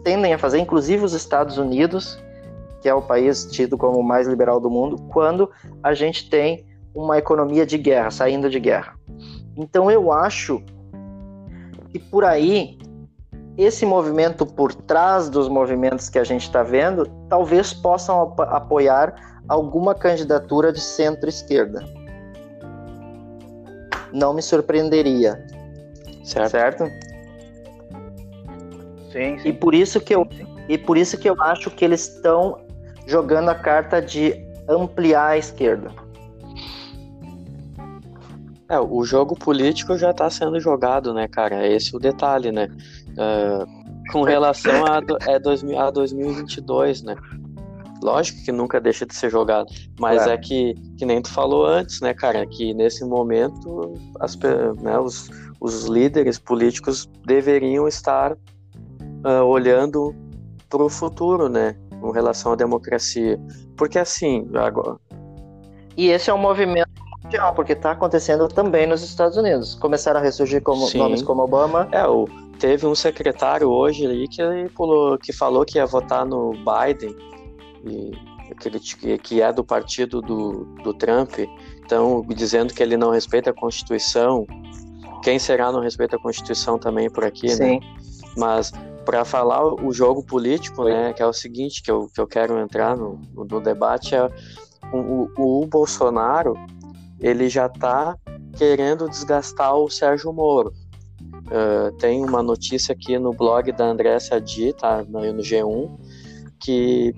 tendem 0.03 0.33
a 0.33 0.39
fazer, 0.39 0.59
inclusive 0.59 1.05
os 1.05 1.13
Estados 1.13 1.59
Unidos, 1.59 2.19
que 2.81 2.89
é 2.89 2.95
o 2.95 3.03
país 3.03 3.45
tido 3.47 3.77
como 3.77 3.99
o 3.99 4.03
mais 4.03 4.27
liberal 4.27 4.61
do 4.61 4.71
mundo, 4.71 4.97
quando 5.13 5.51
a 5.83 5.95
gente 5.95 6.29
tem 6.29 6.67
uma 6.95 7.19
economia 7.19 7.67
de 7.67 7.77
guerra, 7.77 8.11
saindo 8.11 8.49
de 8.49 8.59
guerra. 8.59 8.95
Então 9.57 9.91
eu 9.91 10.13
acho 10.13 10.63
que 11.91 11.99
por 11.99 12.25
aí 12.25 12.79
esse 13.57 13.87
movimento 13.87 14.45
por 14.45 14.75
trás 14.75 15.31
dos 15.31 15.49
movimentos 15.49 16.09
que 16.09 16.19
a 16.19 16.25
gente 16.25 16.43
está 16.43 16.63
vendo 16.63 17.07
talvez 17.29 17.73
possam 17.73 18.21
ap 18.21 18.41
apoiar 18.41 19.15
alguma 19.49 19.95
candidatura 19.95 20.73
de 20.73 20.81
centro-esquerda. 20.81 21.85
Não 24.13 24.35
me 24.35 24.43
surpreenderia. 24.43 25.47
Certo? 26.25 26.51
certo? 26.51 26.85
Sim, 29.13 29.39
sim. 29.39 29.49
E 29.49 29.53
por 29.53 29.75
isso 29.75 30.01
que 30.01 30.15
eu 30.15 30.27
e 30.69 30.77
por 30.77 30.99
isso 30.99 31.17
que 31.17 31.31
eu 31.31 31.41
acho 31.41 31.71
que 31.71 31.85
eles 31.85 32.09
estão 32.09 32.66
jogando 33.07 33.49
a 33.49 33.55
carta 33.55 34.03
de 34.03 34.35
ampliar 34.69 35.31
a 35.31 35.39
esquerda. 35.39 35.91
É, 38.69 38.81
o 38.81 39.05
jogo 39.05 39.37
político 39.37 39.97
já 39.97 40.11
está 40.11 40.29
sendo 40.29 40.59
jogado, 40.59 41.15
né, 41.15 41.29
cara? 41.29 41.65
É 41.65 41.73
esse 41.73 41.95
o 41.95 42.01
detalhe, 42.01 42.51
né? 42.51 42.69
Uh, 43.13 43.87
com 44.11 44.23
relação 44.23 44.85
a, 44.85 45.01
é, 45.29 45.37
a 45.79 45.91
2022, 45.91 47.03
né? 47.03 47.15
Lógico 48.03 48.45
que 48.45 48.53
nunca 48.53 48.81
deixa 48.81 49.07
de 49.07 49.15
ser 49.15 49.31
jogado, 49.31 49.73
mas 49.99 50.27
é, 50.27 50.35
é 50.35 50.39
que, 50.39 50.75
que 50.99 51.07
nem 51.07 51.23
tu 51.23 51.31
falou 51.31 51.65
antes, 51.65 52.01
né, 52.01 52.13
cara, 52.13 52.47
que 52.47 52.75
nesse 52.75 53.05
momento 53.05 53.95
as, 54.21 54.37
né, 54.37 54.99
os, 54.99 55.31
os 55.61 55.87
líderes 55.87 56.39
políticos 56.39 57.09
deveriam 57.25 57.89
estar 57.89 58.33
uh, 58.33 59.45
olhando 59.45 60.15
para 60.69 60.83
o 60.83 60.91
futuro, 60.91 61.49
né? 61.49 61.75
Com 62.01 62.11
relação 62.11 62.53
à 62.53 62.57
democracia. 62.57 63.39
Porque 63.77 63.99
assim, 63.99 64.49
agora. 64.55 64.97
E 65.97 66.09
esse 66.09 66.31
é 66.31 66.35
um 66.35 66.39
movimento 66.39 66.91
mundial, 67.25 67.55
porque 67.55 67.73
está 67.73 67.93
acontecendo 67.93 68.49
também 68.49 68.87
nos 68.87 69.03
Estados 69.03 69.37
Unidos. 69.37 69.75
Começaram 69.75 70.21
a 70.21 70.23
ressurgir 70.23 70.63
como, 70.63 70.89
nomes 70.95 71.23
como 71.23 71.43
Obama. 71.43 71.89
É, 71.91 72.07
o, 72.07 72.27
teve 72.59 72.87
um 72.87 72.95
secretário 72.95 73.69
hoje 73.69 74.07
aí 74.07 74.29
que, 74.29 74.43
pulou, 74.75 75.19
que 75.19 75.33
falou 75.33 75.65
que 75.65 75.79
ia 75.79 75.87
votar 75.87 76.25
no 76.25 76.53
Biden, 76.53 77.15
e, 77.85 78.13
que, 78.55 79.19
que 79.19 79.43
é 79.43 79.53
do 79.53 79.65
partido 79.65 80.21
do, 80.21 80.65
do 80.83 80.95
Trump, 80.95 81.39
então 81.85 82.25
dizendo 82.29 82.73
que 82.73 82.83
ele 82.83 82.97
não 82.97 83.11
respeita 83.11 83.51
a 83.51 83.53
Constituição. 83.53 84.47
Quem 85.23 85.39
será 85.39 85.73
não 85.73 85.81
respeita 85.81 86.17
a 86.17 86.19
Constituição 86.19 86.79
também 86.79 87.11
por 87.11 87.25
aqui, 87.25 87.49
né? 87.49 87.55
Sim. 87.55 87.81
né? 87.81 87.81
Mas 88.37 88.73
para 89.07 89.25
falar 89.25 89.65
o 89.65 89.93
jogo 89.93 90.23
político, 90.23 90.85
né, 90.85 91.13
que 91.13 91.23
é 91.23 91.27
o 91.27 91.33
seguinte 91.33 91.81
que 91.81 91.91
eu, 91.91 92.11
que 92.13 92.21
eu 92.21 92.27
quero 92.27 92.59
entrar 92.59 92.97
no, 92.97 93.21
no 93.35 93.61
debate 93.61 94.17
é 94.17 94.29
o, 94.93 95.31
o, 95.39 95.63
o 95.63 95.67
Bolsonaro 95.67 96.55
ele 97.21 97.49
já 97.49 97.67
está 97.67 98.17
querendo 98.57 99.09
desgastar 99.09 99.75
o 99.75 99.89
Sérgio 99.89 100.33
Moro. 100.33 100.73
Uh, 101.47 101.93
tem 101.99 102.25
uma 102.25 102.43
notícia 102.43 102.93
aqui 102.93 103.19
no 103.19 103.33
blog 103.33 103.71
da 103.73 103.87
André 103.87 104.19
Sadi, 104.19 104.73
tá 104.73 105.05
no, 105.05 105.21
no 105.33 105.43
G1, 105.43 105.97
que 106.61 107.15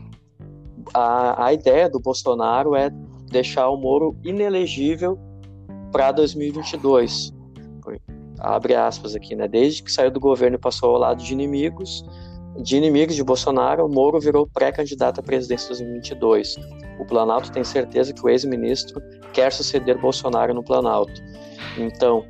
a, 0.92 1.46
a 1.46 1.52
ideia 1.52 1.88
do 1.88 1.98
Bolsonaro 1.98 2.76
é 2.76 2.90
deixar 3.30 3.68
o 3.70 3.76
Moro 3.76 4.14
inelegível 4.22 5.18
para 5.90 6.12
2022. 6.12 7.32
Abre 8.38 8.74
aspas 8.74 9.14
aqui, 9.14 9.34
né? 9.34 9.48
Desde 9.48 9.82
que 9.82 9.90
saiu 9.90 10.10
do 10.10 10.20
governo 10.20 10.56
e 10.56 10.60
passou 10.60 10.90
ao 10.90 10.98
lado 10.98 11.22
de 11.22 11.32
inimigos, 11.32 12.04
de 12.60 12.76
inimigos 12.76 13.14
de 13.14 13.22
Bolsonaro, 13.22 13.86
o 13.86 13.88
Moro 13.88 14.18
virou 14.18 14.46
pré-candidato 14.46 15.20
à 15.20 15.22
presidência 15.22 15.74
de 15.74 15.84
2022. 15.84 16.56
O 16.98 17.04
Planalto 17.04 17.52
tem 17.52 17.62
certeza 17.62 18.12
que 18.12 18.24
o 18.24 18.28
ex-ministro 18.28 19.00
quer 19.32 19.52
suceder 19.52 19.96
Bolsonaro 19.98 20.52
no 20.52 20.62
Planalto. 20.62 21.22
Então, 21.76 22.24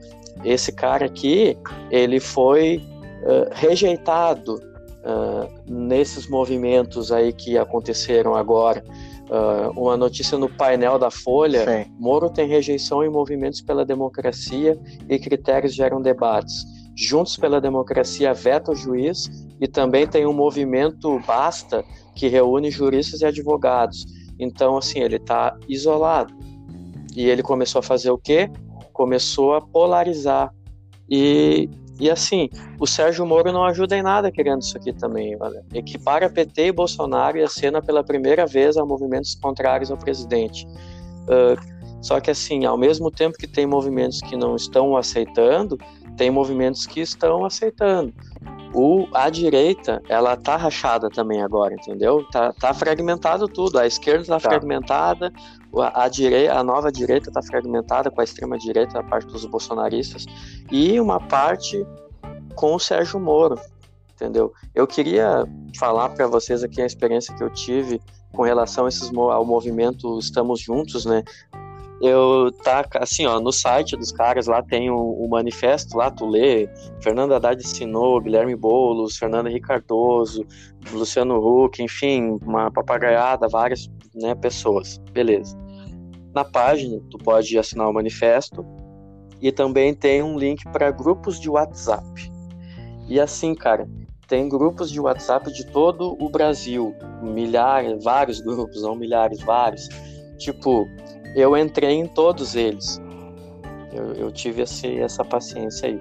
esse 0.44 0.70
cara 0.70 1.06
aqui, 1.06 1.56
ele 1.90 2.20
foi 2.20 2.76
uh, 3.22 3.48
rejeitado 3.52 4.56
uh, 4.56 5.48
nesses 5.66 6.28
movimentos 6.28 7.10
aí 7.10 7.32
que 7.32 7.56
aconteceram 7.56 8.34
agora. 8.34 8.84
Uh, 9.28 9.78
uma 9.78 9.96
notícia 9.96 10.38
no 10.38 10.48
painel 10.48 10.98
da 10.98 11.10
Folha: 11.10 11.64
Sim. 11.64 11.90
Moro 11.98 12.30
tem 12.30 12.48
rejeição 12.48 13.04
em 13.04 13.10
movimentos 13.10 13.60
pela 13.60 13.84
democracia 13.84 14.78
e 15.08 15.18
critérios 15.18 15.74
geram 15.74 16.00
debates. 16.00 16.64
Juntos 16.96 17.36
pela 17.36 17.60
Democracia 17.60 18.34
veta 18.34 18.72
o 18.72 18.74
juiz 18.74 19.30
e 19.60 19.68
também 19.68 20.04
tem 20.04 20.26
um 20.26 20.32
movimento 20.32 21.20
Basta 21.24 21.84
que 22.12 22.26
reúne 22.26 22.72
juristas 22.72 23.20
e 23.20 23.24
advogados. 23.24 24.04
Então, 24.36 24.76
assim, 24.76 24.98
ele 24.98 25.14
está 25.14 25.56
isolado. 25.68 26.34
E 27.14 27.28
ele 27.28 27.42
começou 27.42 27.78
a 27.78 27.82
fazer 27.82 28.10
o 28.10 28.18
quê? 28.18 28.50
Começou 28.92 29.54
a 29.54 29.60
polarizar. 29.60 30.52
E, 31.08 31.70
e 32.00 32.10
assim, 32.10 32.48
o 32.78 32.86
Sérgio 32.86 33.26
Moro 33.26 33.52
não 33.52 33.64
ajuda 33.64 33.96
em 33.96 34.02
nada 34.02 34.30
querendo 34.30 34.62
isso 34.62 34.76
aqui 34.76 34.92
também. 34.92 35.36
Olha. 35.40 35.64
Equipara 35.74 36.30
PT 36.30 36.66
e 36.66 36.72
Bolsonaro 36.72 37.38
e 37.38 37.42
acena 37.42 37.82
pela 37.82 38.04
primeira 38.04 38.46
vez 38.46 38.76
a 38.76 38.84
movimentos 38.84 39.34
contrários 39.34 39.90
ao 39.90 39.96
presidente. 39.96 40.66
Uh, 41.24 41.78
só 42.00 42.20
que 42.20 42.30
assim, 42.30 42.64
ao 42.64 42.78
mesmo 42.78 43.10
tempo 43.10 43.36
que 43.36 43.46
tem 43.46 43.66
movimentos 43.66 44.20
que 44.20 44.36
não 44.36 44.54
estão 44.54 44.96
aceitando, 44.96 45.76
tem 46.16 46.30
movimentos 46.30 46.86
que 46.86 47.00
estão 47.00 47.44
aceitando. 47.44 48.12
O, 48.74 49.08
a 49.14 49.30
direita, 49.30 50.02
ela 50.08 50.36
tá 50.36 50.56
rachada 50.56 51.08
também 51.08 51.42
agora, 51.42 51.74
entendeu? 51.74 52.24
Tá, 52.30 52.52
tá 52.52 52.74
fragmentado 52.74 53.48
tudo. 53.48 53.78
A 53.78 53.86
esquerda 53.86 54.26
tá, 54.26 54.40
tá. 54.40 54.40
fragmentada, 54.40 55.32
a, 55.76 56.04
a, 56.04 56.08
direita, 56.08 56.54
a 56.54 56.62
nova 56.62 56.92
direita 56.92 57.30
tá 57.30 57.42
fragmentada 57.42 58.10
com 58.10 58.20
a 58.20 58.24
extrema 58.24 58.58
direita, 58.58 58.98
a 58.98 59.02
parte 59.02 59.26
dos 59.28 59.44
bolsonaristas, 59.46 60.26
e 60.70 61.00
uma 61.00 61.18
parte 61.18 61.86
com 62.54 62.74
o 62.74 62.78
Sérgio 62.78 63.18
Moro, 63.18 63.58
entendeu? 64.12 64.52
Eu 64.74 64.86
queria 64.86 65.44
falar 65.78 66.10
para 66.10 66.26
vocês 66.26 66.62
aqui 66.62 66.82
a 66.82 66.86
experiência 66.86 67.34
que 67.34 67.42
eu 67.42 67.50
tive 67.50 68.00
com 68.32 68.42
relação 68.42 68.84
a 68.84 68.88
esses, 68.88 69.10
ao 69.14 69.44
movimento 69.44 70.18
Estamos 70.18 70.60
Juntos, 70.60 71.04
né? 71.04 71.22
Eu 72.00 72.52
tá 72.62 72.84
assim, 72.94 73.26
ó, 73.26 73.40
no 73.40 73.52
site 73.52 73.96
dos 73.96 74.12
caras 74.12 74.46
lá 74.46 74.62
tem 74.62 74.90
o, 74.90 74.96
o 74.96 75.28
manifesto 75.28 75.96
lá, 75.96 76.10
tu 76.10 76.26
lê, 76.26 76.68
Fernando 77.02 77.34
Haddad 77.34 77.60
ensinou, 77.60 78.20
Guilherme 78.20 78.54
Boulos, 78.54 79.16
Fernando 79.16 79.48
Henrique 79.48 79.66
Cardoso, 79.66 80.46
Luciano 80.92 81.36
Huck, 81.38 81.82
enfim, 81.82 82.38
uma 82.42 82.70
papagaiada, 82.70 83.48
várias 83.48 83.90
né, 84.14 84.34
pessoas, 84.34 84.98
beleza. 85.12 85.56
Na 86.34 86.44
página, 86.44 87.00
tu 87.10 87.18
pode 87.18 87.58
assinar 87.58 87.88
o 87.88 87.92
manifesto 87.92 88.64
e 89.40 89.50
também 89.50 89.94
tem 89.94 90.22
um 90.22 90.38
link 90.38 90.64
para 90.70 90.90
grupos 90.90 91.40
de 91.40 91.50
WhatsApp. 91.50 92.04
E 93.08 93.18
assim, 93.18 93.54
cara, 93.54 93.88
tem 94.28 94.48
grupos 94.48 94.90
de 94.90 95.00
WhatsApp 95.00 95.50
de 95.52 95.64
todo 95.66 96.16
o 96.20 96.28
Brasil, 96.28 96.94
milhares, 97.22 98.04
vários 98.04 98.40
grupos, 98.40 98.82
não 98.82 98.94
milhares, 98.94 99.40
vários. 99.40 99.88
Tipo, 100.36 100.86
eu 101.34 101.56
entrei 101.56 101.94
em 101.94 102.06
todos 102.06 102.54
eles. 102.54 103.00
Eu, 103.92 104.12
eu 104.14 104.32
tive 104.32 104.62
esse, 104.62 104.98
essa 104.98 105.24
paciência 105.24 105.88
aí. 105.88 106.00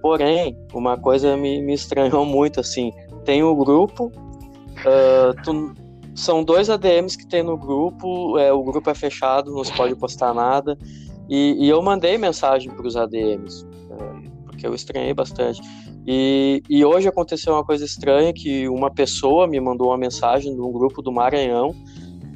Porém, 0.00 0.58
uma 0.74 0.98
coisa 0.98 1.36
me, 1.36 1.62
me 1.62 1.74
estranhou 1.74 2.24
muito, 2.24 2.58
assim, 2.60 2.92
tem 3.24 3.42
o 3.42 3.54
grupo, 3.54 4.06
uh, 4.06 5.42
tu, 5.44 5.72
são 6.14 6.42
dois 6.42 6.68
ADMs 6.68 7.16
que 7.16 7.26
tem 7.26 7.42
no 7.42 7.56
grupo, 7.56 8.36
é, 8.36 8.52
o 8.52 8.62
grupo 8.64 8.90
é 8.90 8.94
fechado, 8.94 9.52
não 9.52 9.62
se 9.62 9.72
pode 9.72 9.94
postar 9.94 10.34
nada, 10.34 10.76
e, 11.28 11.56
e 11.58 11.68
eu 11.68 11.80
mandei 11.80 12.18
mensagem 12.18 12.70
para 12.70 12.86
os 12.86 12.96
ADMs, 12.96 13.64
uh, 13.64 14.30
porque 14.44 14.66
eu 14.66 14.74
estranhei 14.74 15.14
bastante. 15.14 15.62
E, 16.04 16.62
e 16.68 16.84
hoje 16.84 17.08
aconteceu 17.08 17.52
uma 17.52 17.64
coisa 17.64 17.84
estranha, 17.84 18.32
que 18.32 18.68
uma 18.68 18.90
pessoa 18.90 19.46
me 19.46 19.60
mandou 19.60 19.88
uma 19.88 19.96
mensagem 19.96 20.52
de 20.52 20.60
um 20.60 20.72
grupo 20.72 21.00
do 21.00 21.12
Maranhão, 21.12 21.74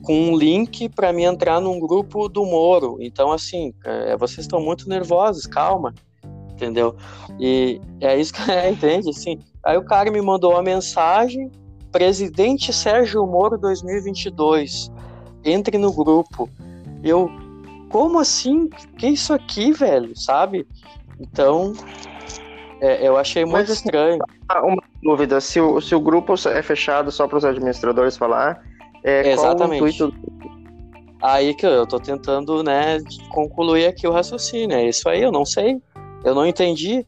com 0.06 0.30
um 0.30 0.38
link 0.38 0.88
para 0.88 1.12
me 1.12 1.24
entrar 1.24 1.60
num 1.60 1.80
grupo 1.80 2.28
do 2.28 2.46
Moro. 2.46 2.96
Então, 3.00 3.32
assim, 3.32 3.74
é, 3.84 4.16
vocês 4.16 4.44
estão 4.44 4.60
muito 4.60 4.88
nervosos, 4.88 5.46
calma, 5.46 5.92
entendeu? 6.52 6.94
E 7.40 7.80
é 8.00 8.16
isso 8.16 8.32
que 8.32 8.48
é, 8.48 8.70
entende? 8.70 9.10
Assim, 9.10 9.40
aí 9.64 9.76
o 9.76 9.84
cara 9.84 10.08
me 10.08 10.22
mandou 10.22 10.52
uma 10.52 10.62
mensagem: 10.62 11.50
Presidente 11.90 12.72
Sérgio 12.72 13.26
Moro 13.26 13.58
2022, 13.58 14.92
entre 15.44 15.76
no 15.76 15.92
grupo. 15.92 16.48
Eu, 17.02 17.28
como 17.90 18.20
assim? 18.20 18.68
Que 18.96 19.08
isso 19.08 19.34
aqui, 19.34 19.72
velho? 19.72 20.16
Sabe? 20.16 20.68
Então, 21.18 21.72
é, 22.80 23.08
eu 23.08 23.16
achei 23.16 23.44
muito 23.44 23.56
Mas, 23.56 23.70
assim, 23.72 23.86
estranho. 23.86 24.18
Uma 24.62 24.82
dúvida: 25.02 25.40
se 25.40 25.60
o, 25.60 25.80
se 25.80 25.96
o 25.96 26.00
grupo 26.00 26.34
é 26.48 26.62
fechado 26.62 27.10
só 27.10 27.26
para 27.26 27.38
os 27.38 27.44
administradores 27.44 28.16
falar 28.16 28.62
é, 29.06 29.32
Exatamente. 29.32 29.78
Qual 29.78 29.86
o 29.86 29.88
intuito... 29.88 30.36
Aí 31.22 31.54
que 31.54 31.64
eu 31.64 31.86
tô 31.86 31.98
tentando, 31.98 32.62
né, 32.62 32.98
concluir 33.30 33.86
aqui 33.86 34.06
o 34.06 34.12
raciocínio. 34.12 34.76
É 34.76 34.86
isso 34.86 35.08
aí, 35.08 35.22
eu 35.22 35.32
não 35.32 35.44
sei. 35.44 35.80
Eu 36.22 36.34
não 36.34 36.44
entendi. 36.44 37.06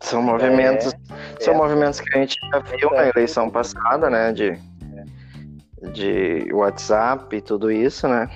São 0.00 0.22
movimentos, 0.22 0.92
é, 0.92 1.44
são 1.44 1.54
é. 1.54 1.56
movimentos 1.56 2.00
que 2.00 2.16
a 2.16 2.20
gente 2.20 2.36
já 2.50 2.58
viu 2.60 2.90
na 2.90 3.08
eleição 3.08 3.50
passada, 3.50 4.08
né, 4.08 4.32
de, 4.32 4.58
de 5.92 6.52
WhatsApp 6.52 7.34
e 7.36 7.40
tudo 7.40 7.70
isso, 7.70 8.06
né? 8.08 8.28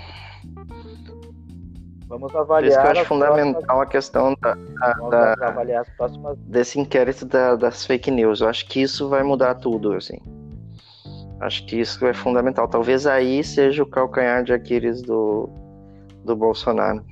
Vamos 2.09 2.35
avaliar. 2.35 2.63
Por 2.63 2.67
isso 2.69 2.81
que 2.81 2.87
eu 2.87 3.01
acho 3.01 3.09
fundamental 3.09 3.63
próximas... 3.63 3.83
a 3.83 3.87
questão 3.87 4.37
da, 4.41 4.55
da, 5.09 5.35
da 5.35 5.49
avaliar 5.49 5.83
as 5.83 5.89
próximas... 5.97 6.37
desse 6.41 6.79
inquérito 6.79 7.25
da, 7.25 7.57
das 7.57 7.87
fake 7.87 8.11
news. 8.11 8.41
Eu 8.41 8.49
acho 8.49 8.67
que 8.67 8.83
isso 8.83 9.09
vai 9.09 9.23
mudar 9.23 9.55
tudo, 9.55 9.95
assim. 9.95 10.19
Acho 11.43 11.67
que 11.67 11.81
isso 11.81 12.07
é 12.07 12.15
fundamental. 12.15 12.69
Talvez 12.69 13.05
aí 13.05 13.43
seja 13.43 13.83
o 13.83 13.87
calcanhar 13.87 14.45
de 14.45 14.53
Aquiles 14.53 15.03
do, 15.03 15.51
do 16.25 16.37
Bolsonaro. 16.37 17.05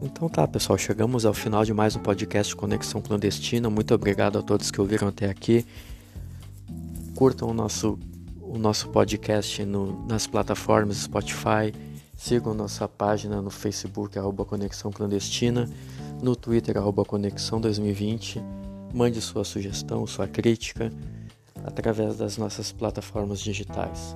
Então 0.00 0.26
tá, 0.30 0.48
pessoal, 0.48 0.78
chegamos 0.78 1.26
ao 1.26 1.34
final 1.34 1.62
de 1.62 1.74
mais 1.74 1.94
um 1.94 2.00
podcast 2.00 2.56
Conexão 2.56 3.02
Clandestina. 3.02 3.68
Muito 3.68 3.94
obrigado 3.94 4.38
a 4.38 4.42
todos 4.42 4.70
que 4.70 4.80
ouviram 4.80 5.08
até 5.08 5.28
aqui. 5.28 5.66
Curtam 7.14 7.50
o 7.50 7.52
nosso, 7.52 7.98
o 8.40 8.56
nosso 8.56 8.88
podcast 8.88 9.62
no, 9.66 10.02
nas 10.06 10.26
plataformas 10.26 10.96
Spotify, 10.96 11.74
Sigam 12.20 12.52
nossa 12.52 12.86
página 12.86 13.40
no 13.40 13.48
Facebook, 13.48 14.18
arroba 14.18 14.44
Conexão 14.44 14.92
Clandestina, 14.92 15.66
no 16.22 16.36
Twitter, 16.36 16.76
arroba 16.76 17.02
Conexão 17.02 17.58
2020. 17.58 18.42
Mande 18.92 19.22
sua 19.22 19.42
sugestão, 19.42 20.06
sua 20.06 20.28
crítica 20.28 20.92
através 21.64 22.18
das 22.18 22.36
nossas 22.36 22.72
plataformas 22.72 23.40
digitais. 23.40 24.14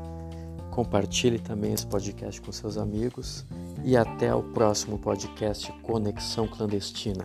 Compartilhe 0.71 1.39
também 1.39 1.73
esse 1.73 1.87
podcast 1.87 2.43
com 2.43 2.53
seus 2.53 2.77
amigos 2.77 3.47
e 3.83 3.97
até 3.97 4.35
o 4.35 4.43
próximo 4.43 4.99
podcast 4.99 5.73
Conexão 5.81 6.47
Clandestina. 6.47 7.25